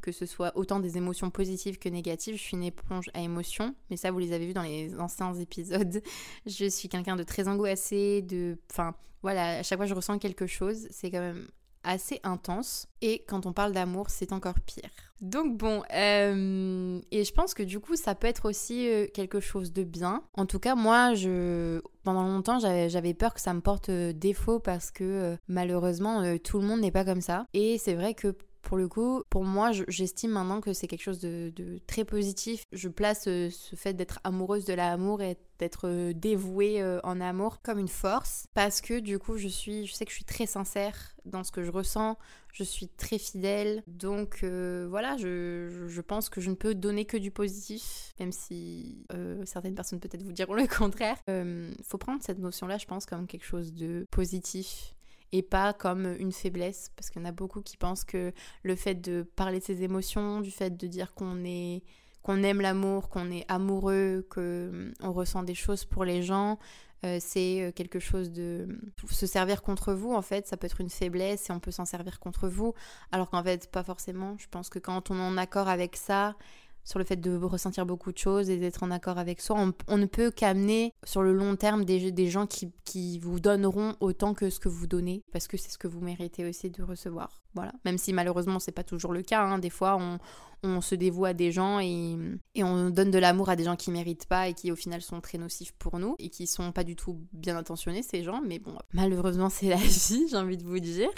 que 0.04 0.12
ce 0.12 0.26
soit 0.26 0.52
autant 0.56 0.80
des 0.80 0.98
émotions 0.98 1.32
positives 1.32 1.80
que 1.80 1.90
négatives. 1.90 2.36
Je 2.36 2.42
suis 2.42 2.58
une 2.58 2.64
éponge 2.64 3.10
à 3.14 3.22
émotions, 3.22 3.74
mais 3.90 3.98
ça 3.98 4.12
vous 4.12 4.20
les 4.20 4.34
avez 4.34 4.46
vu 4.46 4.54
dans 4.54 4.62
les 4.62 5.00
anciens 5.00 5.34
épisodes. 5.34 6.02
Je 6.46 6.70
suis 6.70 6.90
quelqu'un 6.90 7.16
de 7.16 7.24
très 7.24 7.48
angoissé, 7.48 8.22
de... 8.22 8.58
Enfin, 8.70 8.94
voilà, 9.22 9.60
à 9.60 9.64
chaque 9.64 9.80
fois 9.80 9.86
je 9.86 9.94
ressens 9.94 10.20
quelque 10.20 10.46
chose, 10.46 10.88
c'est 10.92 11.10
quand 11.10 11.22
même 11.22 11.48
assez 11.84 12.20
intense. 12.24 12.88
Et 13.02 13.24
quand 13.28 13.46
on 13.46 13.54
parle 13.54 13.72
d'amour, 13.72 14.10
c'est 14.10 14.34
encore 14.34 14.60
pire. 14.66 14.90
Donc 15.22 15.58
bon, 15.58 15.84
euh, 15.94 17.00
et 17.12 17.24
je 17.24 17.34
pense 17.34 17.54
que 17.54 17.64
du 17.64 17.80
coup, 17.80 17.96
ça 17.96 18.16
peut 18.16 18.28
être 18.28 18.50
aussi 18.50 18.90
euh, 18.90 19.08
quelque 19.14 19.40
chose 19.40 19.72
de 19.72 19.84
bien. 19.84 20.22
En 20.34 20.46
tout 20.46 20.60
cas, 20.60 20.76
moi, 20.76 21.14
je, 21.14 21.82
pendant 22.04 22.24
longtemps, 22.24 22.60
j'avais 22.60 23.14
peur 23.14 23.34
que 23.34 23.40
ça 23.40 23.54
me 23.54 23.62
porte 23.62 23.90
euh, 23.90 24.12
défaut 24.12 24.60
parce 24.60 24.92
que 24.92 25.38
malheureusement, 25.48 26.38
tout 26.40 26.60
le 26.60 26.66
monde 26.66 26.82
n'est 26.82 26.92
pas 26.92 27.06
comme 27.06 27.22
ça. 27.22 27.48
Et 27.54 27.78
c'est 27.78 27.94
vrai 27.94 28.14
que 28.14 28.36
pour 28.64 28.78
le 28.78 28.88
coup, 28.88 29.24
pour 29.30 29.44
moi, 29.44 29.72
j'estime 29.90 30.32
maintenant 30.32 30.62
que 30.62 30.74
c'est 30.74 30.88
quelque 30.88 31.04
chose 31.04 31.20
de, 31.20 31.52
très 31.86 32.06
positif. 32.06 32.64
Je 32.72 32.88
place 32.88 33.26
euh, 33.28 33.50
ce 33.52 33.76
fait 33.76 33.94
d'être 33.94 34.20
amoureuse 34.24 34.66
de 34.66 34.74
l'amour 34.74 35.22
et 35.22 35.38
d'être 35.60 35.88
euh, 35.88 36.14
dévouée 36.14 36.82
euh, 36.82 37.00
en 37.04 37.20
amour 37.20 37.62
comme 37.62 37.78
une 37.78 37.90
force 37.90 38.48
parce 38.54 38.80
que 38.80 39.00
du 39.00 39.20
coup, 39.20 39.38
je 39.38 39.50
suis, 39.50 39.86
je 39.86 39.94
sais 39.94 40.06
que 40.06 40.12
je 40.12 40.16
suis 40.16 40.26
très 40.26 40.46
sincère 40.46 40.96
dans 41.26 41.44
ce 41.44 41.52
que 41.52 41.62
je 41.62 41.72
ressens. 41.72 42.18
Je 42.54 42.64
suis 42.64 42.88
très 42.88 43.18
fidèle, 43.18 43.84
donc 43.88 44.44
voilà, 44.44 45.18
je, 45.18 45.88
je, 45.88 46.02
pense 46.02 46.30
que 46.30 46.40
je 46.40 46.52
ne 46.52 46.56
peux 46.56 46.76
donner 46.76 47.06
que 47.06 47.18
du 47.18 47.32
positif, 47.32 48.14
même 48.20 48.32
si 48.32 49.08
certaines 49.46 49.74
personnes 49.74 50.00
peut-être 50.00 50.22
vous 50.22 50.34
diront 50.34 50.54
le 50.54 50.68
contraire. 50.78 51.18
Il 51.28 51.74
faut 51.84 51.98
prendre 51.98 52.22
cette 52.22 52.38
notion-là, 52.38 52.78
je 52.78 52.86
pense, 52.86 53.08
comme 53.08 53.26
quelque 53.26 53.46
chose 53.46 53.74
de 53.74 54.06
positif 54.12 54.94
et 55.34 55.42
pas 55.42 55.74
comme 55.74 56.16
une 56.20 56.32
faiblesse 56.32 56.92
parce 56.96 57.10
qu'il 57.10 57.22
y 57.22 57.26
en 57.26 57.28
a 57.28 57.34
beaucoup 57.34 57.62
qui 57.62 57.76
pensent 57.76 58.06
que 58.06 58.32
le 58.62 58.76
fait 58.76 58.96
de 58.96 59.24
parler 59.36 59.60
de 59.60 59.64
ses 59.64 59.84
émotions, 59.84 60.40
du 60.40 60.52
fait 60.52 60.78
de 60.78 60.88
dire 60.88 61.14
qu'on 61.14 61.44
est 61.44 61.84
qu'on 62.22 62.42
aime 62.42 62.62
l'amour, 62.62 63.10
qu'on 63.10 63.30
est 63.32 63.44
amoureux, 63.50 64.26
que 64.30 64.94
on 65.02 65.12
ressent 65.12 65.44
des 65.44 65.56
choses 65.56 65.84
pour 65.84 66.06
les 66.06 66.24
gens, 66.24 66.58
euh, 67.04 67.18
c'est 67.20 67.62
euh, 67.62 67.72
quelque 67.74 68.00
chose 68.00 68.32
de 68.32 68.80
se 69.10 69.26
servir 69.26 69.62
contre 69.62 69.94
vous 69.94 70.14
en 70.14 70.22
fait, 70.22 70.48
ça 70.48 70.56
peut 70.56 70.68
être 70.68 70.80
une 70.80 70.90
faiblesse 70.90 71.50
et 71.50 71.52
on 71.52 71.60
peut 71.60 71.72
s'en 71.72 71.84
servir 71.84 72.20
contre 72.20 72.48
vous 72.48 72.74
alors 73.12 73.30
qu'en 73.30 73.44
fait 73.44 73.70
pas 73.70 73.84
forcément. 73.84 74.38
Je 74.38 74.48
pense 74.50 74.70
que 74.70 74.80
quand 74.80 75.10
on 75.10 75.18
est 75.18 75.22
en 75.22 75.38
accord 75.38 75.68
avec 75.68 75.98
ça 75.98 76.36
sur 76.84 77.00
le 77.00 77.06
fait 77.06 77.16
de 77.16 77.36
ressentir 77.36 77.86
beaucoup 77.86 78.12
de 78.12 78.18
choses 78.18 78.50
et 78.50 78.58
d'être 78.58 78.84
en 78.84 78.92
accord 78.92 79.18
avec 79.18 79.42
soi. 79.42 79.72
On, 79.88 79.98
ne 79.98 80.06
peut 80.06 80.32
qu'amener 80.32 80.94
sur 81.06 81.24
le 81.24 81.34
long 81.34 81.56
terme 81.56 81.86
des, 81.86 82.30
gens 82.30 82.48
qui, 82.48 82.72
qui, 82.84 83.20
vous 83.20 83.40
donneront 83.40 83.96
autant 84.00 84.34
que 84.34 84.50
ce 84.50 84.60
que 84.60 84.70
vous 84.70 84.88
donnez, 84.88 85.24
parce 85.32 85.48
que 85.48 85.58
c'est 85.58 85.72
ce 85.72 85.78
que 85.78 85.88
vous 85.88 86.02
méritez 86.02 86.46
aussi 86.46 86.70
de 86.70 86.84
recevoir. 86.84 87.42
Voilà. 87.56 87.72
Même 87.86 87.98
si 87.98 88.14
malheureusement 88.14 88.60
c'est 88.60 88.72
pas 88.72 88.84
toujours 88.84 89.14
le 89.14 89.22
cas. 89.22 89.42
Hein. 89.42 89.60
Des 89.60 89.70
fois 89.70 89.98
on, 90.00 90.18
on, 90.64 90.82
se 90.82 90.96
dévoue 90.96 91.26
à 91.26 91.34
des 91.34 91.52
gens 91.52 91.80
et, 91.80 92.18
et 92.56 92.64
on 92.64 92.90
donne 92.90 93.12
de 93.12 93.20
l'amour 93.20 93.50
à 93.50 93.56
des 93.56 93.64
gens 93.64 93.76
qui 93.76 93.92
méritent 93.92 94.28
pas 94.28 94.50
et 94.50 94.54
qui 94.54 94.72
au 94.72 94.76
final 94.76 95.02
sont 95.02 95.22
très 95.22 95.38
nocifs 95.38 95.74
pour 95.74 96.00
nous 96.00 96.16
et 96.20 96.30
qui 96.30 96.48
sont 96.48 96.72
pas 96.72 96.84
du 96.84 96.96
tout 96.96 97.22
bien 97.32 97.56
intentionnés 97.56 98.04
ces 98.04 98.24
gens. 98.24 98.42
Mais 98.46 98.60
bon, 98.60 98.76
malheureusement 98.94 99.50
c'est 99.50 99.70
la 99.70 99.76
vie, 99.76 100.28
j'ai 100.30 100.38
envie 100.38 100.58
de 100.58 100.64
vous 100.64 100.80
dire. 100.80 101.10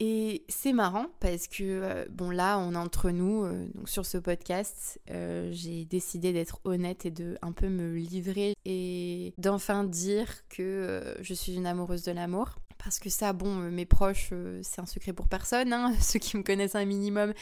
Et 0.00 0.44
c'est 0.48 0.72
marrant 0.72 1.06
parce 1.20 1.46
que, 1.46 1.62
euh, 1.62 2.04
bon 2.10 2.30
là, 2.30 2.58
on 2.58 2.72
est 2.72 2.76
entre 2.76 3.10
nous, 3.10 3.44
euh, 3.44 3.68
donc 3.74 3.88
sur 3.88 4.04
ce 4.04 4.18
podcast, 4.18 5.00
euh, 5.10 5.48
j'ai 5.52 5.84
décidé 5.84 6.32
d'être 6.32 6.60
honnête 6.64 7.06
et 7.06 7.10
de 7.10 7.38
un 7.40 7.52
peu 7.52 7.68
me 7.68 7.94
livrer 7.94 8.54
et 8.64 9.32
d'enfin 9.38 9.84
dire 9.84 10.28
que 10.48 11.16
je 11.20 11.34
suis 11.34 11.54
une 11.54 11.66
amoureuse 11.66 12.02
de 12.02 12.12
l'amour. 12.12 12.56
Parce 12.82 12.98
que 12.98 13.10
ça, 13.10 13.32
bon, 13.32 13.54
mes 13.54 13.86
proches, 13.86 14.32
c'est 14.62 14.80
un 14.80 14.86
secret 14.86 15.12
pour 15.12 15.28
personne, 15.28 15.72
hein. 15.72 15.94
ceux 16.00 16.18
qui 16.18 16.36
me 16.36 16.42
connaissent 16.42 16.74
un 16.74 16.84
minimum 16.84 17.32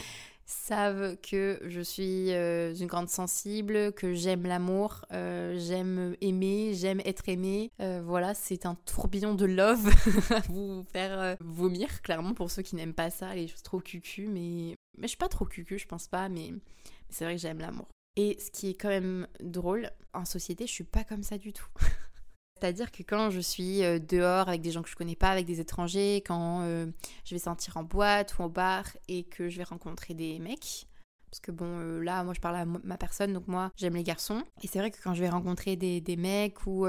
savent 0.51 1.17
que 1.17 1.59
je 1.65 1.81
suis 1.81 2.31
euh, 2.31 2.73
une 2.73 2.87
grande 2.87 3.09
sensible, 3.09 3.93
que 3.93 4.13
j'aime 4.13 4.43
l'amour, 4.43 5.05
euh, 5.11 5.57
j'aime 5.57 6.15
aimer, 6.21 6.73
j'aime 6.73 7.01
être 7.05 7.27
aimée. 7.29 7.71
Euh, 7.79 8.01
voilà, 8.05 8.33
c'est 8.33 8.65
un 8.65 8.75
tourbillon 8.75 9.33
de 9.33 9.45
love 9.45 9.89
vous 10.49 10.83
faire 10.91 11.37
vomir, 11.39 12.01
clairement, 12.01 12.33
pour 12.33 12.51
ceux 12.51 12.61
qui 12.61 12.75
n'aiment 12.75 12.93
pas 12.93 13.09
ça, 13.09 13.33
les 13.33 13.47
choses 13.47 13.63
trop 13.63 13.79
cucu, 13.79 14.27
mais... 14.27 14.75
mais 14.97 15.03
je 15.03 15.07
suis 15.07 15.17
pas 15.17 15.29
trop 15.29 15.45
cucu, 15.45 15.79
je 15.79 15.87
pense 15.87 16.07
pas, 16.07 16.29
mais, 16.29 16.49
mais 16.51 16.59
c'est 17.09 17.23
vrai 17.23 17.35
que 17.35 17.41
j'aime 17.41 17.59
l'amour. 17.59 17.87
Et 18.17 18.37
ce 18.39 18.51
qui 18.51 18.69
est 18.69 18.73
quand 18.73 18.89
même 18.89 19.27
drôle, 19.39 19.89
en 20.13 20.25
société, 20.25 20.67
je 20.67 20.71
suis 20.71 20.83
pas 20.83 21.03
comme 21.03 21.23
ça 21.23 21.37
du 21.37 21.53
tout. 21.53 21.69
C'est-à-dire 22.61 22.91
que 22.91 23.01
quand 23.01 23.31
je 23.31 23.39
suis 23.39 23.83
euh, 23.83 23.97
dehors 23.97 24.47
avec 24.47 24.61
des 24.61 24.69
gens 24.69 24.83
que 24.83 24.89
je 24.89 24.95
connais 24.95 25.15
pas, 25.15 25.29
avec 25.29 25.47
des 25.47 25.59
étrangers, 25.59 26.17
quand 26.17 26.61
euh, 26.61 26.85
je 27.25 27.33
vais 27.33 27.39
sortir 27.39 27.77
en 27.77 27.83
boîte 27.83 28.37
ou 28.37 28.43
au 28.43 28.49
bar 28.49 28.85
et 29.07 29.23
que 29.23 29.49
je 29.49 29.57
vais 29.57 29.63
rencontrer 29.63 30.13
des 30.13 30.37
mecs, 30.37 30.85
parce 31.31 31.39
que 31.39 31.51
bon, 31.51 31.65
euh, 31.65 32.03
là, 32.03 32.23
moi 32.23 32.35
je 32.35 32.39
parle 32.39 32.57
à 32.57 32.65
ma 32.65 32.97
personne, 32.97 33.33
donc 33.33 33.47
moi 33.47 33.71
j'aime 33.77 33.95
les 33.95 34.03
garçons. 34.03 34.43
Et 34.61 34.67
c'est 34.67 34.77
vrai 34.77 34.91
que 34.91 34.97
quand 35.03 35.15
je 35.15 35.21
vais 35.21 35.29
rencontrer 35.29 35.75
des, 35.75 36.15
mecs 36.17 36.67
ou 36.67 36.85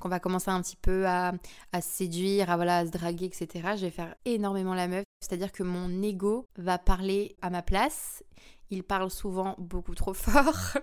qu'on 0.00 0.08
va 0.08 0.18
commencer 0.18 0.50
un 0.50 0.60
petit 0.60 0.76
peu 0.76 1.06
à, 1.06 1.34
à 1.70 1.80
se 1.80 1.88
séduire, 1.88 2.50
à, 2.50 2.56
voilà, 2.56 2.78
à 2.78 2.86
se 2.86 2.90
draguer, 2.90 3.26
etc., 3.26 3.48
je 3.76 3.82
vais 3.82 3.90
faire 3.90 4.16
énormément 4.24 4.74
la 4.74 4.88
meuf. 4.88 5.04
C'est-à-dire 5.20 5.52
que 5.52 5.62
mon 5.62 6.02
ego 6.02 6.48
va 6.56 6.78
parler 6.78 7.36
à 7.42 7.50
ma 7.50 7.62
place. 7.62 8.24
Il 8.70 8.82
parle 8.82 9.10
souvent 9.10 9.54
beaucoup 9.58 9.94
trop 9.94 10.14
fort 10.14 10.78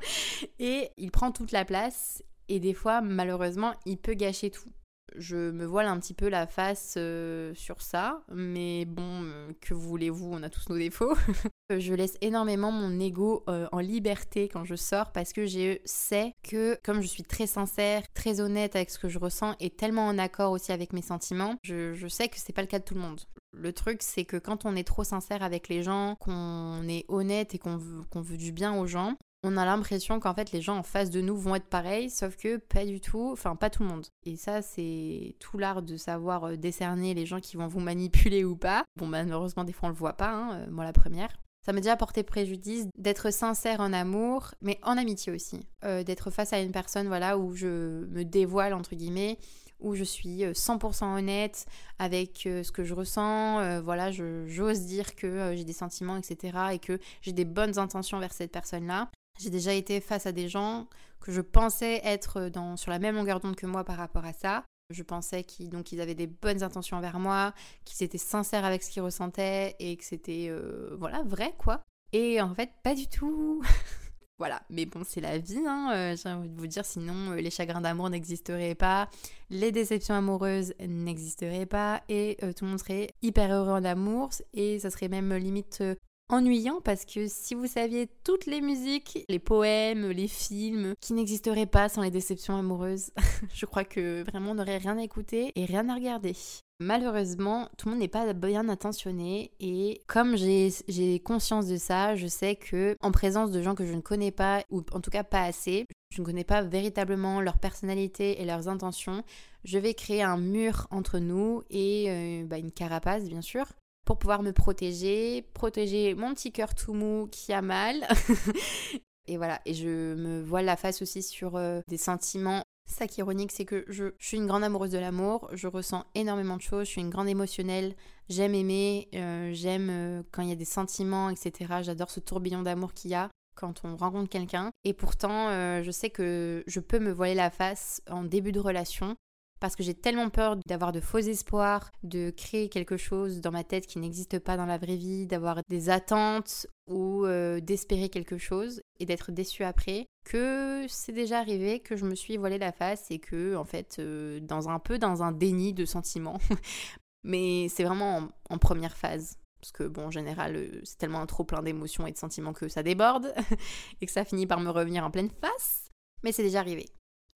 et 0.60 0.91
il 0.95 1.12
prend 1.12 1.32
toute 1.34 1.52
la 1.52 1.65
place 1.65 2.23
et 2.50 2.60
des 2.60 2.74
fois, 2.74 3.02
malheureusement, 3.02 3.74
il 3.86 3.98
peut 3.98 4.16
gâcher 4.16 4.50
tout. 4.50 4.70
Je 5.16 5.52
me 5.52 5.66
voile 5.66 5.88
un 5.88 6.00
petit 6.00 6.14
peu 6.14 6.30
la 6.30 6.46
face 6.46 6.96
euh, 6.98 7.54
sur 7.56 7.82
ça, 7.82 8.24
mais 8.32 8.86
bon, 8.86 9.24
euh, 9.24 9.52
que 9.60 9.74
voulez-vous, 9.74 10.30
on 10.32 10.44
a 10.44 10.50
tous 10.50 10.70
nos 10.70 10.78
défauts. 10.78 11.16
je 11.76 11.94
laisse 11.94 12.18
énormément 12.22 12.72
mon 12.72 13.00
ego 13.00 13.44
euh, 13.50 13.68
en 13.72 13.80
liberté 13.80 14.50
quand 14.50 14.66
je 14.66 14.76
sors 14.76 15.12
parce 15.12 15.34
que 15.34 15.46
je 15.46 15.80
sais 15.84 16.36
que 16.44 16.78
comme 16.84 17.02
je 17.02 17.08
suis 17.08 17.24
très 17.24 17.48
sincère, 17.48 18.04
très 18.14 18.40
honnête 18.40 18.76
avec 18.76 18.92
ce 18.92 19.00
que 19.00 19.10
je 19.10 19.18
ressens 19.18 19.56
et 19.60 19.72
tellement 19.72 20.06
en 20.06 20.18
accord 20.20 20.52
aussi 20.52 20.72
avec 20.72 20.94
mes 20.94 21.02
sentiments, 21.02 21.56
je, 21.64 22.08
sais 22.08 22.28
que 22.28 22.38
c'est 22.38 22.54
pas 22.54 22.62
le 22.62 22.68
cas 22.68 22.80
de 22.80 22.84
tout 22.84 22.96
le 22.96 23.02
monde. 23.02 23.22
Le 23.52 23.74
truc, 23.74 24.04
c'est 24.04 24.26
que 24.26 24.38
quand 24.38 24.66
on 24.66 24.76
est 24.76 24.88
trop 24.88 25.04
sincère 25.04 25.42
avec 25.42 25.70
les 25.70 25.82
gens, 25.82 26.16
qu'on 26.20 26.88
est 26.88 27.06
honnête 27.08 27.56
et 27.56 27.58
qu'on 27.58 27.78
veut, 27.78 28.04
qu'on 28.12 28.22
veut 28.22 28.38
du 28.38 28.52
bien 28.52 28.78
aux 28.78 28.86
gens, 28.86 29.16
on 29.43 29.58
a 29.58 29.65
l'impression 29.65 30.19
qu'en 30.19 30.34
fait 30.34 30.52
les 30.52 30.62
gens 30.62 30.78
en 30.78 30.84
face 30.84 31.10
de 31.10 31.21
nous 31.21 31.38
vont 31.38 31.56
être 31.56 31.67
pareils, 31.67 32.10
sauf 32.10 32.36
que 32.36 32.58
pas 32.58 32.86
du 32.86 32.99
tout, 32.99 33.30
enfin 33.32 33.56
pas 33.56 33.69
tout 33.69 33.84
le 33.84 33.89
monde. 33.89 34.08
Et 34.25 34.36
ça 34.36 34.62
c'est 34.62 35.36
tout 35.39 35.58
l'art 35.58 35.82
de 35.82 35.97
savoir 35.97 36.45
euh, 36.45 36.58
décerner 36.58 37.13
les 37.13 37.25
gens 37.25 37.39
qui 37.39 37.56
vont 37.56 37.67
vous 37.67 37.80
manipuler 37.80 38.43
ou 38.43 38.56
pas. 38.56 38.84
Bon 38.97 39.08
malheureusement 39.08 39.63
des 39.63 39.73
fois 39.73 39.88
on 39.88 39.91
le 39.91 39.97
voit 39.97 40.17
pas, 40.17 40.32
hein, 40.32 40.54
euh, 40.56 40.65
moi 40.69 40.84
la 40.84 40.93
première. 40.93 41.30
Ça 41.65 41.73
m'a 41.73 41.82
déjà 41.82 41.95
porté 41.95 42.23
préjudice 42.23 42.88
d'être 42.97 43.32
sincère 43.32 43.80
en 43.80 43.93
amour, 43.93 44.52
mais 44.62 44.80
en 44.82 44.97
amitié 44.97 45.32
aussi. 45.32 45.67
Euh, 45.86 46.04
d'être 46.04 46.32
face 46.32 46.54
à 46.54 46.60
une 46.60 46.71
personne 46.71 47.08
voilà 47.08 47.38
où 47.38 47.54
je 47.54 48.06
me 48.08 48.23
dévoile 48.23 48.73
entre 48.73 48.95
guillemets, 48.95 49.38
où 49.80 49.95
je 49.95 50.04
suis 50.04 50.43
100% 50.43 51.17
honnête 51.17 51.65
avec 51.99 52.41
ce 52.43 52.69
que 52.69 52.84
je 52.84 52.93
ressens, 52.93 53.80
voilà, 53.82 54.12
j'ose 54.12 54.82
dire 54.82 55.15
que 55.15 55.54
j'ai 55.56 55.63
des 55.63 55.71
sentiments, 55.71 56.17
etc. 56.17 56.58
et 56.73 56.80
que 56.80 56.99
j'ai 57.21 57.32
des 57.32 57.45
bonnes 57.45 57.80
intentions 57.80 58.19
vers 58.19 58.34
cette 58.34 58.52
personne-là. 58.52 59.10
J'ai 59.39 59.49
déjà 59.49 59.73
été 59.73 60.02
face 60.02 60.25
à 60.25 60.32
des 60.32 60.49
gens 60.49 60.88
que 61.19 61.32
je 61.32 61.41
pensais 61.41 62.02
être 62.04 62.49
dans, 62.49 62.78
sur 62.78 62.91
la 62.91 62.99
même 62.99 63.15
longueur 63.15 63.39
d'onde 63.39 63.56
que 63.56 63.65
moi 63.65 63.84
par 63.84 63.97
rapport 63.97 64.25
à 64.25 64.34
ça. 64.34 64.63
Je 64.89 65.04
pensais 65.04 65.43
qu'ils 65.43 65.69
qu'ils 65.84 66.02
avaient 66.02 66.15
des 66.15 66.28
bonnes 66.28 66.63
intentions 66.63 66.97
envers 66.97 67.19
moi, 67.19 67.54
qu'ils 67.86 68.04
étaient 68.04 68.17
sincères 68.17 68.65
avec 68.65 68.84
ce 68.84 68.89
qu'ils 68.89 69.04
ressentaient 69.04 69.75
et 69.80 69.97
que 69.97 70.04
c'était 70.04 70.47
euh, 70.49 70.95
voilà 70.99 71.21
vrai 71.23 71.54
quoi. 71.58 71.84
Et 72.12 72.41
en 72.41 72.54
fait 72.56 72.71
pas 72.84 72.95
du 72.95 73.08
tout. 73.08 73.62
Voilà, 74.39 74.62
mais 74.69 74.86
bon, 74.86 75.02
c'est 75.04 75.19
la 75.19 75.38
vie, 75.38 75.60
hein. 75.67 75.91
Euh, 75.93 76.15
j'ai 76.15 76.30
envie 76.30 76.47
de 76.47 76.58
vous 76.58 76.65
dire, 76.65 76.86
sinon 76.86 77.32
euh, 77.32 77.41
les 77.41 77.49
chagrins 77.52 77.82
d'amour 77.82 78.10
n'existeraient 78.10 78.73
pas, 78.73 79.10
les 79.49 79.73
déceptions 79.73 80.15
amoureuses 80.15 80.73
n'existeraient 80.80 81.65
pas, 81.65 82.02
et 82.08 82.38
euh, 82.41 82.54
tout 82.54 82.63
le 82.63 82.69
monde 82.69 82.80
serait 82.80 83.10
hyper 83.21 83.52
heureux 83.52 83.73
en 83.73 83.84
amour, 83.84 84.30
et 84.54 84.80
ça 84.80 84.91
serait 84.91 85.10
même 85.10 85.36
limite 85.36 85.84
ennuyant 86.30 86.80
parce 86.82 87.06
que 87.06 87.28
si 87.28 87.56
vous 87.56 87.68
saviez 87.68 88.08
toutes 88.24 88.46
les 88.46 88.62
musiques, 88.62 89.26
les 89.28 89.39
poèmes, 89.39 90.10
les 90.10 90.28
films 90.28 90.94
qui 91.02 91.13
n'existeraient 91.13 91.65
pas 91.65 91.89
sans 91.89 92.02
les 92.02 92.12
déceptions 92.12 92.56
amoureuses, 92.56 93.12
je 93.54 93.65
crois 93.65 93.84
que 93.84 94.24
vraiment 94.24 94.52
on 94.52 94.56
n'aurait 94.56 94.78
rien 94.78 94.98
à 94.98 95.04
écouter 95.04 95.52
et 95.56 95.65
rien 95.65 95.89
à 95.89 95.96
regarder. 95.96 96.36
Malheureusement, 96.82 97.68
tout 97.78 97.88
le 97.88 97.92
monde 97.92 98.00
n'est 98.00 98.08
pas 98.08 98.32
bien 98.32 98.70
intentionné 98.70 99.52
et 99.60 100.02
comme 100.08 100.38
j'ai 100.38 101.20
conscience 101.20 101.68
de 101.68 101.76
ça, 101.76 102.15
je 102.15 102.28
sais 102.28 102.56
que 102.56 102.96
en 103.02 103.12
présence 103.12 103.52
de 103.52 103.62
gens 103.62 103.76
que 103.76 103.86
je 103.86 103.94
ne 103.94 104.00
connais 104.00 104.32
pas 104.32 104.63
ou 104.70 104.82
en 104.94 105.02
tout 105.02 105.12
cas 105.12 105.26
pas 105.26 105.44
assez, 105.44 105.88
je 106.12 106.22
ne 106.22 106.26
connais 106.26 106.46
pas 106.46 106.62
véritablement 106.62 107.42
leur 107.42 107.58
personnalité 107.58 108.42
et 108.42 108.46
leurs 108.46 108.70
intentions, 108.70 109.24
je 109.65 109.78
vais 109.78 109.94
créer 109.94 110.24
un 110.24 110.38
mur 110.38 110.88
entre 110.89 111.20
nous 111.20 111.63
et 111.70 112.06
euh, 112.08 112.46
bah, 112.46 112.58
une 112.58 112.72
carapace 112.72 113.26
bien 113.26 113.42
sûr 113.42 113.65
pour 114.10 114.17
pouvoir 114.17 114.41
me 114.41 114.54
protéger, 114.54 115.43
protéger 115.54 116.15
mon 116.15 116.34
petit 116.34 116.52
cœur 116.52 116.74
tout 116.74 116.95
mou 116.95 117.28
qui 117.32 117.54
a 117.54 117.62
mal. 117.62 118.08
et 119.28 119.38
voilà, 119.38 119.62
et 119.67 119.76
je 119.76 120.15
me 120.15 120.41
vois 120.41 120.63
la 120.63 120.76
face 120.76 121.04
aussi 121.04 121.22
sur 121.22 121.58
euh, 121.58 121.82
des 121.88 122.00
sentiments 122.00 122.63
ça 122.88 123.06
qui 123.06 123.19
est 123.19 123.24
ironique, 123.24 123.52
c'est 123.52 123.65
que 123.65 123.86
je, 123.88 124.06
suis 124.17 124.38
une 124.38 124.48
grande 124.48 124.63
amoureuse 124.63 124.89
de 124.89 124.98
l'amour, 124.98 125.48
je 125.54 125.67
ressens 125.67 126.08
énormément 126.15 126.58
de 126.58 126.63
choses, 126.63 126.88
je 126.88 126.89
suis 126.89 127.02
une 127.02 127.12
grande 127.12 127.28
émotionnelle, 127.28 127.93
j'aime 128.30 128.56
aimer, 128.56 129.10
euh, 129.13 129.52
j'aime 129.54 129.89
euh, 129.91 130.24
quand 130.32 130.41
il 130.41 130.50
y 130.50 130.54
a 130.54 130.56
des 130.56 130.65
sentiments, 130.65 131.30
etc. 131.30 131.72
J'adore 131.84 132.10
ce 132.10 132.19
tourbillon 132.19 132.63
d'amour 132.63 132.95
qu'il 132.95 133.12
y 133.12 133.13
a 133.13 133.30
quand 133.56 133.86
on 133.86 133.95
rencontre 133.95 134.30
quelqu'un. 134.30 134.72
Et 134.86 134.93
pourtant, 134.93 135.52
je 135.84 135.91
sais 135.91 136.10
que 136.10 136.63
je 136.65 136.80
peux 136.80 136.98
me 136.98 137.12
voiler 137.12 137.36
la 137.36 137.52
face 137.52 138.02
en 138.10 138.24
début 138.24 138.54
de 138.54 138.60
relation 138.60 139.15
parce 139.60 139.76
que 139.76 139.84
j'ai 139.84 139.93
tellement 139.93 140.30
peur 140.30 140.56
d'avoir 140.65 140.91
de 140.91 141.00
faux 141.00 141.19
espoirs, 141.19 141.91
de 142.04 142.30
créer 142.30 142.69
quelque 142.69 142.98
chose 142.98 143.41
dans 143.41 143.52
ma 143.52 143.63
tête 143.63 143.88
qui 143.88 144.00
n'existe 144.00 144.39
pas 144.39 144.58
dans 144.58 144.65
la 144.65 144.78
vraie 144.78 144.95
vie, 144.95 145.28
d'avoir 145.28 145.62
des 145.69 145.89
attentes 145.89 146.67
ou 146.88 147.26
euh, 147.26 147.60
d'espérer 147.60 148.10
quelque 148.10 148.38
chose 148.38 148.82
et 149.00 149.06
d'être 149.06 149.32
déçue 149.32 149.63
après, 149.63 150.08
que 150.26 150.86
c'est 150.88 151.12
déjà 151.12 151.39
arrivé 151.39 151.80
que 151.80 151.95
je 151.95 152.06
me 152.06 152.15
suis 152.15 152.38
voilé 152.38 152.58
la 152.58 152.72
face 152.72 153.12
et 153.12 153.19
que 153.19 153.56
en 153.56 153.65
fait 153.65 153.98
euh, 154.00 154.39
dans 154.39 154.69
un 154.69 154.80
peu 154.80 154.98
dans 154.98 155.24
un 155.24 155.32
déni 155.32 155.74
de 155.74 155.86
sentiments. 155.86 156.39
Mais 157.24 157.67
c'est 157.69 157.84
vraiment 157.84 158.30
en, 158.50 158.58
première 158.58 158.95
phase. 158.95 159.38
Parce 159.60 159.74
que 159.74 159.84
bon, 159.84 160.06
en 160.06 160.12
général, 160.12 160.56
euh, 160.56 160.82
c'est 160.86 160.98
tellement 160.98 161.26
trop 161.26 161.43
plein 161.43 161.62
d'émotions 161.62 162.08
et 162.08 162.13
de 162.13 162.17
sentiments 162.17 162.54
que 162.54 162.69
ça 162.69 162.82
déborde 162.82 163.34
et 164.02 164.06
que 164.06 164.12
ça 164.12 164.24
finit 164.24 164.48
par 164.48 164.62
me 164.62 164.69
revenir 164.69 165.04
en 165.04 165.12
pleine 165.12 165.30
face. 165.30 165.89
Mais 166.24 166.32
c'est 166.32 166.43
déjà 166.43 166.60
arrivé. 166.60 166.86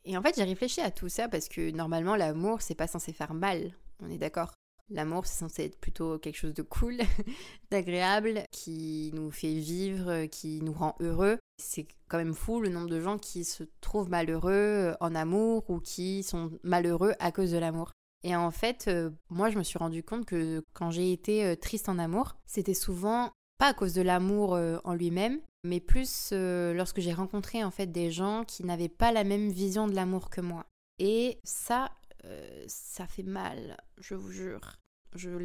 Et 0.06 0.18
en 0.18 0.22
fait, 0.22 0.36
j'ai 0.36 0.44
réfléchi 0.44 0.82
à 0.82 0.92
tout 0.92 1.10
ça 1.10 1.30
parce 1.30 1.48
que 1.48 1.72
normalement, 1.72 2.16
l'amour, 2.16 2.62
c'est 2.62 2.76
pas 2.76 2.88
censé 2.88 3.14
faire 3.14 3.34
mal. 3.34 3.74
On 4.02 4.10
est 4.10 4.18
d'accord 4.18 4.54
L'amour, 4.90 5.26
c'est 5.26 5.40
censé 5.40 5.64
être 5.64 5.80
plutôt 5.80 6.20
quelque 6.20 6.36
chose 6.36 6.54
de 6.54 6.62
cool, 6.62 6.98
d'agréable, 7.72 8.44
qui 8.52 9.12
nous 9.14 9.32
fait 9.32 9.54
vivre, 9.54 10.26
qui 10.26 10.62
nous 10.62 10.74
rend 10.74 10.96
heureux. 11.00 11.40
C'est 11.58 11.88
quand 12.10 12.18
même 12.18 12.34
fou 12.34 12.60
le 12.60 12.70
nombre 12.70 12.90
de 12.90 13.00
gens 13.00 13.18
qui 13.18 13.46
se 13.46 13.64
trouvent 13.82 14.10
malheureux 14.10 14.52
euh, 14.52 14.94
en 15.00 15.16
amour 15.16 15.70
ou 15.70 15.80
qui 15.80 16.22
sont 16.24 16.52
malheureux 16.64 17.14
à 17.20 17.32
cause 17.32 17.52
de 17.52 17.58
l'amour. 17.58 17.92
Et 18.24 18.36
en 18.36 18.52
fait, 18.52 18.86
euh, 18.88 19.10
moi, 19.30 19.50
je 19.50 19.58
me 19.58 19.64
suis 19.64 19.80
rendu 19.80 20.04
compte 20.04 20.26
que 20.26 20.64
quand 20.74 20.92
j'ai 20.92 21.14
été 21.14 21.46
euh, 21.46 21.56
triste 21.56 21.88
en 21.88 21.98
amour, 21.98 22.36
c'était 22.46 22.74
souvent 22.74 23.32
pas 23.58 23.70
à 23.70 23.74
cause 23.74 23.94
de 23.94 24.02
l'amour 24.02 24.60
en 24.84 24.94
lui-même, 24.94 25.40
mais 25.64 25.80
plus 25.80 26.30
euh, 26.34 26.74
lorsque 26.74 27.00
j'ai 27.00 27.14
rencontré 27.14 27.64
en 27.64 27.72
fait 27.72 27.88
des 27.88 28.12
gens 28.12 28.44
qui 28.46 28.64
n'avaient 28.64 28.90
pas 28.90 29.12
la 29.12 29.24
même 29.24 29.50
vision 29.50 29.88
de 29.88 29.96
l'amour 29.96 30.30
que 30.30 30.42
moi. 30.42 30.66
Et 31.00 31.40
ça, 31.44 31.92
euh, 32.26 32.64
ça 32.68 33.08
fait 33.08 33.24
mal, 33.24 33.78
je 34.00 34.16
vous 34.16 34.32
jure. 34.32 34.78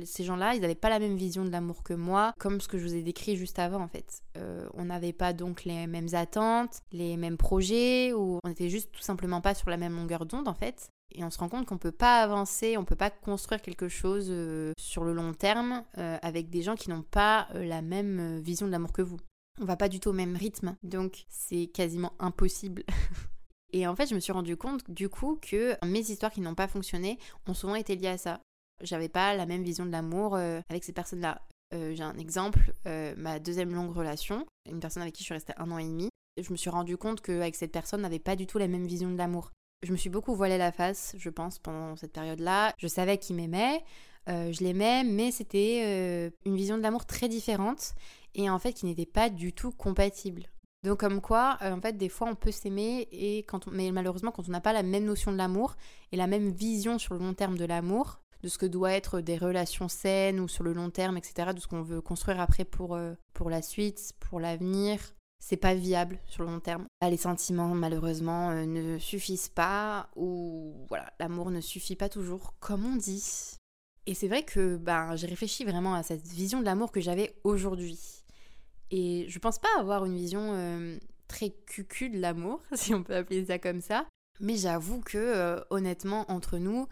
ces 0.05 0.25
gens-là, 0.25 0.55
ils 0.55 0.61
n'avaient 0.61 0.75
pas 0.75 0.91
la 0.91 0.99
même 0.99 1.17
vision 1.17 1.45
de 1.45 1.51
l'amour 1.51 1.83
que 1.83 1.95
moi, 1.95 2.35
comme 2.39 2.61
ce 2.61 2.69
que 2.69 2.79
je 2.79 2.85
vous 2.85 2.95
ai 2.95 3.03
décrit 3.03 3.37
juste 3.37 3.59
avant 3.59 3.81
en 3.81 3.89
fait. 3.89 4.23
Euh, 4.37 4.69
on 4.75 4.87
n'avait 4.87 5.13
pas 5.13 5.33
donc 5.33 5.65
les 5.65 5.87
mêmes 5.87 6.13
attentes, 6.13 6.83
les 6.93 7.17
mêmes 7.17 7.37
projets, 7.37 8.13
ou 8.13 8.41
on 8.43 8.49
n'était 8.49 8.71
juste 8.71 8.91
tout 8.93 9.03
simplement 9.03 9.41
pas 9.41 9.55
sur 9.55 9.71
la 9.71 9.77
même 9.77 9.95
longueur 9.95 10.27
d'onde 10.27 10.49
en 10.49 10.55
fait. 10.55 10.91
Et 11.15 11.25
on 11.25 11.31
se 11.31 11.39
rend 11.39 11.49
compte 11.49 11.65
qu'on 11.65 11.79
peut 11.79 11.93
pas 11.93 12.21
avancer, 12.21 12.77
on 12.77 12.85
peut 12.85 12.95
pas 12.95 13.09
construire 13.09 13.63
quelque 13.63 13.89
chose 13.89 14.27
sur 14.79 15.05
le 15.05 15.15
long 15.15 15.33
terme 15.33 15.83
avec 15.95 16.51
des 16.51 16.61
gens 16.61 16.77
qui 16.77 16.91
n'ont 16.91 17.03
pas 17.03 17.49
la 17.55 17.81
même 17.81 18.41
vision 18.41 18.67
de 18.67 18.73
l'amour 18.73 18.93
que 18.93 19.01
vous 19.01 19.17
on 19.61 19.65
va 19.65 19.77
pas 19.77 19.89
du 19.89 20.01
tout 20.01 20.11
au 20.11 20.15
même 20.15 20.37
rythme, 20.37 20.77
donc 20.83 21.25
c'est 21.29 21.67
quasiment 21.67 22.13
impossible. 22.19 22.85
Et 23.73 23.87
en 23.87 23.95
fait, 23.95 24.07
je 24.07 24.15
me 24.15 24.21
suis 24.21 24.33
rendu 24.33 24.57
compte 24.57 24.91
du 24.91 25.09
coup 25.09 25.39
que 25.41 25.77
mes 25.85 26.01
histoires 26.01 26.33
qui 26.33 26.41
n'ont 26.41 26.55
pas 26.55 26.69
fonctionné 26.69 27.19
ont 27.47 27.55
souvent 27.55 27.75
été 27.75 27.97
liées 27.97 28.09
à 28.09 28.19
ça. 28.19 28.41
J'avais 28.83 29.09
pas 29.09 29.35
la 29.35 29.47
même 29.47 29.63
vision 29.63 29.85
de 29.85 29.91
l'amour 29.91 30.37
euh, 30.37 30.61
avec 30.71 30.85
ces 30.85 30.93
personnes-là. 30.93 31.43
Euh, 31.75 31.95
j'ai 31.95 32.03
un 32.03 32.17
exemple, 32.17 32.73
euh, 32.87 33.15
ma 33.19 33.39
deuxième 33.39 33.75
longue 33.75 33.95
relation, 33.95 34.47
une 34.71 34.81
personne 34.81 35.03
avec 35.03 35.15
qui 35.15 35.23
je 35.23 35.27
suis 35.27 35.35
restée 35.35 35.53
un 35.59 35.71
an 35.71 35.79
et 35.79 35.85
demi. 35.85 36.09
Je 36.41 36.51
me 36.51 36.57
suis 36.57 36.71
rendu 36.71 36.97
compte 36.97 37.21
qu'avec 37.21 37.57
cette 37.57 37.73
personne, 37.73 38.01
n'avait 38.01 38.19
pas 38.19 38.37
du 38.37 38.47
tout 38.47 38.59
la 38.59 38.69
même 38.69 38.87
vision 38.87 39.11
de 39.11 39.19
l'amour. 39.19 39.51
Je 39.83 39.93
me 39.93 39.97
suis 39.97 40.11
beaucoup 40.11 40.35
voilé 40.35 40.57
la 40.57 40.73
face, 40.73 41.15
je 41.19 41.29
pense, 41.29 41.59
pendant 41.59 41.97
cette 41.97 42.13
période-là. 42.13 42.73
Je 42.79 42.87
savais 42.87 43.19
qu'il 43.19 43.37
m'aimait, 43.37 43.85
je 44.27 44.63
l'aimais, 44.63 45.05
mais 45.05 45.31
c'était 45.31 46.31
une 46.45 46.57
vision 46.57 46.77
de 46.79 46.83
l'amour 46.83 47.07
très 47.07 47.29
différente 47.29 47.95
et 48.35 48.51
en 48.51 48.59
fait 48.59 48.73
qui 48.73 48.87
n'étaient 48.87 49.07
pas 49.07 49.31
du 49.31 49.53
tout 49.53 49.73
compatibles. 49.73 50.47
Donc 50.85 51.01
comme 51.01 51.21
quoi, 51.21 51.59
euh, 51.63 51.73
en 51.73 51.81
fait, 51.81 51.97
des 51.97 52.09
fois 52.09 52.29
on 52.31 52.35
peut 52.35 52.53
s'aimer 52.53 53.09
et 53.11 53.39
quand 53.41 53.67
mais 53.69 53.91
malheureusement 53.91 54.31
quand 54.31 54.49
on 54.49 54.53
n'a 54.53 54.61
pas 54.61 54.73
la 54.73 54.83
même 54.83 55.05
notion 55.05 55.33
de 55.33 55.37
l'amour 55.37 55.77
et 56.13 56.17
la 56.17 56.27
même 56.27 56.51
vision 56.51 56.99
sur 56.99 57.15
le 57.15 57.21
long 57.21 57.35
terme 57.35 57.59
de 57.59 57.65
l'amour, 57.65 58.21
de 58.43 58.49
ce 58.49 58.59
que 58.59 58.67
doit 58.67 58.93
être 58.93 59.21
des 59.21 59.37
relations 59.37 59.89
saines 59.89 60.41
ou 60.41 60.49
sur 60.49 60.63
le 60.63 60.73
long 60.73 60.91
terme, 60.91 61.17
etc., 61.17 61.51
de 61.55 61.61
ce 61.61 61.67
qu'on 61.67 61.83
veut 61.83 62.01
construire 62.01 62.41
après 62.41 62.65
pour, 62.65 62.95
euh, 62.95 63.15
pour 63.33 63.51
la 63.51 63.63
suite, 63.63 64.13
pour 64.21 64.39
l'avenir, 64.41 65.01
c'est 65.41 65.57
pas 65.57 65.75
viable 65.75 66.19
sur 66.27 66.45
le 66.45 66.51
long 66.51 66.61
terme. 66.61 66.87
les 67.03 67.17
sentiments, 67.17 67.75
malheureusement, 67.75 68.51
euh, 68.51 68.67
ne 68.67 68.99
suffisent 68.99 69.49
pas 69.49 70.09
ou 70.17 70.87
voilà, 70.89 71.13
l'amour 71.19 71.51
ne 71.51 71.61
suffit 71.61 71.97
pas 71.97 72.09
toujours, 72.09 72.55
comme 72.61 72.85
on 72.85 72.97
dit. 72.97 73.57
Et 74.07 74.15
c'est 74.15 74.29
vrai 74.29 74.43
que 74.43 74.77
ben, 74.77 75.17
j'ai 75.17 75.27
réfléchi 75.27 75.65
vraiment 75.65 75.95
à 75.95 76.03
cette 76.03 76.27
vision 76.27 76.61
de 76.61 76.65
l'amour 76.65 76.93
que 76.93 77.01
j'avais 77.01 77.35
aujourd'hui. 77.45 78.18
Et 78.91 79.27
je 79.29 79.39
pense 79.39 79.59
pas 79.59 79.69
avoir 79.79 80.05
une 80.05 80.17
vision 80.17 80.53
euh, 80.55 80.99
très 81.27 81.51
cucu 81.51 82.11
de 82.11 82.19
l'amour, 82.19 82.63
si 82.75 82.95
on 82.95 83.03
peut 83.03 83.17
appeler 83.17 83.45
ça 83.45 83.59
comme 83.59 83.81
ça. 83.81 84.07
Mais 84.41 84.57
j'avoue 84.57 85.01
que, 85.01 85.19
euh, 85.19 85.61
honnêtement, 85.71 86.31
entre 86.31 86.59
nous, 86.59 86.87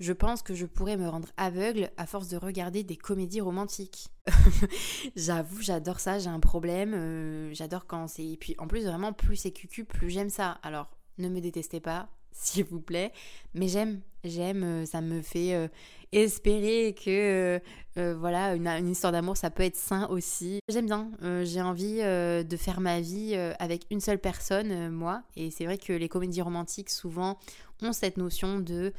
je 0.00 0.12
pense 0.12 0.42
que 0.42 0.54
je 0.54 0.66
pourrais 0.66 0.96
me 0.96 1.08
rendre 1.08 1.28
aveugle 1.36 1.90
à 1.96 2.06
force 2.06 2.28
de 2.28 2.36
regarder 2.36 2.84
des 2.84 2.96
comédies 2.96 3.40
romantiques. 3.40 4.08
j'avoue, 5.16 5.60
j'adore 5.60 6.00
ça, 6.00 6.18
j'ai 6.18 6.28
un 6.28 6.40
problème. 6.40 6.94
Euh, 6.94 7.52
j'adore 7.52 7.86
quand 7.86 8.06
c'est. 8.06 8.26
Et 8.26 8.36
puis 8.36 8.54
en 8.58 8.66
plus, 8.66 8.84
vraiment, 8.84 9.12
plus 9.12 9.36
c'est 9.36 9.50
cucu, 9.50 9.84
plus 9.84 10.10
j'aime 10.10 10.30
ça. 10.30 10.52
Alors, 10.62 10.90
ne 11.18 11.28
me 11.28 11.40
détestez 11.40 11.80
pas, 11.80 12.08
s'il 12.32 12.64
vous 12.64 12.80
plaît. 12.80 13.12
Mais 13.54 13.68
j'aime, 13.68 14.00
j'aime, 14.24 14.86
ça 14.86 15.00
me 15.00 15.22
fait 15.22 15.70
espérer 16.12 16.94
que 16.94 17.10
euh, 17.10 17.58
euh, 17.98 18.16
voilà 18.18 18.54
une, 18.54 18.88
histoire 18.88 19.12
d'amour 19.12 19.36
ça 19.36 19.50
peut 19.50 19.62
être 19.62 19.76
sain 19.76 20.06
aussi. 20.08 20.60
J'aime 20.68 20.86
bien, 20.86 21.10
euh, 21.22 21.44
j'ai 21.44 21.60
envie 21.60 21.98
de 21.98 22.56
faire 22.56 22.80
ma 22.80 23.00
vie 23.00 23.34
avec 23.58 23.86
une 23.90 24.00
seule 24.00 24.18
personne, 24.18 24.90
moi. 24.90 25.22
Et 25.36 25.50
c'est 25.50 25.64
vrai 25.64 25.78
que 25.78 25.92
les 25.92 26.08
comédies 26.08 26.42
romantiques 26.42 26.90
souvent 26.90 27.38
ont 27.82 27.92
cette 27.92 28.16
notion 28.16 28.58
de 28.58 28.92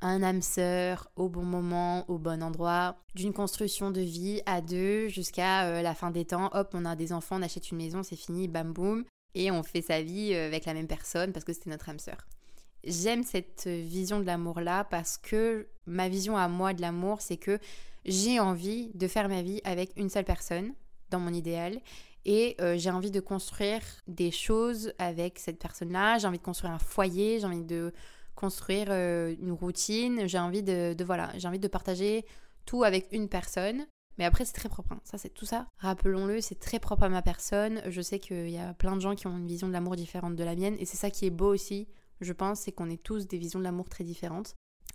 un 0.00 0.22
âme 0.22 0.42
sœur 0.42 1.10
au 1.16 1.28
bon 1.28 1.42
moment, 1.42 2.08
au 2.08 2.16
bon 2.16 2.40
endroit, 2.40 2.96
d'une 3.16 3.32
construction 3.32 3.90
de 3.90 4.00
vie 4.00 4.40
à 4.46 4.60
deux 4.60 5.08
jusqu'à 5.08 5.82
la 5.82 5.94
fin 5.94 6.12
des 6.12 6.24
temps. 6.24 6.50
Hop, 6.52 6.70
on 6.74 6.84
a 6.84 6.94
des 6.94 7.12
enfants, 7.12 7.36
on 7.40 7.42
achète 7.42 7.72
une 7.72 7.78
maison, 7.78 8.04
c'est 8.04 8.16
fini, 8.16 8.46
bam 8.46 8.72
boum. 8.72 9.04
Et 9.34 9.50
on 9.50 9.62
fait 9.62 9.82
sa 9.82 10.02
vie 10.02 10.34
avec 10.34 10.66
la 10.66 10.74
même 10.74 10.86
personne 10.86 11.32
parce 11.32 11.44
que 11.44 11.52
c'était 11.52 11.70
notre 11.70 11.88
âme 11.88 11.98
sœur 11.98 12.18
j'aime 12.84 13.22
cette 13.22 13.66
vision 13.66 14.20
de 14.20 14.24
l'amour-là 14.24 14.84
parce 14.84 15.18
que 15.18 15.68
ma 15.86 16.08
vision 16.08 16.36
à 16.36 16.48
moi 16.48 16.74
de 16.74 16.80
l'amour, 16.80 17.20
c'est 17.20 17.36
que 17.36 17.58
j'ai 18.04 18.40
envie 18.40 18.90
de 18.94 19.06
faire 19.06 19.28
ma 19.28 19.42
vie 19.42 19.60
avec 19.64 19.92
une 19.96 20.08
seule 20.08 20.24
personne, 20.24 20.72
dans 21.10 21.20
mon 21.20 21.32
idéal, 21.32 21.80
et 22.24 22.56
euh, 22.60 22.76
j'ai 22.78 22.90
envie 22.90 23.10
de 23.10 23.20
construire 23.20 23.82
des 24.06 24.30
choses 24.30 24.92
avec 24.98 25.38
cette 25.38 25.58
personne-là, 25.58 26.18
j'ai 26.18 26.26
envie 26.26 26.38
de 26.38 26.42
construire 26.42 26.72
un 26.72 26.78
foyer, 26.78 27.40
j'ai 27.40 27.46
envie 27.46 27.64
de 27.64 27.92
construire 28.34 28.86
euh, 28.90 29.34
une 29.40 29.52
routine, 29.52 30.26
j'ai 30.26 30.38
envie 30.38 30.62
de, 30.62 30.96
voilà, 31.04 31.30
j'ai 31.36 31.48
envie 31.48 31.58
de 31.58 31.68
partager 31.68 32.24
tout 32.64 32.84
avec 32.84 33.08
une 33.12 33.28
personne. 33.28 33.86
Mais 34.18 34.24
après, 34.24 34.44
c'est 34.44 34.52
très 34.52 34.68
propre. 34.68 34.92
Hein. 34.92 35.00
Ça, 35.04 35.16
c'est 35.16 35.30
tout 35.30 35.46
ça. 35.46 35.66
Rappelons-le, 35.78 36.40
c'est 36.42 36.58
très 36.58 36.78
propre 36.78 37.04
à 37.04 37.08
ma 37.08 37.22
personne. 37.22 37.80
Je 37.86 38.02
sais 38.02 38.18
qu'il 38.18 38.50
y 38.50 38.58
a 38.58 38.74
plein 38.74 38.94
de 38.94 39.00
gens 39.00 39.14
qui 39.14 39.26
ont 39.26 39.36
une 39.38 39.46
vision 39.46 39.68
de 39.68 39.72
l'amour 39.72 39.96
différente 39.96 40.36
de 40.36 40.44
la 40.44 40.54
mienne. 40.54 40.76
Et 40.78 40.84
c'est 40.84 40.98
ça 40.98 41.10
qui 41.10 41.24
est 41.24 41.30
beau 41.30 41.52
aussi 41.52 41.88
je 42.24 42.32
pense, 42.32 42.60
c'est 42.60 42.72
qu'on 42.72 42.90
est 42.90 43.02
tous 43.02 43.26
des 43.26 43.38
visions 43.38 43.58
de 43.58 43.64
l'amour 43.64 43.88
très 43.88 44.04
différentes. 44.04 44.54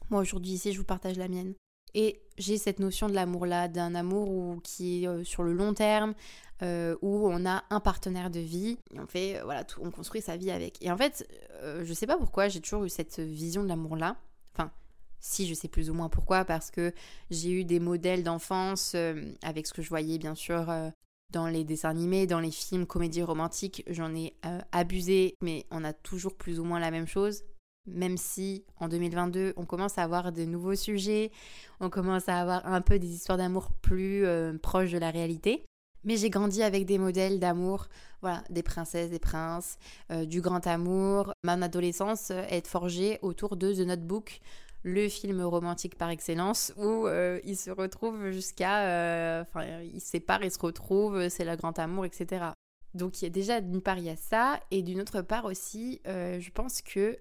Moi 0.09 0.21
aujourd'hui 0.21 0.51
ici, 0.51 0.73
je 0.73 0.77
vous 0.77 0.85
partage 0.85 1.17
la 1.17 1.27
mienne. 1.27 1.53
Et 1.93 2.21
j'ai 2.37 2.57
cette 2.57 2.79
notion 2.79 3.07
de 3.07 3.13
l'amour-là, 3.13 3.69
d'un 3.69 3.95
amour 3.95 4.61
qui 4.61 5.05
est 5.05 5.23
sur 5.23 5.43
le 5.43 5.53
long 5.53 5.73
terme, 5.73 6.13
où 6.61 7.29
on 7.29 7.45
a 7.45 7.63
un 7.69 7.79
partenaire 7.79 8.29
de 8.29 8.39
vie, 8.39 8.77
et 8.91 8.99
on 8.99 9.07
fait, 9.07 9.41
voilà, 9.43 9.63
tout, 9.63 9.79
on 9.83 9.89
construit 9.89 10.21
sa 10.21 10.37
vie 10.37 10.51
avec. 10.51 10.81
Et 10.83 10.91
en 10.91 10.97
fait, 10.97 11.27
je 11.63 11.93
sais 11.93 12.05
pas 12.05 12.17
pourquoi, 12.17 12.49
j'ai 12.49 12.61
toujours 12.61 12.83
eu 12.83 12.89
cette 12.89 13.19
vision 13.19 13.63
de 13.63 13.69
l'amour-là. 13.69 14.17
Enfin, 14.53 14.71
si 15.19 15.47
je 15.47 15.53
sais 15.53 15.69
plus 15.69 15.89
ou 15.89 15.93
moins 15.93 16.09
pourquoi, 16.09 16.45
parce 16.45 16.71
que 16.71 16.93
j'ai 17.31 17.51
eu 17.51 17.63
des 17.63 17.79
modèles 17.79 18.21
d'enfance 18.21 18.95
avec 19.41 19.65
ce 19.65 19.73
que 19.73 19.81
je 19.81 19.89
voyais 19.89 20.19
bien 20.19 20.35
sûr 20.35 20.71
dans 21.31 21.47
les 21.47 21.63
dessins 21.63 21.89
animés, 21.89 22.27
dans 22.27 22.39
les 22.39 22.51
films, 22.51 22.85
comédies 22.85 23.23
romantiques, 23.23 23.83
j'en 23.87 24.13
ai 24.15 24.33
euh, 24.45 24.59
abusé, 24.71 25.35
mais 25.41 25.65
on 25.71 25.83
a 25.83 25.93
toujours 25.93 26.35
plus 26.35 26.59
ou 26.59 26.63
moins 26.63 26.79
la 26.79 26.91
même 26.91 27.07
chose. 27.07 27.43
Même 27.85 28.17
si 28.17 28.65
en 28.79 28.87
2022, 28.89 29.53
on 29.55 29.65
commence 29.65 29.97
à 29.97 30.03
avoir 30.03 30.31
de 30.31 30.43
nouveaux 30.43 30.75
sujets, 30.75 31.31
on 31.79 31.89
commence 31.89 32.27
à 32.27 32.39
avoir 32.39 32.65
un 32.65 32.81
peu 32.81 32.99
des 32.99 33.07
histoires 33.07 33.37
d'amour 33.37 33.71
plus 33.81 34.25
euh, 34.25 34.57
proches 34.57 34.91
de 34.91 34.97
la 34.97 35.09
réalité. 35.09 35.65
Mais 36.03 36.15
j'ai 36.15 36.29
grandi 36.29 36.63
avec 36.63 36.85
des 36.85 36.97
modèles 36.97 37.39
d'amour, 37.39 37.87
voilà, 38.21 38.43
des 38.49 38.63
princesses, 38.63 39.09
des 39.09 39.19
princes, 39.19 39.77
euh, 40.11 40.25
du 40.25 40.41
grand 40.41 40.65
amour. 40.67 41.33
Ma 41.43 41.53
adolescence 41.53 42.31
est 42.31 42.67
forgée 42.67 43.19
autour 43.21 43.57
de 43.57 43.73
The 43.73 43.79
Notebook, 43.79 44.39
le 44.87 45.09
film 45.09 45.41
romantique 45.41 45.97
par 45.97 46.09
excellence 46.09 46.73
où 46.77 47.07
euh, 47.07 47.41
ils 47.43 47.57
se 47.57 47.69
retrouvent 47.69 48.31
jusqu'à. 48.31 48.87
Euh, 48.87 49.41
enfin, 49.41 49.81
ils 49.81 49.99
se 49.99 50.07
séparent, 50.07 50.43
ils 50.43 50.51
se 50.51 50.59
retrouvent, 50.59 51.27
c'est 51.27 51.43
le 51.43 51.55
grand 51.57 51.77
amour, 51.77 52.05
etc. 52.05 52.45
Donc, 52.93 53.21
il 53.21 53.25
y 53.25 53.27
a 53.27 53.29
déjà 53.29 53.59
d'une 53.59 53.81
part, 53.81 53.97
il 53.97 54.05
y 54.05 54.09
a 54.09 54.15
ça, 54.15 54.59
et 54.71 54.81
d'une 54.81 55.01
autre 55.01 55.21
part 55.21 55.45
aussi, 55.45 56.01
euh, 56.07 56.39
je 56.39 56.49
pense 56.51 56.81
que 56.81 57.17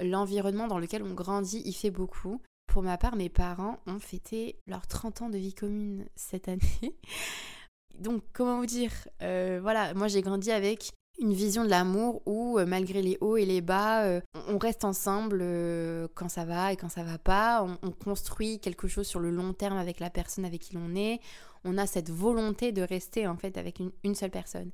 l'environnement 0.00 0.66
dans 0.66 0.78
lequel 0.78 1.04
on 1.04 1.14
grandit, 1.14 1.62
il 1.64 1.74
fait 1.74 1.92
beaucoup. 1.92 2.42
Pour 2.66 2.82
ma 2.82 2.98
part, 2.98 3.14
mes 3.14 3.28
parents 3.28 3.78
ont 3.86 4.00
fêté 4.00 4.58
leurs 4.66 4.88
30 4.88 5.22
ans 5.22 5.30
de 5.30 5.38
vie 5.38 5.54
commune 5.54 6.06
cette 6.16 6.48
année. 6.48 6.96
Donc, 8.00 8.22
comment 8.32 8.58
vous 8.58 8.66
dire 8.66 8.90
Voilà, 9.20 9.94
moi 9.94 10.08
j'ai 10.08 10.22
grandi 10.22 10.50
avec 10.50 10.92
une 11.18 11.32
vision 11.32 11.64
de 11.64 11.70
l'amour 11.70 12.22
où, 12.26 12.58
euh, 12.58 12.66
malgré 12.66 13.02
les 13.02 13.16
hauts 13.20 13.36
et 13.36 13.46
les 13.46 13.60
bas, 13.60 14.04
euh, 14.04 14.20
on 14.48 14.58
reste 14.58 14.84
ensemble 14.84 15.38
euh, 15.40 16.08
quand 16.14 16.28
ça 16.28 16.44
va 16.44 16.72
et 16.72 16.76
quand 16.76 16.88
ça 16.88 17.02
va 17.02 17.18
pas. 17.18 17.66
On, 17.82 17.90
construit 17.90 18.60
quelque 18.60 18.88
chose 18.88 19.06
sur 19.06 19.20
le 19.20 19.30
long 19.30 19.52
terme 19.52 19.78
avec 19.78 20.00
la 20.00 20.10
personne 20.10 20.44
avec 20.44 20.60
qui 20.60 20.74
l'on 20.74 20.94
est. 20.94 21.20
On 21.64 21.78
a 21.78 21.86
cette 21.86 22.10
volonté 22.10 22.70
de 22.72 22.82
rester 22.82 23.26
en 23.26 23.36
fait 23.36 23.56
avec 23.58 23.80
une, 24.04 24.14
seule 24.14 24.30
personne. 24.30 24.70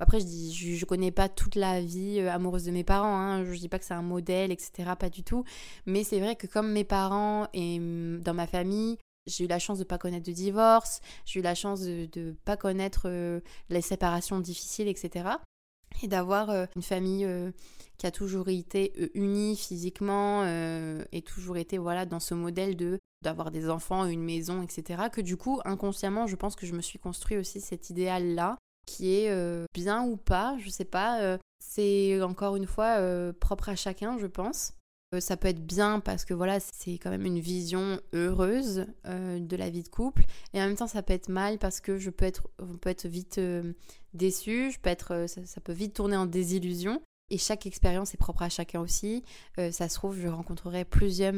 Après, 0.00 0.20
je 0.20 0.24
dis, 0.24 0.54
je, 0.54 0.84
connais 0.84 1.10
pas 1.10 1.28
toute 1.28 1.54
la 1.54 1.80
vie 1.80 2.20
amoureuse 2.20 2.64
de 2.64 2.70
mes 2.70 2.84
parents. 2.84 3.16
Hein. 3.16 3.44
Je 3.44 3.58
dis 3.58 3.68
pas 3.68 3.78
que 3.78 3.84
c'est 3.84 3.94
un 3.94 4.02
modèle, 4.02 4.50
etc. 4.50 4.90
Pas 4.98 5.10
du 5.10 5.22
tout. 5.22 5.44
Mais 5.86 6.04
c'est 6.04 6.20
vrai 6.20 6.36
que 6.36 6.46
comme 6.46 6.72
mes 6.72 6.84
parents 6.84 7.48
et 7.52 7.78
mm, 7.78 8.20
dans 8.22 8.34
ma 8.34 8.46
famille, 8.46 8.96
j'ai 9.26 9.44
eu 9.44 9.48
la 9.48 9.58
chance 9.58 9.78
de 9.78 9.84
pas 9.84 9.98
connaître 9.98 10.26
de 10.26 10.32
divorce, 10.32 11.00
j'ai 11.26 11.40
eu 11.40 11.42
la 11.42 11.54
chance 11.54 11.82
de 11.82 12.08
ne 12.16 12.32
pas 12.32 12.56
connaître 12.56 13.10
les 13.68 13.82
séparations 13.82 14.40
difficiles, 14.40 14.88
etc 14.88 15.36
et 16.02 16.08
d'avoir 16.08 16.50
euh, 16.50 16.66
une 16.76 16.82
famille 16.82 17.24
euh, 17.24 17.50
qui 17.96 18.06
a 18.06 18.10
toujours 18.10 18.48
été 18.48 18.92
euh, 18.98 19.08
unie 19.14 19.56
physiquement 19.56 20.44
et 21.12 21.22
toujours 21.22 21.56
été 21.56 21.78
voilà 21.78 22.06
dans 22.06 22.20
ce 22.20 22.34
modèle 22.34 22.76
de 22.76 22.98
d'avoir 23.24 23.50
des 23.50 23.68
enfants, 23.68 24.06
une 24.06 24.22
maison, 24.22 24.62
etc. 24.62 25.08
Que 25.10 25.20
du 25.20 25.36
coup, 25.36 25.60
inconsciemment, 25.64 26.28
je 26.28 26.36
pense 26.36 26.54
que 26.54 26.66
je 26.66 26.72
me 26.72 26.80
suis 26.80 27.00
construit 27.00 27.36
aussi 27.36 27.60
cet 27.60 27.90
idéal-là, 27.90 28.56
qui 28.86 29.12
est 29.12 29.66
bien 29.74 30.04
ou 30.04 30.16
pas, 30.16 30.56
je 30.60 30.70
sais 30.70 30.84
pas. 30.84 31.36
c'est 31.58 32.22
encore 32.22 32.54
une 32.54 32.68
fois 32.68 33.00
propre 33.40 33.70
à 33.70 33.74
chacun, 33.74 34.18
je 34.18 34.28
pense. 34.28 34.77
Euh, 35.14 35.20
ça 35.20 35.36
peut 35.36 35.48
être 35.48 35.64
bien 35.64 36.00
parce 36.00 36.24
que 36.24 36.34
voilà, 36.34 36.58
c'est 36.60 36.98
quand 36.98 37.10
même 37.10 37.24
une 37.24 37.40
vision 37.40 37.98
heureuse 38.12 38.86
euh, 39.06 39.38
de 39.38 39.56
la 39.56 39.70
vie 39.70 39.82
de 39.82 39.88
couple. 39.88 40.24
Et 40.52 40.60
en 40.60 40.66
même 40.66 40.76
temps, 40.76 40.86
ça 40.86 41.02
peut 41.02 41.14
être 41.14 41.28
mal 41.28 41.58
parce 41.58 41.80
que 41.80 41.96
je 41.96 42.10
peux 42.10 42.26
être, 42.26 42.48
on 42.58 42.76
peut 42.76 42.90
être 42.90 43.06
vite 43.06 43.38
euh, 43.38 43.72
déçu, 44.12 44.70
je 44.70 44.78
peux 44.78 44.90
être, 44.90 45.26
ça, 45.26 45.60
peut 45.62 45.72
vite 45.72 45.94
tourner 45.94 46.16
en 46.16 46.26
désillusion. 46.26 47.00
Et 47.30 47.38
chaque 47.38 47.66
expérience 47.66 48.14
est 48.14 48.18
propre 48.18 48.42
à 48.42 48.48
chacun 48.48 48.80
aussi. 48.80 49.22
ça 49.56 49.88
se 49.88 49.94
trouve, 49.94 50.18
je 50.18 50.28
rencontrerai 50.28 50.86
plusieurs 50.86 51.34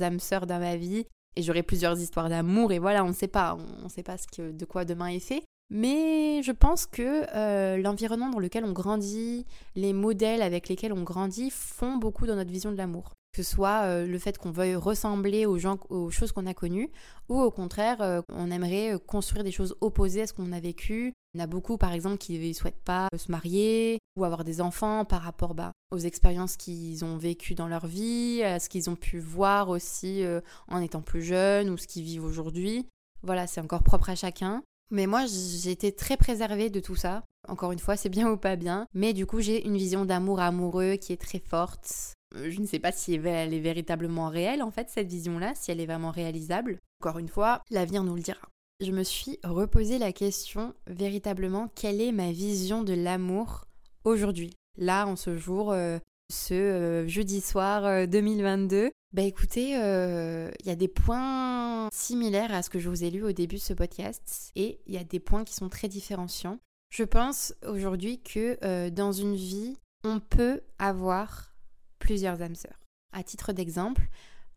âmes 0.00 0.18
sœurs 0.18 0.46
dans 0.46 0.58
ma 0.58 0.76
vie 0.76 1.04
et 1.36 1.42
j'aurai 1.42 1.62
plusieurs 1.62 2.00
histoires 2.00 2.30
d'amour. 2.30 2.72
Et 2.72 2.78
voilà, 2.78 3.04
on 3.04 3.08
ne 3.08 3.12
sait 3.12 3.28
pas, 3.28 3.58
on 3.80 3.84
ne 3.84 3.90
sait 3.90 4.02
pas 4.02 4.16
ce 4.16 4.26
que, 4.26 4.52
de 4.52 4.64
quoi 4.64 4.86
demain 4.86 5.08
est 5.08 5.20
fait. 5.20 5.44
Mais 5.74 6.42
je 6.42 6.52
pense 6.52 6.86
que 6.86 7.76
l'environnement 7.82 8.30
dans 8.30 8.38
lequel 8.38 8.64
on 8.64 8.72
grandit, 8.72 9.44
les 9.74 9.92
modèles 9.92 10.40
avec 10.40 10.68
lesquels 10.68 10.92
on 10.92 11.02
grandit 11.02 11.50
font 11.50 11.96
beaucoup 11.96 12.26
dans 12.26 12.36
notre 12.36 12.50
vision 12.50 12.72
de 12.72 12.76
l'amour 12.76 13.12
que 13.34 13.42
ce 13.42 13.50
soit 13.50 13.82
euh, 13.82 14.06
le 14.06 14.18
fait 14.18 14.38
qu'on 14.38 14.52
veuille 14.52 14.76
ressembler 14.76 15.44
aux, 15.44 15.58
gens, 15.58 15.78
aux 15.90 16.10
choses 16.10 16.30
qu'on 16.30 16.46
a 16.46 16.54
connues, 16.54 16.88
ou 17.28 17.40
au 17.40 17.50
contraire, 17.50 18.00
euh, 18.00 18.20
on 18.32 18.50
aimerait 18.50 18.94
euh, 18.94 18.98
construire 18.98 19.42
des 19.42 19.50
choses 19.50 19.74
opposées 19.80 20.22
à 20.22 20.26
ce 20.28 20.32
qu'on 20.32 20.52
a 20.52 20.60
vécu. 20.60 21.12
En 21.36 21.40
a 21.40 21.46
beaucoup, 21.48 21.76
par 21.76 21.92
exemple, 21.92 22.18
qui 22.18 22.38
ne 22.38 22.52
souhaitent 22.52 22.84
pas 22.84 23.08
se 23.16 23.32
marier 23.32 23.98
ou 24.16 24.24
avoir 24.24 24.44
des 24.44 24.60
enfants 24.60 25.04
par 25.04 25.22
rapport 25.22 25.54
bah, 25.54 25.72
aux 25.90 25.98
expériences 25.98 26.56
qu'ils 26.56 27.04
ont 27.04 27.16
vécues 27.16 27.56
dans 27.56 27.66
leur 27.66 27.88
vie, 27.88 28.40
à 28.44 28.60
ce 28.60 28.68
qu'ils 28.68 28.88
ont 28.88 28.94
pu 28.94 29.18
voir 29.18 29.68
aussi 29.68 30.22
en 30.68 30.80
étant 30.80 31.02
plus 31.02 31.22
jeunes 31.22 31.70
ou 31.70 31.76
ce 31.76 31.88
qu'ils 31.88 32.04
vivent 32.04 32.24
aujourd'hui. 32.24 32.86
Voilà, 33.24 33.48
c'est 33.48 33.60
encore 33.60 33.82
propre 33.82 34.10
à 34.10 34.14
chacun. 34.14 34.62
Mais 34.90 35.06
moi, 35.06 35.24
été 35.66 35.92
très 35.92 36.16
préservée 36.16 36.70
de 36.70 36.80
tout 36.80 36.96
ça. 36.96 37.24
Encore 37.48 37.72
une 37.72 37.78
fois, 37.78 37.96
c'est 37.96 38.08
bien 38.08 38.30
ou 38.30 38.36
pas 38.36 38.56
bien. 38.56 38.86
Mais 38.94 39.12
du 39.12 39.26
coup, 39.26 39.40
j'ai 39.40 39.66
une 39.66 39.76
vision 39.76 40.04
d'amour 40.04 40.40
amoureux 40.40 40.96
qui 40.96 41.12
est 41.12 41.20
très 41.20 41.38
forte. 41.38 42.14
Euh, 42.36 42.50
je 42.50 42.60
ne 42.60 42.66
sais 42.66 42.78
pas 42.78 42.92
si 42.92 43.14
elle 43.14 43.54
est 43.54 43.60
véritablement 43.60 44.28
réelle, 44.28 44.62
en 44.62 44.70
fait, 44.70 44.88
cette 44.90 45.08
vision-là, 45.08 45.52
si 45.54 45.70
elle 45.70 45.80
est 45.80 45.86
vraiment 45.86 46.10
réalisable. 46.10 46.78
Encore 47.00 47.18
une 47.18 47.28
fois, 47.28 47.62
l'avenir 47.70 48.02
nous 48.02 48.14
le 48.14 48.22
dira. 48.22 48.40
Je 48.80 48.90
me 48.90 49.04
suis 49.04 49.38
reposé 49.44 49.98
la 49.98 50.12
question, 50.12 50.74
véritablement, 50.86 51.68
quelle 51.74 52.00
est 52.00 52.12
ma 52.12 52.32
vision 52.32 52.82
de 52.82 52.92
l'amour 52.92 53.66
aujourd'hui? 54.04 54.54
Là, 54.76 55.06
en 55.06 55.16
ce 55.16 55.36
jour, 55.36 55.70
euh, 55.72 55.98
ce 56.32 56.54
euh, 56.54 57.08
jeudi 57.08 57.40
soir 57.40 58.08
2022. 58.08 58.90
Bah 59.12 59.22
écoutez, 59.22 59.70
il 59.70 60.66
y 60.66 60.70
a 60.70 60.76
des 60.76 60.88
points 60.88 61.88
similaires 62.04 62.52
à 62.54 62.62
ce 62.62 62.70
que 62.70 62.78
je 62.78 62.88
vous 62.88 63.04
ai 63.04 63.10
lu 63.10 63.22
au 63.22 63.32
début 63.32 63.56
de 63.56 63.60
ce 63.60 63.72
podcast 63.72 64.50
et 64.56 64.80
il 64.86 64.94
y 64.94 64.98
a 64.98 65.04
des 65.04 65.20
points 65.20 65.44
qui 65.44 65.54
sont 65.54 65.68
très 65.68 65.88
différenciants. 65.88 66.58
Je 66.90 67.04
pense 67.04 67.54
aujourd'hui 67.66 68.22
que 68.22 68.88
dans 68.90 69.12
une 69.12 69.34
vie, 69.34 69.76
on 70.04 70.20
peut 70.20 70.60
avoir 70.78 71.54
plusieurs 71.98 72.42
âmes 72.42 72.54
sœurs. 72.54 72.80
À 73.12 73.22
titre 73.22 73.52
d'exemple, 73.52 74.08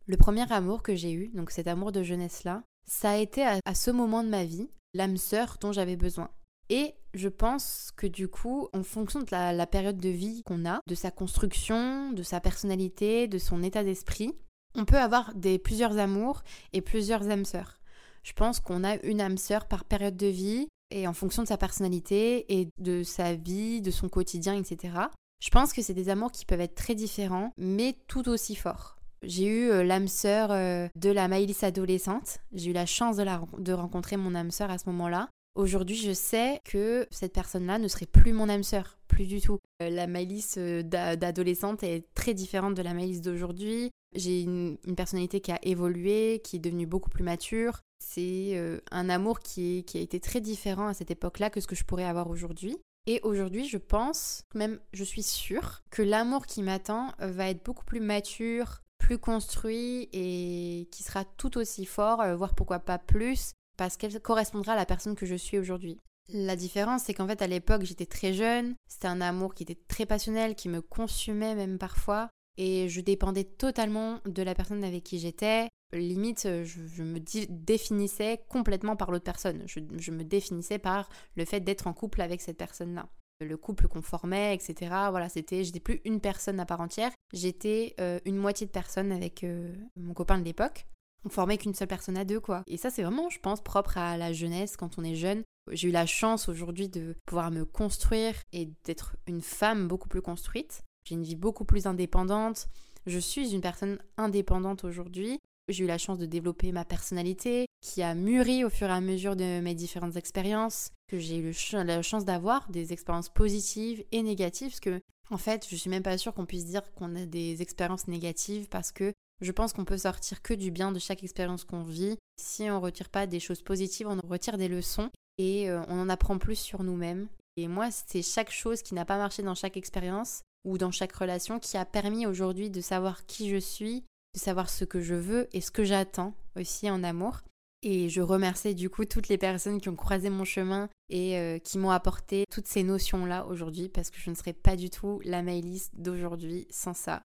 le 0.06 0.18
premier 0.18 0.52
amour 0.52 0.84
que 0.84 0.96
j'ai 0.96 1.12
eu, 1.12 1.30
donc 1.30 1.52
cet 1.52 1.68
amour 1.68 1.92
de 1.92 2.04
jeunesse-là, 2.04 2.64
ça 2.86 3.12
a 3.12 3.18
été 3.18 3.46
à, 3.46 3.76
ce 3.76 3.92
moment 3.92 4.24
de 4.24 4.30
ma 4.30 4.46
vie 4.46 4.70
l'âme 4.94 5.18
sœur 5.18 5.58
dont 5.60 5.72
j'avais 5.72 5.96
besoin. 5.96 6.30
Et 6.70 6.96
je 7.14 7.30
pense 7.30 7.92
que 7.96 8.08
du 8.08 8.28
coup, 8.28 8.68
en 8.74 8.84
fonction 8.84 9.22
de 9.22 9.32
la, 9.32 9.68
période 9.68 9.98
de 9.98 10.10
vie 10.10 10.44
qu'on 10.44 10.66
a, 10.66 10.80
de 10.88 10.96
sa 10.96 11.12
construction, 11.12 12.12
de 12.12 12.24
sa 12.24 12.40
personnalité, 12.40 13.28
de 13.28 13.38
son 13.38 13.64
état 13.64 13.84
d'esprit, 13.84 14.34
on 14.78 14.86
peut 14.86 14.98
avoir 14.98 15.34
des 15.34 15.58
plusieurs 15.58 15.98
amours 15.98 16.44
et 16.72 16.82
plusieurs 16.82 17.30
âmes 17.30 17.46
sœurs. 17.46 17.80
Je 18.24 18.34
pense 18.34 18.60
qu'on 18.60 18.84
a 18.84 18.98
une 19.04 19.22
âme 19.22 19.38
sœur 19.38 19.66
par 19.66 19.84
période 19.84 20.18
de 20.18 20.28
vie 20.28 20.68
et 20.92 21.08
en 21.08 21.14
fonction 21.14 21.44
de 21.44 21.48
sa 21.48 21.58
personnalité 21.58 22.60
et 22.60 22.70
de 22.78 23.04
sa 23.04 23.34
vie, 23.34 23.82
de 23.82 23.92
son 23.92 24.08
quotidien, 24.08 24.56
etc. 24.56 24.94
Je 25.40 25.50
pense 25.50 25.74
que 25.74 25.82
c'est 25.82 25.94
des 25.94 26.10
amours 26.10 26.32
qui 26.32 26.46
peuvent 26.46 26.62
être 26.62 26.76
très 26.76 26.96
différents, 26.96 27.52
mais 27.58 27.96
tout 28.08 28.30
aussi 28.30 28.56
forts. 28.56 28.98
J'ai 29.24 29.46
eu 29.48 29.70
euh, 29.70 29.84
l'âme 29.84 30.08
sœur 30.08 30.52
euh, 30.52 30.88
de 30.96 31.10
la 31.10 31.28
Maïlis 31.28 31.58
adolescente. 31.64 32.40
J'ai 32.54 32.70
eu 32.70 32.74
la 32.74 32.86
chance 32.86 33.18
de, 33.18 33.26
de 33.60 33.74
rencontrer 33.74 34.16
mon 34.16 34.36
âme 34.36 34.52
sœur 34.52 34.70
à 34.70 34.78
ce 34.78 34.88
moment-là. 34.90 35.30
Aujourd'hui, 35.56 35.96
je 35.96 36.12
sais 36.12 36.62
que 36.66 37.08
cette 37.10 37.34
personne-là 37.34 37.80
ne 37.80 37.88
serait 37.88 38.06
plus 38.06 38.32
mon 38.32 38.48
âme 38.48 38.62
sœur, 38.62 39.00
plus 39.08 39.26
du 39.26 39.42
tout. 39.42 39.58
Euh, 39.82 39.90
la 39.90 40.06
Maïlis 40.06 40.56
d'adolescente 40.84 41.82
est 41.82 42.06
très 42.14 42.36
différente 42.36 42.76
de 42.76 42.84
la 42.84 42.94
Maïlis 42.94 43.22
d'aujourd'hui. 43.22 43.92
J'ai 44.14 44.42
une, 44.42 44.78
personnalité 44.96 45.42
qui 45.42 45.52
a 45.52 45.60
évolué, 45.64 46.42
qui 46.44 46.56
est 46.56 46.60
devenue 46.60 46.88
beaucoup 46.88 47.10
plus 47.10 47.24
mature. 47.24 47.82
C'est 48.00 48.82
un 48.92 49.10
amour 49.10 49.40
qui, 49.40 49.84
qui 49.86 49.98
a 49.98 50.02
été 50.02 50.20
très 50.20 50.42
différent 50.42 50.88
à 50.88 50.94
cette 50.94 51.12
époque-là 51.12 51.50
que 51.50 51.60
ce 51.60 51.68
que 51.68 51.76
je 51.76 51.84
pourrais 51.84 52.06
avoir 52.06 52.30
aujourd'hui. 52.30 52.78
Et 53.08 53.22
aujourd'hui, 53.24 53.66
je 53.66 53.78
pense, 53.78 54.44
même 54.54 54.80
je 54.92 55.06
suis 55.06 55.24
sûre, 55.24 55.82
que 55.92 56.02
l'amour 56.02 56.46
qui 56.46 56.62
m'attend 56.62 57.14
euh, 57.22 57.32
va 57.32 57.50
être 57.50 57.64
beaucoup 57.64 57.86
plus 57.86 58.02
mature, 58.02 58.84
plus 58.98 59.18
construit 59.18 60.10
et 60.12 60.90
qui 60.92 61.04
sera 61.04 61.24
tout 61.24 61.58
aussi 61.58 61.86
fort, 61.86 62.20
euh, 62.20 62.36
voire 62.36 62.54
pourquoi 62.54 62.80
pas 62.80 62.98
plus, 62.98 63.54
parce 63.78 63.96
qu'elle 63.96 64.22
correspondra 64.22 64.74
à 64.74 64.76
la 64.76 64.86
personne 64.86 65.16
que 65.16 65.26
je 65.26 65.36
suis 65.36 65.58
aujourd'hui. 65.58 66.02
La 66.34 66.58
différence, 66.58 67.04
c'est 67.04 67.14
qu'en 67.14 67.28
fait, 67.28 67.42
à 67.42 67.48
l'époque, 67.48 67.84
j'étais 67.84 68.06
très 68.06 68.34
jeune, 68.34 68.76
c'était 68.90 69.08
un 69.08 69.22
amour 69.22 69.54
qui 69.54 69.64
était 69.64 69.80
très 69.88 70.06
passionnel, 70.06 70.56
qui 70.56 70.68
me 70.68 70.82
consumait 70.82 71.56
même 71.56 71.78
parfois, 71.78 72.30
et 72.58 72.90
je 72.90 73.02
dépendais 73.02 73.44
totalement 73.44 74.20
de 74.26 74.44
la 74.44 74.56
personne 74.56 74.84
avec 74.84 75.04
qui 75.04 75.20
j'étais. 75.20 75.70
Limite, 75.94 76.48
je, 76.64 77.04
me 77.04 77.20
définissais 77.50 78.44
complètement 78.50 78.96
par 78.96 79.12
l'autre 79.12 79.24
personne. 79.24 79.64
Je, 79.68 80.12
me 80.12 80.24
définissais 80.24 80.80
par 80.80 81.10
le 81.36 81.46
fait 81.46 81.62
d'être 81.62 81.88
en 81.88 81.94
couple 81.94 82.22
avec 82.22 82.42
cette 82.42 82.58
personne-là. 82.58 83.08
Le 83.40 83.56
couple 83.56 83.88
qu'on 83.88 84.02
formait, 84.02 84.56
etc. 84.56 84.76
Voilà, 85.12 85.30
c'était, 85.30 85.64
j'étais 85.64 85.80
plus 85.80 86.02
une 86.04 86.20
personne 86.20 86.60
à 86.60 86.66
part 86.66 86.82
entière. 86.82 87.12
J'étais 87.34 87.94
euh, 88.00 88.20
une 88.26 88.36
moitié 88.36 88.66
de 88.66 88.72
personne 88.72 89.12
avec 89.12 89.44
euh, 89.44 89.74
mon 89.96 90.14
copain 90.14 90.40
de 90.40 90.44
l'époque. 90.44 90.88
on 91.24 91.30
formait 91.30 91.58
qu'une 91.58 91.76
seule 91.76 91.88
personne 91.88 92.18
à 92.18 92.26
deux, 92.26 92.40
quoi. 92.40 92.64
Et 92.68 92.78
ça, 92.78 92.90
c'est 92.90 93.04
vraiment, 93.04 93.30
je 93.30 93.40
pense, 93.40 93.62
propre 93.62 93.98
à 93.98 94.18
la 94.18 94.34
jeunesse 94.34 94.76
quand 94.76 94.98
on 94.98 95.04
est 95.04 95.16
jeune. 95.16 95.44
J'ai 95.72 95.90
eu 95.90 95.92
la 95.92 96.06
chance 96.06 96.50
aujourd'hui 96.50 96.90
de 96.90 97.16
pouvoir 97.26 97.52
me 97.52 97.64
construire 97.64 98.34
et 98.54 98.70
d'être 98.86 99.16
une 99.28 99.42
femme 99.42 99.88
beaucoup 99.88 100.10
plus 100.10 100.22
construite. 100.22 100.82
J'ai 101.08 101.16
une 101.16 101.24
vie 101.24 101.36
beaucoup 101.36 101.64
plus 101.64 101.86
indépendante. 101.86 102.68
Je 103.06 103.20
suis 103.20 103.54
une 103.54 103.62
personne 103.62 103.98
indépendante 104.18 104.84
aujourd'hui. 104.84 105.40
J'ai 105.70 105.86
eu 105.86 105.88
la 105.88 105.98
chance 105.98 106.18
de 106.18 106.26
développer 106.26 106.74
ma 106.74 106.84
personnalité, 106.84 107.66
qui 107.82 108.02
a 108.02 108.14
mûri 108.14 108.66
au 108.66 108.70
fur 108.70 108.88
et 108.88 108.92
à 108.92 109.00
mesure 109.00 109.38
de 109.38 109.62
mes 109.62 109.74
différentes 109.74 110.18
expériences, 110.18 110.92
que 111.08 111.18
j'ai 111.18 111.38
eu 111.38 111.54
la 111.74 112.02
chance 112.02 112.26
d'avoir 112.26 112.70
des 112.70 112.92
expériences 112.92 113.30
positives 113.30 114.04
et 114.12 114.22
négatives, 114.22 114.70
parce 114.70 114.80
que 114.82 115.02
en 115.30 115.38
fait, 115.38 115.68
je 115.70 115.76
suis 115.76 115.90
même 115.90 116.04
pas 116.04 116.18
sûre 116.18 116.34
qu'on 116.34 116.46
puisse 116.46 116.66
dire 116.66 116.82
qu'on 116.94 117.16
a 117.16 117.26
des 117.26 117.62
expériences 117.62 118.08
négatives, 118.08 118.68
parce 118.68 118.92
que 118.92 119.14
je 119.42 119.52
pense 119.52 119.72
qu'on 119.72 119.86
peut 119.86 119.98
sortir 119.98 120.42
que 120.42 120.54
du 120.54 120.72
bien 120.72 120.92
de 120.92 121.00
chaque 121.00 121.24
expérience 121.24 121.64
qu'on 121.64 121.84
vit. 121.84 122.18
Si 122.38 122.64
on 122.64 122.80
ne 122.80 122.84
retire 122.84 123.10
pas 123.10 123.28
des 123.28 123.40
choses 123.40 123.62
positives, 123.62 124.08
on 124.08 124.20
retire 124.28 124.58
des 124.58 124.68
leçons 124.68 125.10
et 125.38 125.70
euh, 125.70 125.84
on 125.88 126.02
en 126.02 126.10
apprend 126.10 126.38
plus 126.38 126.56
sur 126.56 126.84
nous-mêmes. 126.84 127.28
Et 127.56 127.68
moi, 127.68 127.90
c'est 127.92 128.22
chaque 128.22 128.52
chose 128.52 128.82
qui 128.82 128.94
n'a 128.94 129.06
pas 129.06 129.18
marché 129.18 129.44
dans 129.44 129.56
chaque 129.56 129.78
expérience 129.78 130.44
ou 130.68 130.78
dans 130.78 130.92
chaque 130.92 131.14
relation 131.14 131.60
qui 131.60 131.78
a 131.78 131.86
permis 131.86 132.28
aujourd'hui 132.28 132.70
de 132.70 132.82
savoir 132.82 133.26
qui 133.26 133.50
je 133.50 133.58
suis, 133.58 134.04
de 134.36 134.40
savoir 134.40 134.70
ce 134.70 134.84
que 134.84 135.00
je 135.00 135.16
veux 135.16 135.48
et 135.54 135.62
ce 135.62 135.72
que 135.72 135.86
j'attends 135.86 136.34
aussi 136.58 136.92
en 136.92 137.04
amour. 137.04 137.40
Et 137.84 138.10
je 138.10 138.22
remercie 138.22 138.76
du 138.76 138.90
coup 138.90 139.06
toutes 139.06 139.30
les 139.30 139.38
personnes 139.38 139.80
qui 139.80 139.88
ont 139.88 139.96
croisé 139.96 140.30
mon 140.30 140.44
chemin 140.44 140.90
et 141.10 141.38
euh, 141.38 141.58
qui 141.58 141.78
m'ont 141.78 141.92
apporté 141.92 142.44
toutes 142.52 142.68
ces 142.68 142.84
notions-là 142.84 143.46
aujourd'hui 143.46 143.88
parce 143.88 144.10
que 144.10 144.20
je 144.20 144.30
ne 144.30 144.36
serais 144.36 144.54
pas 144.54 144.76
du 144.76 144.90
tout 144.90 145.22
la 145.24 145.42
mailiste 145.42 145.94
d'aujourd'hui 145.96 146.68
sans 146.70 146.94
ça. 146.94 147.22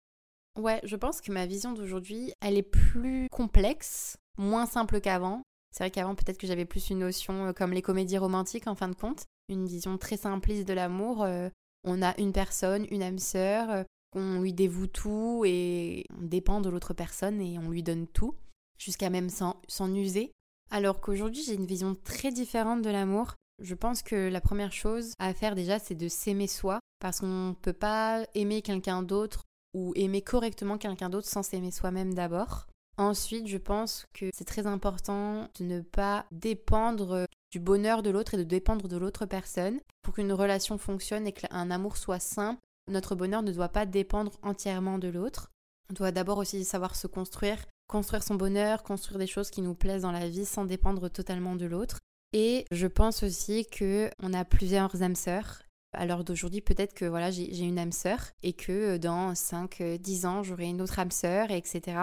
Ouais, 0.60 0.80
je 0.84 0.96
pense 0.96 1.20
que 1.20 1.32
ma 1.32 1.48
vision 1.48 1.74
d'aujourd'hui, 1.74 2.34
elle 2.42 2.58
est 2.58 2.62
plus 2.62 3.28
complexe, 3.32 4.18
moins 4.38 4.68
simple 4.68 5.02
qu'avant. 5.02 5.42
C'est 5.72 5.86
vrai 5.86 5.92
qu'avant, 5.92 6.14
peut-être 6.14 6.38
que 6.38 6.48
j'avais 6.48 6.66
plus 6.66 6.90
une 6.90 7.00
notion 7.00 7.48
euh, 7.48 7.54
comme 7.54 7.72
les 7.72 7.82
comédies 7.82 8.18
romantiques 8.20 8.68
en 8.68 8.76
fin 8.76 8.90
de 8.90 8.96
compte, 8.96 9.26
une 9.50 9.66
vision 9.66 9.98
très 9.98 10.18
simpliste 10.18 10.68
de 10.68 10.74
l'amour. 10.74 11.24
Euh, 11.24 11.50
on 11.84 12.02
a 12.02 12.20
une 12.20 12.34
personne, 12.34 12.86
une 12.92 13.04
âme 13.04 13.20
sœur, 13.20 13.70
euh, 13.70 13.84
on 14.14 14.42
lui 14.42 14.54
dévoue 14.54 14.88
tout 14.88 15.44
et 15.46 16.06
on 16.20 16.26
dépend 16.26 16.62
de 16.62 16.70
l'autre 16.70 16.94
personne 16.94 17.42
et 17.42 17.58
on 17.58 17.70
lui 17.70 17.84
donne 17.84 18.08
tout, 18.08 18.36
jusqu'à 18.78 19.10
même 19.10 19.30
s'en 19.30 19.96
user. 19.96 20.32
Alors 20.70 21.02
qu'aujourd'hui, 21.02 21.44
j'ai 21.44 21.56
une 21.56 21.66
vision 21.66 21.96
très 22.04 22.32
différente 22.32 22.82
de 22.82 22.90
l'amour. 22.90 23.36
Je 23.62 23.76
pense 23.76 24.02
que 24.02 24.30
la 24.30 24.42
première 24.42 24.74
chose 24.74 25.14
à 25.20 25.34
faire 25.34 25.56
déjà, 25.56 25.80
c'est 25.80 25.96
de 25.96 26.08
s'aimer 26.08 26.48
soi, 26.48 26.80
parce 27.00 27.20
qu'on 27.20 27.50
ne 27.50 27.54
peut 27.54 27.74
pas 27.74 28.26
aimer 28.36 28.62
quelqu'un 28.62 29.04
d'autre 29.04 29.44
ou 29.74 29.94
aimer 29.96 30.22
correctement 30.22 30.78
quelqu'un 30.78 31.10
d'autre 31.10 31.28
sans 31.28 31.44
s'aimer 31.44 31.72
soi-même 31.72 32.14
d'abord. 32.14 32.68
Ensuite, 32.98 33.48
je 33.48 33.58
pense 33.58 34.06
que 34.14 34.30
c'est 34.34 34.46
très 34.46 34.68
important 34.68 35.48
de 35.60 35.66
ne 35.66 35.82
pas 35.82 36.26
dépendre 36.32 37.26
du 37.52 37.60
bonheur 37.60 38.02
de 38.02 38.10
l'autre 38.10 38.34
et 38.34 38.38
de 38.38 38.44
dépendre 38.44 38.88
de 38.88 38.98
l'autre 38.98 39.26
personne. 39.26 39.80
Pour 40.02 40.16
qu'une 40.16 40.34
relation 40.34 40.78
fonctionne 40.78 41.28
et 41.28 41.34
qu'un 41.34 41.72
amour 41.72 41.98
soit 41.98 42.20
sain, 42.20 42.58
notre 42.90 43.16
bonheur 43.16 43.44
ne 43.44 43.52
doit 43.52 43.70
pas 43.70 43.86
dépendre 43.86 44.32
entièrement 44.42 44.98
de 44.98 45.10
l'autre. 45.10 45.52
On 45.90 45.94
doit 45.94 46.12
d'abord 46.12 46.38
aussi 46.38 46.64
savoir 46.64 46.96
se 46.96 47.08
construire, 47.08 47.66
construire 47.88 48.24
son 48.24 48.36
bonheur, 48.36 48.84
construire 48.84 49.20
des 49.20 49.28
choses 49.28 49.50
qui 49.50 49.62
nous 49.62 49.76
plaisent 49.76 50.04
dans 50.04 50.12
la 50.12 50.30
vie 50.30 50.46
sans 50.46 50.66
dépendre 50.66 51.10
totalement 51.10 51.56
de 51.56 51.66
l'autre. 51.66 52.00
Et 52.34 52.66
je 52.72 52.88
pense 52.88 53.24
aussi 53.24 53.66
que 53.66 54.10
on 54.24 54.34
a 54.34 54.46
plusieurs 54.46 55.04
âmes 55.04 55.16
sœurs 55.16 55.64
à 55.94 56.06
l'heure 56.06 56.24
d'aujourd'hui, 56.24 56.62
peut-être 56.62 56.94
que 56.94 57.06
voilà, 57.06 57.32
j'ai 57.32 57.60
une 57.60 57.80
âme 57.80 57.92
sœur 57.92 58.20
et 58.44 58.54
que 58.54 58.96
euh, 58.96 58.98
dans 58.98 59.34
5-10 59.34 60.26
euh, 60.26 60.28
ans, 60.28 60.44
j'aurai 60.44 60.66
une 60.66 60.82
autre 60.82 61.00
âme 61.00 61.12
sœur, 61.12 61.52
etc. 61.52 61.98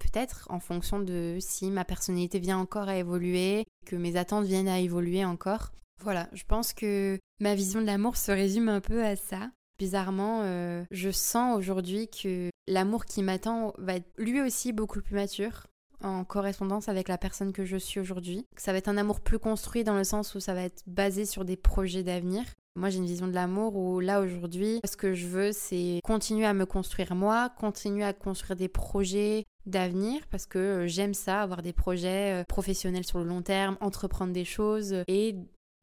Peut-être 0.00 0.46
en 0.50 0.58
fonction 0.58 0.98
de 0.98 1.38
si 1.40 1.70
ma 1.70 1.84
personnalité 1.84 2.40
vient 2.40 2.58
encore 2.58 2.88
à 2.88 2.96
évoluer, 2.96 3.64
que 3.86 3.96
mes 3.96 4.16
attentes 4.16 4.46
viennent 4.46 4.68
à 4.68 4.80
évoluer 4.80 5.24
encore. 5.24 5.70
Voilà, 6.02 6.28
je 6.32 6.42
pense 6.44 6.72
que 6.72 7.18
ma 7.40 7.54
vision 7.54 7.80
de 7.80 7.86
l'amour 7.86 8.16
se 8.16 8.32
résume 8.32 8.68
un 8.68 8.80
peu 8.80 9.04
à 9.04 9.14
ça. 9.14 9.50
Bizarrement, 9.78 10.40
euh, 10.42 10.82
je 10.90 11.10
sens 11.10 11.56
aujourd'hui 11.56 12.08
que 12.08 12.50
l'amour 12.66 13.04
qui 13.04 13.22
m'attend 13.22 13.72
va 13.78 13.96
être 13.96 14.10
lui 14.18 14.40
aussi 14.40 14.72
beaucoup 14.72 15.00
plus 15.00 15.14
mature 15.14 15.66
en 16.02 16.24
correspondance 16.24 16.88
avec 16.88 17.08
la 17.08 17.18
personne 17.18 17.52
que 17.52 17.64
je 17.64 17.76
suis 17.76 18.00
aujourd'hui. 18.00 18.46
Ça 18.56 18.72
va 18.72 18.78
être 18.78 18.88
un 18.88 18.96
amour 18.96 19.20
plus 19.20 19.38
construit 19.38 19.84
dans 19.84 19.96
le 19.96 20.04
sens 20.04 20.34
où 20.34 20.40
ça 20.40 20.54
va 20.54 20.62
être 20.62 20.82
basé 20.86 21.26
sur 21.26 21.44
des 21.44 21.56
projets 21.56 22.02
d'avenir. 22.02 22.44
Moi, 22.76 22.88
j'ai 22.88 22.98
une 22.98 23.06
vision 23.06 23.26
de 23.26 23.32
l'amour 23.32 23.74
où 23.74 23.98
là, 23.98 24.20
aujourd'hui, 24.20 24.80
ce 24.88 24.96
que 24.96 25.12
je 25.12 25.26
veux, 25.26 25.50
c'est 25.52 26.00
continuer 26.04 26.46
à 26.46 26.54
me 26.54 26.66
construire 26.66 27.14
moi, 27.16 27.50
continuer 27.58 28.04
à 28.04 28.12
construire 28.12 28.56
des 28.56 28.68
projets 28.68 29.44
d'avenir 29.66 30.20
parce 30.30 30.46
que 30.46 30.58
euh, 30.58 30.86
j'aime 30.86 31.14
ça, 31.14 31.42
avoir 31.42 31.62
des 31.62 31.72
projets 31.72 32.40
euh, 32.40 32.44
professionnels 32.44 33.04
sur 33.04 33.18
le 33.18 33.24
long 33.24 33.42
terme, 33.42 33.76
entreprendre 33.80 34.32
des 34.32 34.44
choses 34.44 34.94
et 35.08 35.34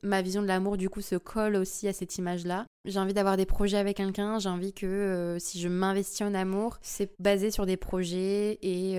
ma 0.03 0.21
vision 0.21 0.41
de 0.41 0.47
l'amour 0.47 0.77
du 0.77 0.89
coup 0.89 1.01
se 1.01 1.15
colle 1.15 1.55
aussi 1.55 1.87
à 1.87 1.93
cette 1.93 2.17
image-là. 2.17 2.65
J'ai 2.85 2.99
envie 2.99 3.13
d'avoir 3.13 3.37
des 3.37 3.45
projets 3.45 3.77
avec 3.77 3.97
quelqu'un, 3.97 4.39
j'ai 4.39 4.49
envie 4.49 4.73
que 4.73 4.85
euh, 4.85 5.39
si 5.39 5.59
je 5.59 5.67
m'investis 5.67 6.21
en 6.21 6.33
amour, 6.33 6.77
c'est 6.81 7.11
basé 7.19 7.51
sur 7.51 7.65
des 7.65 7.77
projets 7.77 8.59
et 8.61 8.97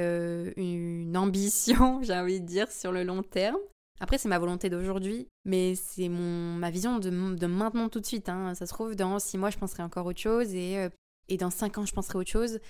une 0.57 1.17
ambition, 1.17 2.01
j'ai 2.03 2.15
envie 2.15 2.41
de 2.41 2.47
dire, 2.47 2.71
sur 2.71 2.93
le 2.93 3.05
long 3.05 3.23
terme. 3.23 3.59
Après, 4.01 4.19
c'est 4.19 4.29
ma 4.29 4.39
volonté 4.39 4.71
d'aujourd'hui, 4.71 5.29
mais 5.45 5.75
c'est 5.75 6.09
mon 6.09 6.55
ma 6.55 6.71
vision 6.71 6.99
de, 6.99 7.11
de, 7.11 7.47
maintenant 7.47 7.89
tout 7.89 8.01
de 8.01 8.07
suite. 8.07 8.29
Hein. 8.29 8.55
Ça 8.55 8.67
se 8.67 8.73
trouve, 8.73 8.95
dans 8.95 9.19
six 9.19 9.39
mois, 9.39 9.51
je 9.51 9.59
penserai 9.59 9.83
encore 9.83 10.07
autre 10.07 10.21
chose 10.21 10.55
et, 10.55 10.79
euh, 10.79 10.89
et 11.29 11.37
dans 11.37 11.51
cinq 11.51 11.79
ans, 11.79 11.87
je 11.87 11.93
penserai 11.93 12.19
autre 12.19 12.31
chose. 12.31 12.61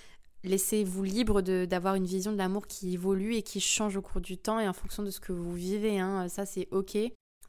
Laissez-vous 0.44 1.02
libre 1.02 1.42
d'avoir 1.42 1.96
une 1.96 2.06
vision 2.06 2.32
de 2.32 2.38
l'amour 2.38 2.66
qui 2.66 2.94
évolue 2.94 3.34
et 3.34 3.42
qui 3.42 3.60
change 3.60 3.96
au 3.96 4.02
cours 4.02 4.20
du 4.20 4.38
temps 4.38 4.60
et 4.60 4.68
en 4.68 4.72
fonction 4.72 5.02
de 5.02 5.10
ce 5.10 5.20
que 5.20 5.32
vous 5.32 5.52
vivez. 5.52 5.98
Hein. 5.98 6.28
Ça, 6.28 6.46
c'est 6.46 6.68
OK. 6.70 6.96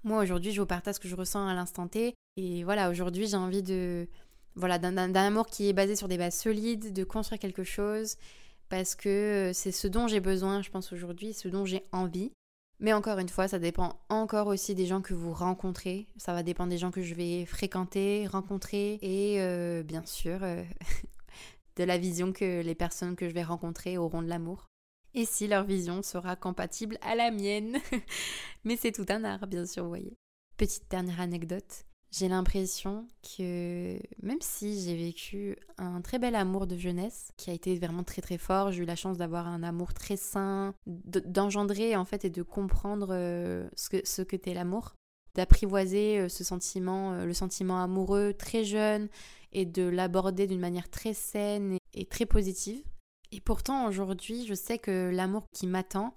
Moi, 0.03 0.21
aujourd'hui, 0.21 0.51
je 0.51 0.61
vous 0.61 0.67
partage 0.67 0.95
ce 0.95 0.99
que 0.99 1.07
je 1.07 1.15
ressens 1.15 1.47
à 1.47 1.53
l'instant 1.53 1.87
T. 1.87 2.13
Et 2.37 2.63
voilà, 2.63 2.89
aujourd'hui, 2.89 3.27
j'ai 3.27 3.35
envie 3.35 3.63
de 3.63 4.07
voilà 4.55 4.79
d'un 4.79 5.15
amour 5.15 5.47
qui 5.47 5.69
est 5.69 5.73
basé 5.73 5.95
sur 5.95 6.07
des 6.07 6.17
bases 6.17 6.35
solides, 6.35 6.93
de 6.93 7.03
construire 7.03 7.39
quelque 7.39 7.63
chose, 7.63 8.15
parce 8.69 8.95
que 8.95 9.51
c'est 9.53 9.71
ce 9.71 9.87
dont 9.87 10.07
j'ai 10.07 10.19
besoin, 10.19 10.61
je 10.61 10.69
pense, 10.69 10.91
aujourd'hui, 10.93 11.33
ce 11.33 11.47
dont 11.47 11.65
j'ai 11.65 11.83
envie. 11.91 12.31
Mais 12.79 12.93
encore 12.93 13.19
une 13.19 13.27
fois, 13.27 13.49
ça 13.49 13.59
dépend 13.59 13.99
encore 14.07 14.47
aussi 14.47 14.73
des 14.73 14.85
gens 14.85 15.01
que 15.01 15.13
vous 15.13 15.33
rencontrez. 15.33 16.07
Ça 16.17 16.33
va 16.33 16.43
dépendre 16.43 16.69
des 16.69 16.77
gens 16.77 16.91
que 16.91 17.01
je 17.01 17.13
vais 17.13 17.45
fréquenter, 17.45 18.25
rencontrer 18.27 18.99
et 19.01 19.41
euh, 19.41 19.83
bien 19.83 20.05
sûr 20.05 20.39
euh, 20.43 20.63
de 21.75 21.83
la 21.83 21.97
vision 21.97 22.31
que 22.31 22.61
les 22.61 22.75
personnes 22.75 23.17
que 23.17 23.27
je 23.27 23.33
vais 23.33 23.43
rencontrer 23.43 23.97
auront 23.97 24.21
de 24.21 24.29
l'amour. 24.29 24.68
Et 25.19 25.25
si 25.25 25.47
leur 25.47 25.65
vision 25.65 26.01
sera 26.01 26.37
compatible 26.37 26.97
à 27.01 27.13
la 27.13 27.29
mienne. 27.29 27.77
Mais 28.63 28.77
c'est 28.77 28.93
tout 28.93 29.05
un 29.09 29.25
art, 29.25 29.47
bien 29.47 29.65
sûr, 29.65 29.83
vous 29.83 29.89
voyez. 29.89 30.15
Petite 30.55 30.89
dernière 30.89 31.19
anecdote. 31.19 31.83
J'ai 32.09 32.29
l'impression 32.29 33.05
que 33.21 33.99
même 34.23 34.39
si 34.39 34.81
j'ai 34.81 34.95
vécu 34.95 35.57
un 35.77 35.99
très 35.99 36.19
bel 36.19 36.35
amour 36.35 36.67
de 36.67 36.77
jeunesse 36.77 37.33
qui 37.35 37.49
a 37.49 37.53
été 37.53 37.77
vraiment 37.77 38.05
très 38.05 38.21
très 38.21 38.37
fort, 38.37 38.71
j'ai 38.71 38.83
eu 38.83 38.85
la 38.85 38.95
chance 38.95 39.17
d'avoir 39.17 39.45
un 39.45 39.61
amour 39.61 39.93
très 39.93 40.15
sain, 40.15 40.73
d'engendrer 40.85 41.97
en 41.97 42.05
fait 42.05 42.23
et 42.23 42.29
de 42.29 42.41
comprendre 42.41 43.09
euh, 43.11 43.67
ce 43.75 44.21
que 44.21 44.37
t'es 44.37 44.53
l'amour, 44.53 44.93
d'apprivoiser 45.35 46.19
euh, 46.19 46.29
ce 46.29 46.45
sentiment, 46.45 47.11
euh, 47.11 47.25
le 47.25 47.33
sentiment 47.33 47.83
amoureux 47.83 48.33
très 48.33 48.63
jeune 48.63 49.09
et 49.51 49.65
de 49.65 49.83
l'aborder 49.83 50.47
d'une 50.47 50.61
manière 50.61 50.89
très 50.89 51.13
saine 51.13 51.77
et 51.93 52.05
très 52.05 52.25
positive. 52.25 52.85
Et 53.31 53.41
pourtant 53.41 53.87
aujourd'hui, 53.87 54.45
je 54.47 54.53
sais 54.53 54.79
que 54.79 55.09
l'amour 55.13 55.45
qui 55.53 55.67
m'attend 55.67 56.13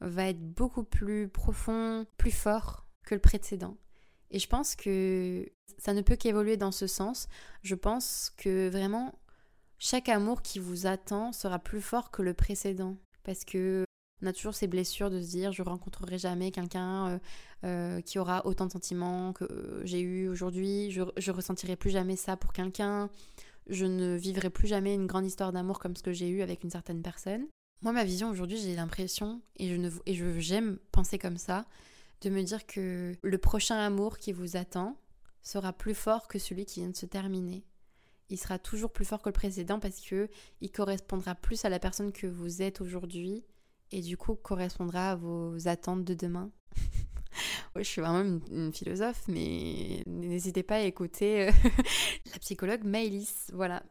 va 0.00 0.28
être 0.28 0.40
beaucoup 0.40 0.84
plus 0.84 1.28
profond, 1.28 2.06
plus 2.16 2.30
fort 2.30 2.86
que 3.04 3.14
le 3.14 3.20
précédent. 3.20 3.76
Et 4.30 4.38
je 4.38 4.48
pense 4.48 4.74
que 4.74 5.46
ça 5.78 5.92
ne 5.92 6.00
peut 6.00 6.16
qu'évoluer 6.16 6.56
dans 6.56 6.72
ce 6.72 6.86
sens. 6.86 7.28
Je 7.62 7.74
pense 7.74 8.32
que 8.36 8.68
vraiment, 8.68 9.14
chaque 9.78 10.08
amour 10.08 10.42
qui 10.42 10.58
vous 10.58 10.86
attend 10.86 11.32
sera 11.32 11.58
plus 11.58 11.80
fort 11.80 12.10
que 12.10 12.22
le 12.22 12.34
précédent. 12.34 12.96
Parce 13.22 13.44
que 13.44 13.84
on 14.22 14.26
a 14.26 14.32
toujours 14.32 14.54
ces 14.54 14.66
blessures 14.66 15.10
de 15.10 15.20
se 15.20 15.28
dire 15.28 15.52
je 15.52 15.62
rencontrerai 15.62 16.18
jamais 16.18 16.50
quelqu'un 16.50 17.08
euh, 17.08 17.18
euh, 17.64 18.00
qui 18.00 18.18
aura 18.18 18.46
autant 18.46 18.66
de 18.66 18.72
sentiments 18.72 19.32
que 19.32 19.44
euh, 19.44 19.84
j'ai 19.84 20.00
eu 20.00 20.28
aujourd'hui, 20.28 20.90
je, 20.90 21.02
je 21.16 21.30
ressentirai 21.30 21.76
plus 21.76 21.90
jamais 21.90 22.16
ça 22.16 22.36
pour 22.36 22.52
quelqu'un, 22.52 23.10
je 23.68 23.86
ne 23.86 24.16
vivrai 24.16 24.50
plus 24.50 24.68
jamais 24.68 24.94
une 24.94 25.06
grande 25.06 25.26
histoire 25.26 25.52
d'amour 25.52 25.78
comme 25.78 25.96
ce 25.96 26.02
que 26.02 26.12
j'ai 26.12 26.28
eu 26.28 26.42
avec 26.42 26.64
une 26.64 26.70
certaine 26.70 27.02
personne. 27.02 27.46
Moi, 27.82 27.92
ma 27.92 28.04
vision 28.04 28.30
aujourd'hui, 28.30 28.56
j'ai 28.56 28.74
l'impression, 28.74 29.42
et 29.56 29.68
je 29.68 29.90
et 30.06 30.14
je, 30.14 30.38
j'aime 30.38 30.78
penser 30.92 31.18
comme 31.18 31.36
ça, 31.36 31.66
de 32.22 32.30
me 32.30 32.42
dire 32.42 32.66
que 32.66 33.14
le 33.22 33.38
prochain 33.38 33.76
amour 33.76 34.18
qui 34.18 34.32
vous 34.32 34.56
attend 34.56 34.96
sera 35.42 35.72
plus 35.72 35.94
fort 35.94 36.26
que 36.26 36.38
celui 36.38 36.64
qui 36.64 36.80
vient 36.80 36.88
de 36.88 36.96
se 36.96 37.06
terminer. 37.06 37.64
Il 38.30 38.38
sera 38.38 38.58
toujours 38.58 38.92
plus 38.92 39.04
fort 39.04 39.20
que 39.20 39.28
le 39.28 39.34
précédent 39.34 39.78
parce 39.78 40.00
que 40.00 40.30
il 40.62 40.70
correspondra 40.70 41.34
plus 41.34 41.64
à 41.64 41.68
la 41.68 41.78
personne 41.78 42.12
que 42.12 42.26
vous 42.26 42.62
êtes 42.62 42.80
aujourd'hui 42.80 43.44
et 43.92 44.00
du 44.00 44.16
coup 44.16 44.34
correspondra 44.34 45.10
à 45.10 45.14
vos 45.14 45.68
attentes 45.68 46.04
de 46.04 46.14
demain. 46.14 46.50
je 47.76 47.82
suis 47.82 48.00
vraiment 48.00 48.40
une, 48.50 48.72
philosophe, 48.72 49.22
mais 49.28 50.02
n'hésitez 50.06 50.62
pas 50.62 50.76
à 50.76 50.80
écouter 50.80 51.48
euh, 51.48 51.52
la 52.32 52.38
psychologue 52.38 52.84
Maëlys. 52.84 53.50
Voilà. 53.52 53.82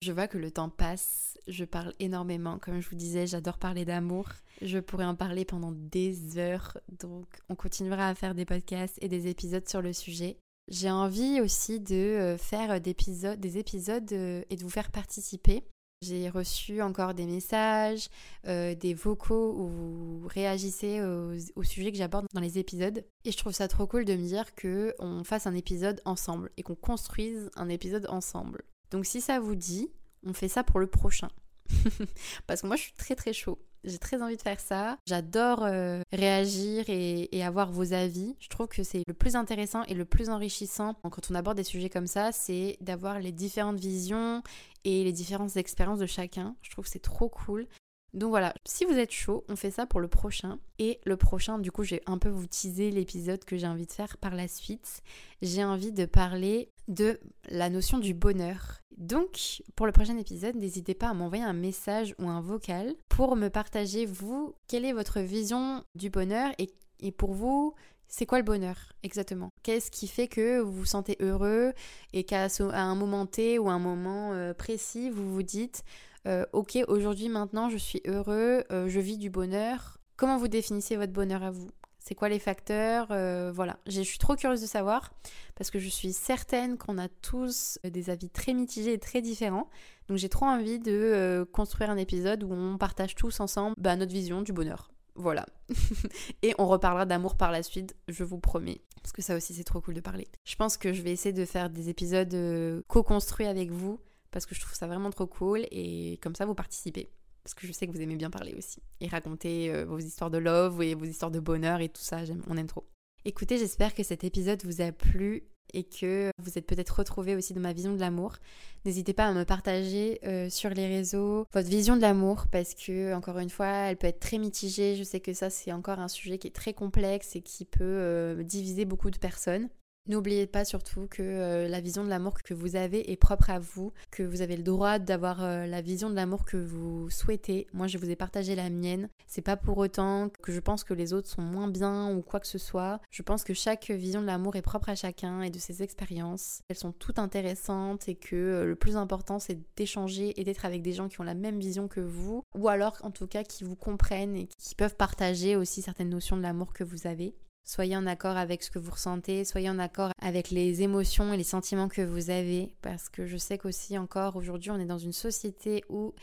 Je 0.00 0.12
vois 0.12 0.28
que 0.28 0.38
le 0.38 0.50
temps 0.50 0.68
passe, 0.68 1.38
je 1.48 1.64
parle 1.64 1.92
énormément. 1.98 2.58
Comme 2.58 2.80
je 2.80 2.88
vous 2.88 2.96
disais, 2.96 3.26
j'adore 3.26 3.58
parler 3.58 3.84
d'amour. 3.84 4.28
Je 4.62 4.78
pourrais 4.78 5.04
en 5.04 5.16
parler 5.16 5.44
pendant 5.44 5.72
des 5.72 6.38
heures, 6.38 6.78
donc 7.00 7.26
on 7.48 7.54
continuera 7.54 8.08
à 8.08 8.14
faire 8.14 8.34
des 8.34 8.44
podcasts 8.44 8.98
et 9.00 9.08
des 9.08 9.26
épisodes 9.28 9.68
sur 9.68 9.82
le 9.82 9.92
sujet. 9.92 10.38
J'ai 10.68 10.90
envie 10.90 11.40
aussi 11.40 11.80
de 11.80 11.94
euh, 11.94 12.38
faire 12.38 12.80
des 12.80 12.90
épisodes, 12.90 13.40
des 13.40 13.58
épisodes 13.58 14.12
euh, 14.12 14.42
et 14.50 14.56
de 14.56 14.62
vous 14.62 14.70
faire 14.70 14.90
participer. 14.90 15.64
J'ai 16.00 16.28
reçu 16.28 16.80
encore 16.80 17.12
des 17.12 17.26
messages, 17.26 18.08
euh, 18.46 18.74
des 18.76 18.94
vocaux 18.94 19.54
où 19.58 19.68
vous 19.68 20.28
réagissez 20.28 21.02
au, 21.02 21.62
sujet 21.64 21.90
que 21.90 21.98
j'aborde 21.98 22.26
dans 22.32 22.40
les 22.40 22.58
épisodes. 22.58 23.04
Et 23.24 23.32
je 23.32 23.36
trouve 23.36 23.52
ça 23.52 23.66
trop 23.66 23.86
cool 23.88 24.04
de 24.04 24.14
me 24.14 24.24
dire 24.24 24.54
qu'on 24.54 25.24
fasse 25.24 25.48
un 25.48 25.54
épisode 25.54 26.00
ensemble 26.04 26.50
et 26.56 26.62
qu'on 26.62 26.76
construise 26.76 27.50
un 27.56 27.68
épisode 27.68 28.06
ensemble. 28.08 28.62
Donc 28.92 29.06
si 29.06 29.20
ça 29.20 29.40
vous 29.40 29.56
dit, 29.56 29.90
on 30.24 30.32
fait 30.32 30.48
ça 30.48 30.62
pour 30.62 30.78
le 30.78 30.86
prochain. 30.86 31.30
Parce 32.46 32.62
que 32.62 32.68
moi 32.68 32.76
je 32.76 32.82
suis 32.82 32.92
très 32.92 33.16
très 33.16 33.32
chaud. 33.32 33.58
J'ai 33.88 33.98
très 33.98 34.22
envie 34.22 34.36
de 34.36 34.42
faire 34.42 34.60
ça. 34.60 34.98
J'adore 35.06 35.64
euh, 35.64 36.02
réagir 36.12 36.84
et, 36.88 37.42
avoir 37.42 37.70
vos 37.72 37.92
avis. 37.92 38.36
Je 38.40 38.48
trouve 38.48 38.68
que 38.68 38.82
c'est 38.82 39.02
le 39.06 39.14
plus 39.14 39.36
intéressant 39.36 39.82
et 39.84 39.94
le 39.94 40.04
plus 40.04 40.28
enrichissant 40.28 40.94
quand 41.02 41.30
on 41.30 41.34
aborde 41.34 41.56
des 41.56 41.64
sujets 41.64 41.88
comme 41.88 42.06
ça, 42.06 42.30
c'est 42.32 42.76
d'avoir 42.80 43.20
les 43.20 43.32
différentes 43.32 43.80
visions 43.80 44.42
et 44.84 45.04
les 45.04 45.12
différentes 45.12 45.56
expériences 45.56 46.00
de 46.00 46.06
chacun. 46.06 46.54
Je 46.62 46.70
trouve 46.70 46.84
que 46.84 46.90
c'est 46.90 46.98
trop 46.98 47.28
cool. 47.28 47.66
Donc 48.14 48.30
voilà, 48.30 48.54
si 48.64 48.84
vous 48.84 48.94
êtes 48.94 49.12
chaud, 49.12 49.44
on 49.48 49.56
fait 49.56 49.70
ça 49.70 49.86
pour 49.86 50.00
le 50.00 50.08
prochain. 50.08 50.58
Et 50.78 50.98
le 51.04 51.16
prochain, 51.16 51.58
du 51.58 51.70
coup, 51.70 51.84
j'ai 51.84 52.00
un 52.06 52.18
peu 52.18 52.28
vous 52.28 52.46
teaser 52.46 52.90
l'épisode 52.90 53.44
que 53.44 53.56
j'ai 53.56 53.66
envie 53.66 53.86
de 53.86 53.92
faire 53.92 54.16
par 54.16 54.34
la 54.34 54.48
suite. 54.48 55.02
J'ai 55.42 55.64
envie 55.64 55.92
de 55.92 56.06
parler 56.06 56.70
de 56.88 57.20
la 57.50 57.68
notion 57.68 57.98
du 57.98 58.14
bonheur. 58.14 58.80
Donc, 58.96 59.62
pour 59.76 59.86
le 59.86 59.92
prochain 59.92 60.16
épisode, 60.16 60.56
n'hésitez 60.56 60.94
pas 60.94 61.08
à 61.08 61.14
m'envoyer 61.14 61.44
un 61.44 61.52
message 61.52 62.14
ou 62.18 62.28
un 62.28 62.40
vocal 62.40 62.94
pour 63.08 63.36
me 63.36 63.48
partager, 63.48 64.06
vous, 64.06 64.54
quelle 64.66 64.84
est 64.84 64.92
votre 64.92 65.20
vision 65.20 65.84
du 65.94 66.10
bonheur 66.10 66.52
et, 66.58 67.12
pour 67.12 67.32
vous, 67.32 67.74
c'est 68.08 68.26
quoi 68.26 68.38
le 68.38 68.44
bonheur 68.44 68.92
exactement? 69.04 69.50
Qu'est-ce 69.62 69.90
qui 69.90 70.08
fait 70.08 70.26
que 70.26 70.58
vous 70.60 70.72
vous 70.72 70.84
sentez 70.84 71.16
heureux 71.20 71.72
et 72.12 72.24
qu'à 72.24 72.48
un 72.60 72.94
moment 72.96 73.26
T 73.26 73.58
ou 73.58 73.68
un 73.68 73.78
moment 73.78 74.32
euh, 74.32 74.52
précis, 74.54 75.10
vous 75.10 75.32
vous 75.32 75.42
dites 75.44 75.84
euh, 76.28 76.44
ok, 76.52 76.78
aujourd'hui, 76.88 77.28
maintenant, 77.28 77.70
je 77.70 77.78
suis 77.78 78.02
heureux, 78.06 78.62
euh, 78.70 78.88
je 78.88 79.00
vis 79.00 79.16
du 79.16 79.30
bonheur. 79.30 79.98
Comment 80.16 80.36
vous 80.36 80.48
définissez 80.48 80.96
votre 80.96 81.12
bonheur 81.12 81.42
à 81.42 81.50
vous? 81.50 81.70
C'est 81.98 82.14
quoi 82.14 82.28
les 82.28 82.38
facteurs? 82.38 83.08
Euh, 83.10 83.50
Voilà, 83.54 83.78
je 83.86 84.02
suis 84.02 84.18
trop 84.18 84.36
curieuse 84.36 84.60
de 84.60 84.66
savoir 84.66 85.12
parce 85.56 85.70
que 85.70 85.78
je 85.78 85.88
suis 85.88 86.12
certaine 86.12 86.78
qu'on 86.78 86.98
a 86.98 87.08
tous 87.08 87.78
des 87.84 88.10
avis 88.10 88.30
très 88.30 88.54
mitigés 88.54 88.94
et 88.94 88.98
très 88.98 89.20
différents. 89.20 89.68
Donc 90.08 90.18
j'ai 90.18 90.28
trop 90.28 90.46
envie 90.46 90.78
de 90.78 91.46
construire 91.52 91.90
un 91.90 91.96
épisode 91.96 92.44
où 92.44 92.52
on 92.52 92.78
partage 92.78 93.14
tous 93.14 93.40
ensemble 93.40 93.74
bah, 93.78 93.96
notre 93.96 94.12
vision 94.12 94.42
du 94.42 94.52
bonheur. 94.52 94.90
Voilà. 95.16 95.46
et 96.42 96.54
on 96.58 96.66
reparlera 96.66 97.04
d'amour 97.04 97.36
par 97.36 97.50
la 97.50 97.62
suite, 97.62 97.94
je 98.06 98.24
vous 98.24 98.38
promets. 98.38 98.80
Parce 99.02 99.12
que 99.12 99.22
ça 99.22 99.36
aussi, 99.36 99.52
c'est 99.52 99.64
trop 99.64 99.80
cool 99.80 99.94
de 99.94 100.00
parler. 100.00 100.28
Je 100.44 100.56
pense 100.56 100.76
que 100.76 100.92
je 100.92 101.02
vais 101.02 101.12
essayer 101.12 101.32
de 101.32 101.44
faire 101.44 101.68
des 101.68 101.88
épisodes 101.88 102.82
co-construits 102.86 103.46
avec 103.46 103.70
vous 103.70 103.98
parce 104.30 104.46
que 104.46 104.54
je 104.54 104.60
trouve 104.60 104.74
ça 104.74 104.86
vraiment 104.86 105.10
trop 105.10 105.26
cool 105.26 105.66
et 105.70 106.18
comme 106.22 106.34
ça 106.34 106.46
vous 106.46 106.54
participez. 106.54 107.10
Parce 107.44 107.54
que 107.54 107.66
je 107.66 107.72
sais 107.72 107.86
que 107.86 107.92
vous 107.92 108.02
aimez 108.02 108.16
bien 108.16 108.30
parler 108.30 108.54
aussi 108.54 108.82
et 109.00 109.08
raconter 109.08 109.72
euh, 109.72 109.84
vos 109.86 109.98
histoires 109.98 110.30
de 110.30 110.38
love 110.38 110.82
et 110.82 110.94
vos 110.94 111.06
histoires 111.06 111.30
de 111.30 111.40
bonheur 111.40 111.80
et 111.80 111.88
tout 111.88 112.02
ça, 112.02 112.18
on 112.46 112.56
aime 112.56 112.66
trop. 112.66 112.86
Écoutez, 113.24 113.58
j'espère 113.58 113.94
que 113.94 114.02
cet 114.02 114.24
épisode 114.24 114.64
vous 114.64 114.80
a 114.80 114.92
plu 114.92 115.48
et 115.74 115.84
que 115.84 116.30
vous 116.38 116.56
êtes 116.56 116.66
peut-être 116.66 116.98
retrouvés 116.98 117.34
aussi 117.34 117.52
dans 117.52 117.60
ma 117.60 117.72
vision 117.72 117.94
de 117.94 118.00
l'amour. 118.00 118.36
N'hésitez 118.84 119.12
pas 119.12 119.26
à 119.26 119.32
me 119.32 119.44
partager 119.44 120.18
euh, 120.24 120.48
sur 120.50 120.70
les 120.70 120.86
réseaux 120.86 121.46
votre 121.52 121.68
vision 121.68 121.96
de 121.96 122.02
l'amour 122.02 122.46
parce 122.50 122.74
que 122.74 123.14
encore 123.14 123.38
une 123.38 123.50
fois, 123.50 123.66
elle 123.66 123.96
peut 123.96 124.06
être 124.06 124.20
très 124.20 124.38
mitigée. 124.38 124.96
Je 124.96 125.02
sais 125.02 125.20
que 125.20 125.32
ça 125.32 125.50
c'est 125.50 125.72
encore 125.72 125.98
un 125.98 126.08
sujet 126.08 126.38
qui 126.38 126.46
est 126.46 126.54
très 126.54 126.72
complexe 126.72 127.36
et 127.36 127.42
qui 127.42 127.64
peut 127.64 127.82
euh, 127.82 128.42
diviser 128.42 128.84
beaucoup 128.84 129.10
de 129.10 129.18
personnes. 129.18 129.68
N'oubliez 130.06 130.46
pas 130.46 130.64
surtout 130.64 131.06
que 131.06 131.22
euh, 131.22 131.68
la 131.68 131.82
vision 131.82 132.02
de 132.02 132.08
l'amour 132.08 132.42
que 132.42 132.54
vous 132.54 132.76
avez 132.76 133.12
est 133.12 133.16
propre 133.16 133.50
à 133.50 133.58
vous, 133.58 133.92
que 134.10 134.22
vous 134.22 134.40
avez 134.40 134.56
le 134.56 134.62
droit 134.62 134.98
d'avoir 134.98 135.42
euh, 135.42 135.66
la 135.66 135.82
vision 135.82 136.08
de 136.08 136.14
l'amour 136.14 136.46
que 136.46 136.56
vous 136.56 137.10
souhaitez. 137.10 137.66
Moi, 137.74 137.88
je 137.88 137.98
vous 137.98 138.08
ai 138.08 138.16
partagé 138.16 138.54
la 138.54 138.70
mienne. 138.70 139.10
C'est 139.26 139.42
pas 139.42 139.58
pour 139.58 139.76
autant 139.76 140.30
que 140.42 140.50
je 140.50 140.60
pense 140.60 140.82
que 140.82 140.94
les 140.94 141.12
autres 141.12 141.28
sont 141.28 141.42
moins 141.42 141.68
bien 141.68 142.10
ou 142.14 142.22
quoi 142.22 142.40
que 142.40 142.46
ce 142.46 142.56
soit. 142.56 143.02
Je 143.10 143.22
pense 143.22 143.44
que 143.44 143.52
chaque 143.52 143.90
vision 143.90 144.22
de 144.22 144.26
l'amour 144.26 144.56
est 144.56 144.62
propre 144.62 144.88
à 144.88 144.94
chacun 144.94 145.42
et 145.42 145.50
de 145.50 145.58
ses 145.58 145.82
expériences. 145.82 146.62
Elles 146.70 146.76
sont 146.76 146.92
toutes 146.92 147.18
intéressantes 147.18 148.08
et 148.08 148.14
que 148.14 148.34
euh, 148.34 148.64
le 148.64 148.76
plus 148.76 148.96
important, 148.96 149.38
c'est 149.38 149.58
d'échanger 149.76 150.40
et 150.40 150.44
d'être 150.44 150.64
avec 150.64 150.80
des 150.80 150.94
gens 150.94 151.08
qui 151.08 151.20
ont 151.20 151.24
la 151.24 151.34
même 151.34 151.58
vision 151.58 151.86
que 151.86 152.00
vous, 152.00 152.42
ou 152.54 152.68
alors 152.68 152.96
en 153.02 153.10
tout 153.10 153.26
cas 153.26 153.44
qui 153.44 153.62
vous 153.62 153.76
comprennent 153.76 154.36
et 154.36 154.48
qui 154.58 154.74
peuvent 154.74 154.96
partager 154.96 155.54
aussi 155.54 155.82
certaines 155.82 156.08
notions 156.08 156.38
de 156.38 156.42
l'amour 156.42 156.72
que 156.72 156.84
vous 156.84 157.06
avez. 157.06 157.34
Soyez 157.68 157.98
en 157.98 158.06
accord 158.06 158.38
avec 158.38 158.62
ce 158.62 158.70
que 158.70 158.78
vous 158.78 158.92
ressentez, 158.92 159.44
soyez 159.44 159.68
en 159.68 159.78
accord 159.78 160.12
avec 160.22 160.50
les 160.50 160.80
émotions 160.80 161.34
et 161.34 161.36
les 161.36 161.44
sentiments 161.44 161.88
que 161.88 162.00
vous 162.00 162.30
avez, 162.30 162.72
parce 162.80 163.10
que 163.10 163.26
je 163.26 163.36
sais 163.36 163.58
qu'aussi 163.58 163.98
encore 163.98 164.36
aujourd'hui 164.36 164.70
on 164.70 164.78
est 164.80 164.86
dans 164.86 164.96
une 164.96 165.12
société 165.12 165.84
où 165.90 166.14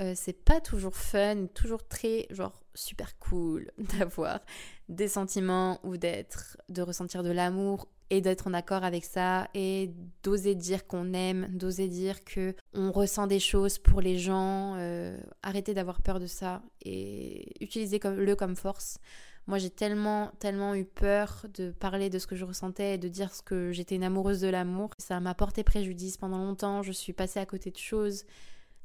euh, 0.00 0.14
c'est 0.16 0.32
pas 0.32 0.58
toujours 0.58 0.96
fun, 0.96 1.48
toujours 1.52 1.86
très 1.86 2.26
genre 2.30 2.64
super 2.74 3.18
cool 3.18 3.70
d'avoir 3.98 4.40
des 4.88 5.08
sentiments 5.08 5.80
ou 5.84 5.98
d'être, 5.98 6.56
de 6.70 6.80
ressentir 6.80 7.22
de 7.22 7.30
l'amour 7.30 7.88
et 8.08 8.22
d'être 8.22 8.46
en 8.46 8.54
accord 8.54 8.82
avec 8.82 9.04
ça 9.04 9.48
et 9.52 9.90
d'oser 10.22 10.54
dire 10.54 10.86
qu'on 10.86 11.12
aime, 11.12 11.46
d'oser 11.50 11.88
dire 11.88 12.24
que 12.24 12.54
on 12.72 12.90
ressent 12.90 13.26
des 13.26 13.40
choses 13.40 13.76
pour 13.76 14.00
les 14.00 14.16
gens. 14.16 14.76
Euh, 14.78 15.18
arrêtez 15.42 15.74
d'avoir 15.74 16.00
peur 16.00 16.20
de 16.20 16.26
ça 16.26 16.62
et 16.82 17.52
utilisez-le 17.62 18.34
comme 18.34 18.56
force. 18.56 18.98
Moi, 19.46 19.58
j'ai 19.58 19.70
tellement, 19.70 20.32
tellement 20.40 20.74
eu 20.74 20.84
peur 20.84 21.46
de 21.54 21.70
parler 21.70 22.10
de 22.10 22.18
ce 22.18 22.26
que 22.26 22.34
je 22.34 22.44
ressentais 22.44 22.94
et 22.94 22.98
de 22.98 23.08
dire 23.08 23.32
ce 23.32 23.42
que 23.42 23.70
j'étais 23.72 23.94
une 23.94 24.04
amoureuse 24.04 24.40
de 24.40 24.48
l'amour. 24.48 24.90
Ça 24.98 25.20
m'a 25.20 25.34
porté 25.34 25.62
préjudice 25.62 26.16
pendant 26.16 26.38
longtemps. 26.38 26.82
Je 26.82 26.92
suis 26.92 27.12
passée 27.12 27.38
à 27.38 27.46
côté 27.46 27.70
de 27.70 27.76
choses 27.76 28.24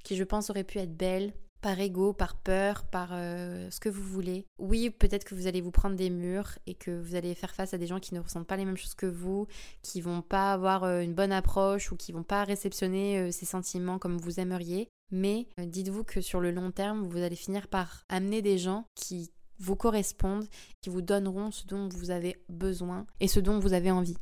qui, 0.03 0.15
je 0.15 0.23
pense, 0.23 0.49
auraient 0.49 0.63
pu 0.63 0.77
être 0.77 0.95
belles 0.95 1.33
par 1.61 1.79
ego, 1.79 2.11
par 2.11 2.35
peur, 2.35 2.83
par 2.85 3.09
euh, 3.13 3.69
ce 3.69 3.79
que 3.79 3.89
vous 3.89 4.03
voulez. 4.03 4.47
Oui, 4.57 4.89
peut-être 4.89 5.23
que 5.23 5.35
vous 5.35 5.47
allez 5.47 5.61
vous 5.61 5.71
prendre 5.71 5.95
des 5.95 6.09
murs 6.09 6.57
et 6.65 6.73
que 6.73 6.91
vous 6.91 7.15
allez 7.15 7.35
faire 7.35 7.53
face 7.53 7.73
à 7.73 7.77
des 7.77 7.87
gens 7.87 7.99
qui 7.99 8.15
ne 8.15 8.19
ressentent 8.19 8.47
pas 8.47 8.57
les 8.57 8.65
mêmes 8.65 8.77
choses 8.77 8.95
que 8.95 9.05
vous, 9.05 9.47
qui 9.83 10.01
vont 10.01 10.21
pas 10.21 10.53
avoir 10.53 10.83
euh, 10.83 11.01
une 11.01 11.13
bonne 11.13 11.31
approche 11.31 11.91
ou 11.91 11.95
qui 11.95 12.11
vont 12.11 12.23
pas 12.23 12.43
réceptionner 12.43 13.19
euh, 13.19 13.31
ces 13.31 13.45
sentiments 13.45 13.99
comme 13.99 14.17
vous 14.17 14.39
aimeriez. 14.39 14.89
Mais 15.11 15.47
dites-vous 15.57 16.03
que 16.03 16.21
sur 16.21 16.39
le 16.39 16.51
long 16.51 16.71
terme, 16.71 17.07
vous 17.07 17.19
allez 17.19 17.35
finir 17.35 17.67
par 17.67 18.05
amener 18.09 18.41
des 18.41 18.57
gens 18.57 18.85
qui 18.95 19.29
vous 19.61 19.75
correspondent, 19.75 20.47
qui 20.81 20.89
vous 20.89 21.01
donneront 21.01 21.51
ce 21.51 21.65
dont 21.65 21.87
vous 21.87 22.11
avez 22.11 22.43
besoin 22.49 23.05
et 23.19 23.27
ce 23.27 23.39
dont 23.39 23.59
vous 23.59 23.73
avez 23.73 23.91
envie. 23.91 24.17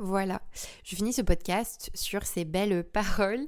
Voilà, 0.00 0.40
je 0.84 0.94
finis 0.94 1.12
ce 1.12 1.22
podcast 1.22 1.90
sur 1.92 2.24
ces 2.24 2.44
belles 2.44 2.84
paroles. 2.92 3.46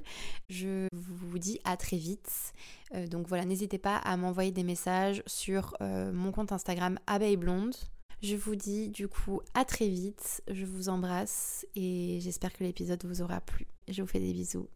Je 0.49 0.87
vous 0.93 1.39
dis 1.39 1.59
à 1.63 1.77
très 1.77 1.97
vite. 1.97 2.53
Euh, 2.93 3.07
donc 3.07 3.27
voilà, 3.27 3.45
n'hésitez 3.45 3.77
pas 3.77 3.95
à 3.95 4.17
m'envoyer 4.17 4.51
des 4.51 4.63
messages 4.63 5.23
sur 5.27 5.77
euh, 5.81 6.11
mon 6.11 6.31
compte 6.31 6.51
Instagram 6.51 6.99
Abeille 7.07 7.37
Blonde. 7.37 7.75
Je 8.21 8.35
vous 8.35 8.55
dis 8.55 8.89
du 8.89 9.07
coup 9.07 9.41
à 9.53 9.63
très 9.63 9.87
vite. 9.87 10.43
Je 10.51 10.65
vous 10.65 10.89
embrasse 10.89 11.65
et 11.75 12.19
j'espère 12.21 12.53
que 12.53 12.63
l'épisode 12.63 13.03
vous 13.05 13.21
aura 13.21 13.39
plu. 13.39 13.65
Je 13.87 14.01
vous 14.01 14.07
fais 14.07 14.19
des 14.19 14.33
bisous. 14.33 14.67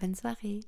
Bonne 0.00 0.16
soirée. 0.16 0.60